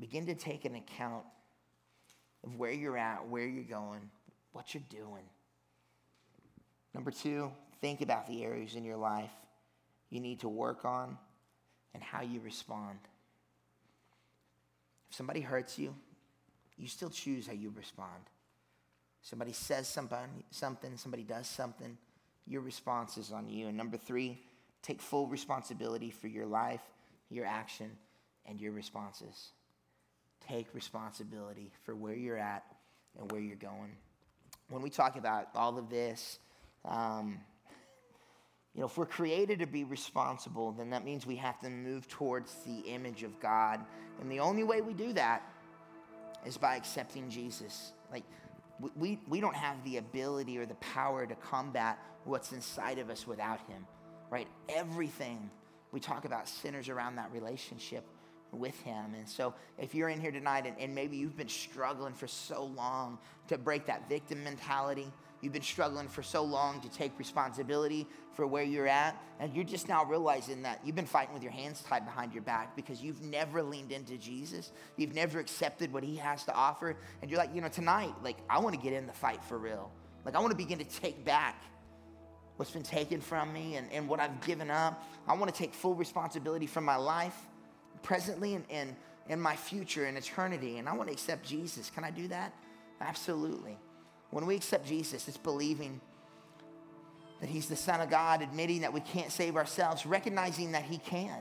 Begin 0.00 0.24
to 0.24 0.34
take 0.34 0.64
an 0.64 0.76
account 0.76 1.24
of 2.42 2.56
where 2.56 2.72
you're 2.72 2.96
at, 2.96 3.28
where 3.28 3.46
you're 3.46 3.64
going, 3.64 4.00
what 4.52 4.72
you're 4.72 4.82
doing. 4.88 5.24
Number 6.94 7.10
two, 7.10 7.52
think 7.82 8.00
about 8.00 8.26
the 8.26 8.42
areas 8.42 8.76
in 8.76 8.84
your 8.84 8.96
life 8.96 9.30
you 10.08 10.20
need 10.20 10.40
to 10.40 10.48
work 10.48 10.86
on 10.86 11.18
and 11.92 12.02
how 12.02 12.22
you 12.22 12.40
respond. 12.40 12.98
If 15.10 15.16
somebody 15.16 15.42
hurts 15.42 15.78
you, 15.78 15.94
you 16.78 16.88
still 16.88 17.10
choose 17.10 17.46
how 17.46 17.52
you 17.52 17.74
respond. 17.76 18.22
Somebody 19.20 19.52
says 19.52 19.86
something, 19.86 20.44
something, 20.50 20.96
somebody 20.96 21.24
does 21.24 21.46
something, 21.46 21.98
your 22.46 22.60
response 22.60 23.16
is 23.16 23.32
on 23.32 23.48
you. 23.48 23.68
And 23.68 23.76
number 23.76 23.96
three, 23.96 24.40
take 24.82 25.00
full 25.00 25.26
responsibility 25.26 26.10
for 26.10 26.28
your 26.28 26.46
life, 26.46 26.82
your 27.30 27.46
action, 27.46 27.90
and 28.46 28.60
your 28.60 28.72
responses. 28.72 29.50
Take 30.46 30.66
responsibility 30.74 31.72
for 31.84 31.94
where 31.94 32.14
you're 32.14 32.38
at 32.38 32.64
and 33.18 33.30
where 33.32 33.40
you're 33.40 33.56
going. 33.56 33.96
When 34.68 34.82
we 34.82 34.90
talk 34.90 35.16
about 35.16 35.48
all 35.54 35.78
of 35.78 35.88
this, 35.88 36.38
um, 36.84 37.40
you 38.74 38.80
know, 38.80 38.86
if 38.86 38.98
we're 38.98 39.06
created 39.06 39.60
to 39.60 39.66
be 39.66 39.84
responsible, 39.84 40.72
then 40.72 40.90
that 40.90 41.04
means 41.04 41.26
we 41.26 41.36
have 41.36 41.60
to 41.60 41.70
move 41.70 42.08
towards 42.08 42.52
the 42.66 42.80
image 42.80 43.22
of 43.22 43.38
God. 43.40 43.80
And 44.20 44.30
the 44.30 44.40
only 44.40 44.64
way 44.64 44.80
we 44.80 44.94
do 44.94 45.12
that 45.12 45.42
is 46.44 46.58
by 46.58 46.76
accepting 46.76 47.30
Jesus. 47.30 47.92
Like, 48.10 48.24
we, 48.96 49.20
we 49.28 49.40
don't 49.40 49.56
have 49.56 49.82
the 49.84 49.98
ability 49.98 50.58
or 50.58 50.66
the 50.66 50.74
power 50.76 51.26
to 51.26 51.34
combat 51.36 51.98
what's 52.24 52.52
inside 52.52 52.98
of 52.98 53.10
us 53.10 53.26
without 53.26 53.60
Him, 53.68 53.86
right? 54.30 54.48
Everything 54.68 55.50
we 55.92 56.00
talk 56.00 56.24
about 56.24 56.48
centers 56.48 56.88
around 56.88 57.16
that 57.16 57.30
relationship 57.32 58.04
with 58.50 58.78
Him. 58.82 59.14
And 59.14 59.28
so, 59.28 59.54
if 59.78 59.94
you're 59.94 60.08
in 60.08 60.20
here 60.20 60.32
tonight 60.32 60.66
and, 60.66 60.76
and 60.78 60.94
maybe 60.94 61.16
you've 61.16 61.36
been 61.36 61.48
struggling 61.48 62.14
for 62.14 62.26
so 62.26 62.64
long 62.64 63.18
to 63.48 63.58
break 63.58 63.86
that 63.86 64.08
victim 64.08 64.42
mentality, 64.42 65.10
You've 65.44 65.52
been 65.52 65.60
struggling 65.60 66.08
for 66.08 66.22
so 66.22 66.42
long 66.42 66.80
to 66.80 66.88
take 66.88 67.18
responsibility 67.18 68.06
for 68.32 68.46
where 68.46 68.62
you're 68.62 68.88
at, 68.88 69.14
and 69.38 69.54
you're 69.54 69.62
just 69.62 69.90
now 69.90 70.02
realizing 70.02 70.62
that 70.62 70.80
you've 70.82 70.96
been 70.96 71.04
fighting 71.04 71.34
with 71.34 71.42
your 71.42 71.52
hands 71.52 71.84
tied 71.86 72.06
behind 72.06 72.32
your 72.32 72.42
back 72.42 72.74
because 72.74 73.02
you've 73.02 73.20
never 73.20 73.62
leaned 73.62 73.92
into 73.92 74.16
Jesus. 74.16 74.72
You've 74.96 75.14
never 75.14 75.38
accepted 75.38 75.92
what 75.92 76.02
He 76.02 76.16
has 76.16 76.44
to 76.44 76.54
offer. 76.54 76.96
And 77.20 77.30
you're 77.30 77.38
like, 77.38 77.54
you 77.54 77.60
know, 77.60 77.68
tonight, 77.68 78.14
like, 78.22 78.38
I 78.48 78.58
want 78.58 78.74
to 78.74 78.80
get 78.80 78.94
in 78.94 79.06
the 79.06 79.12
fight 79.12 79.44
for 79.44 79.58
real. 79.58 79.92
Like, 80.24 80.34
I 80.34 80.40
want 80.40 80.50
to 80.52 80.56
begin 80.56 80.78
to 80.78 80.84
take 80.84 81.26
back 81.26 81.62
what's 82.56 82.70
been 82.70 82.82
taken 82.82 83.20
from 83.20 83.52
me 83.52 83.76
and, 83.76 83.92
and 83.92 84.08
what 84.08 84.20
I've 84.20 84.40
given 84.46 84.70
up. 84.70 85.04
I 85.28 85.34
want 85.34 85.54
to 85.54 85.58
take 85.58 85.74
full 85.74 85.94
responsibility 85.94 86.66
for 86.66 86.80
my 86.80 86.96
life 86.96 87.36
presently 88.02 88.54
and, 88.70 88.96
and 89.28 89.42
my 89.42 89.56
future 89.56 90.06
and 90.06 90.16
eternity. 90.16 90.78
And 90.78 90.88
I 90.88 90.94
want 90.94 91.10
to 91.10 91.12
accept 91.12 91.46
Jesus. 91.46 91.90
Can 91.90 92.02
I 92.02 92.10
do 92.10 92.28
that? 92.28 92.54
Absolutely. 93.02 93.76
When 94.34 94.46
we 94.46 94.56
accept 94.56 94.84
Jesus, 94.84 95.28
it's 95.28 95.36
believing 95.36 96.00
that 97.40 97.48
He's 97.48 97.68
the 97.68 97.76
Son 97.76 98.00
of 98.00 98.10
God, 98.10 98.42
admitting 98.42 98.80
that 98.80 98.92
we 98.92 98.98
can't 98.98 99.30
save 99.30 99.54
ourselves, 99.54 100.04
recognizing 100.04 100.72
that 100.72 100.82
He 100.82 100.98
can, 100.98 101.40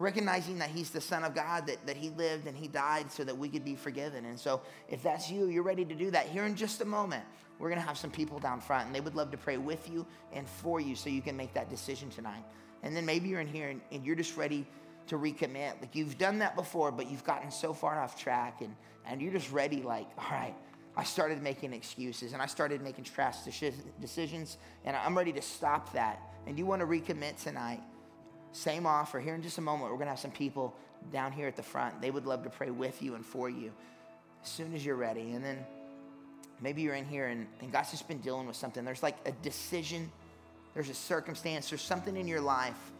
recognizing 0.00 0.58
that 0.58 0.70
He's 0.70 0.90
the 0.90 1.00
Son 1.00 1.22
of 1.22 1.36
God, 1.36 1.68
that, 1.68 1.86
that 1.86 1.96
He 1.96 2.10
lived 2.10 2.48
and 2.48 2.56
He 2.56 2.66
died 2.66 3.12
so 3.12 3.22
that 3.22 3.38
we 3.38 3.48
could 3.48 3.64
be 3.64 3.76
forgiven. 3.76 4.24
And 4.24 4.36
so, 4.36 4.60
if 4.88 5.04
that's 5.04 5.30
you, 5.30 5.46
you're 5.46 5.62
ready 5.62 5.84
to 5.84 5.94
do 5.94 6.10
that. 6.10 6.26
Here 6.26 6.46
in 6.46 6.56
just 6.56 6.80
a 6.80 6.84
moment, 6.84 7.22
we're 7.60 7.68
going 7.68 7.80
to 7.80 7.86
have 7.86 7.96
some 7.96 8.10
people 8.10 8.40
down 8.40 8.60
front, 8.60 8.86
and 8.86 8.94
they 8.94 9.00
would 9.00 9.14
love 9.14 9.30
to 9.30 9.36
pray 9.36 9.56
with 9.56 9.88
you 9.88 10.04
and 10.32 10.48
for 10.48 10.80
you 10.80 10.96
so 10.96 11.10
you 11.10 11.22
can 11.22 11.36
make 11.36 11.54
that 11.54 11.70
decision 11.70 12.10
tonight. 12.10 12.42
And 12.82 12.96
then 12.96 13.06
maybe 13.06 13.28
you're 13.28 13.40
in 13.40 13.46
here 13.46 13.68
and, 13.68 13.80
and 13.92 14.04
you're 14.04 14.16
just 14.16 14.36
ready 14.36 14.66
to 15.06 15.16
recommit. 15.16 15.80
Like 15.80 15.94
you've 15.94 16.18
done 16.18 16.40
that 16.40 16.56
before, 16.56 16.90
but 16.90 17.08
you've 17.08 17.22
gotten 17.22 17.52
so 17.52 17.72
far 17.72 18.02
off 18.02 18.20
track, 18.20 18.62
and, 18.62 18.74
and 19.06 19.22
you're 19.22 19.32
just 19.32 19.52
ready, 19.52 19.82
like, 19.82 20.08
all 20.18 20.36
right. 20.36 20.56
I 20.96 21.04
started 21.04 21.42
making 21.42 21.72
excuses 21.72 22.32
and 22.32 22.42
I 22.42 22.46
started 22.46 22.82
making 22.82 23.04
trash 23.04 23.36
decisions, 24.00 24.58
and 24.84 24.96
I'm 24.96 25.16
ready 25.16 25.32
to 25.32 25.42
stop 25.42 25.92
that. 25.92 26.20
And 26.46 26.58
you 26.58 26.66
want 26.66 26.80
to 26.80 26.86
recommit 26.86 27.42
tonight? 27.42 27.80
Same 28.52 28.86
offer. 28.86 29.20
Here 29.20 29.34
in 29.34 29.42
just 29.42 29.58
a 29.58 29.60
moment, 29.60 29.90
we're 29.90 29.96
going 29.96 30.06
to 30.06 30.12
have 30.12 30.18
some 30.18 30.32
people 30.32 30.74
down 31.12 31.32
here 31.32 31.46
at 31.46 31.56
the 31.56 31.62
front. 31.62 32.00
They 32.00 32.10
would 32.10 32.26
love 32.26 32.42
to 32.44 32.50
pray 32.50 32.70
with 32.70 33.02
you 33.02 33.14
and 33.14 33.24
for 33.24 33.48
you 33.48 33.72
as 34.42 34.48
soon 34.48 34.74
as 34.74 34.84
you're 34.84 34.96
ready. 34.96 35.32
And 35.32 35.44
then 35.44 35.64
maybe 36.60 36.82
you're 36.82 36.94
in 36.94 37.04
here 37.04 37.28
and, 37.28 37.46
and 37.60 37.72
God's 37.72 37.92
just 37.92 38.08
been 38.08 38.18
dealing 38.18 38.46
with 38.46 38.56
something. 38.56 38.84
There's 38.84 39.02
like 39.02 39.16
a 39.26 39.32
decision, 39.32 40.10
there's 40.74 40.88
a 40.88 40.94
circumstance, 40.94 41.70
there's 41.70 41.82
something 41.82 42.16
in 42.16 42.26
your 42.26 42.40
life 42.40 42.90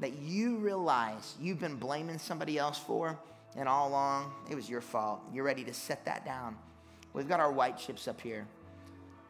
that 0.00 0.18
you 0.18 0.56
realize 0.58 1.34
you've 1.40 1.60
been 1.60 1.76
blaming 1.76 2.18
somebody 2.18 2.58
else 2.58 2.78
for, 2.78 3.18
and 3.56 3.68
all 3.68 3.88
along 3.88 4.32
it 4.50 4.54
was 4.54 4.68
your 4.68 4.80
fault. 4.80 5.20
You're 5.32 5.44
ready 5.44 5.64
to 5.64 5.74
set 5.74 6.04
that 6.04 6.24
down. 6.24 6.56
We've 7.16 7.26
got 7.26 7.40
our 7.40 7.50
white 7.50 7.78
chips 7.78 8.08
up 8.08 8.20
here. 8.20 8.46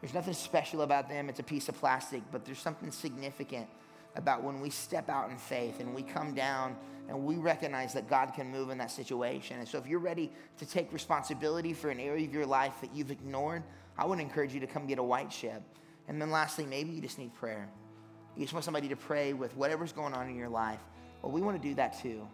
There's 0.01 0.13
nothing 0.13 0.35
special 0.35 0.83
about 0.83 1.09
them, 1.09 1.29
it's 1.29 1.39
a 1.39 1.45
piece 1.45 1.69
of 1.69 1.77
plastic, 1.77 2.21
but 2.33 2.45
there's 2.45 2.59
something 2.59 2.91
significant 2.91 3.69
about 4.17 4.43
when 4.43 4.61
we 4.61 4.71
step 4.71 5.09
out 5.09 5.31
in 5.31 5.37
faith 5.39 5.79
and 5.79 5.95
we 5.95 6.03
come 6.03 6.35
down 6.35 6.75
and 7.09 7.25
we 7.25 7.37
recognize 7.37 7.93
that 7.95 8.11
God 8.11 8.33
can 8.35 8.51
move 8.51 8.71
in 8.71 8.79
that 8.79 8.91
situation. 8.91 9.61
And 9.61 9.69
so, 9.69 9.79
if 9.79 9.87
you're 9.87 10.01
ready 10.01 10.33
to 10.59 10.67
take 10.67 10.93
responsibility 10.93 11.73
for 11.73 11.91
an 11.91 12.01
area 12.01 12.27
of 12.27 12.35
your 12.35 12.45
life 12.45 12.75
that 12.81 12.93
you've 12.93 13.13
ignored, 13.13 13.63
I 13.97 14.05
would 14.05 14.19
encourage 14.19 14.53
you 14.53 14.59
to 14.61 14.67
come 14.67 14.87
get 14.87 14.99
a 14.99 15.03
white 15.03 15.31
chip. 15.31 15.63
And 16.09 16.21
then, 16.21 16.33
lastly, 16.33 16.67
maybe 16.67 16.91
you 16.91 17.01
just 17.01 17.21
need 17.21 17.33
prayer. 17.35 17.69
You 18.37 18.43
just 18.43 18.53
want 18.53 18.65
somebody 18.65 18.89
to 18.89 18.97
pray 18.97 19.33
with 19.33 19.57
whatever's 19.57 19.93
going 19.93 20.13
on 20.13 20.29
in 20.29 20.35
your 20.35 20.49
life. 20.49 20.81
Well, 21.23 21.31
we 21.31 21.41
want 21.41 21.63
to 21.63 21.69
do 21.69 21.75
that 21.77 22.01
too. 22.03 22.27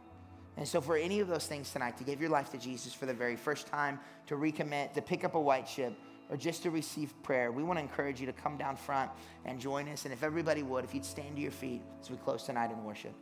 And 0.56 0.68
so, 0.68 0.80
for 0.80 0.96
any 0.96 1.20
of 1.20 1.28
those 1.28 1.46
things 1.46 1.72
tonight, 1.72 1.96
to 1.98 2.04
give 2.04 2.20
your 2.20 2.30
life 2.30 2.50
to 2.50 2.58
Jesus 2.58 2.92
for 2.92 3.06
the 3.06 3.14
very 3.14 3.36
first 3.36 3.66
time, 3.66 3.98
to 4.26 4.36
recommit, 4.36 4.92
to 4.94 5.02
pick 5.02 5.24
up 5.24 5.34
a 5.34 5.40
white 5.40 5.66
chip, 5.66 5.94
or 6.28 6.36
just 6.36 6.62
to 6.62 6.70
receive 6.70 7.14
prayer, 7.22 7.50
we 7.52 7.62
want 7.62 7.78
to 7.78 7.82
encourage 7.82 8.20
you 8.20 8.26
to 8.26 8.32
come 8.32 8.56
down 8.56 8.76
front 8.76 9.10
and 9.44 9.58
join 9.58 9.88
us. 9.88 10.04
And 10.04 10.12
if 10.12 10.22
everybody 10.22 10.62
would, 10.62 10.84
if 10.84 10.94
you'd 10.94 11.04
stand 11.04 11.36
to 11.36 11.42
your 11.42 11.50
feet 11.50 11.82
as 12.00 12.10
we 12.10 12.16
close 12.16 12.44
tonight 12.44 12.70
in 12.70 12.84
worship. 12.84 13.14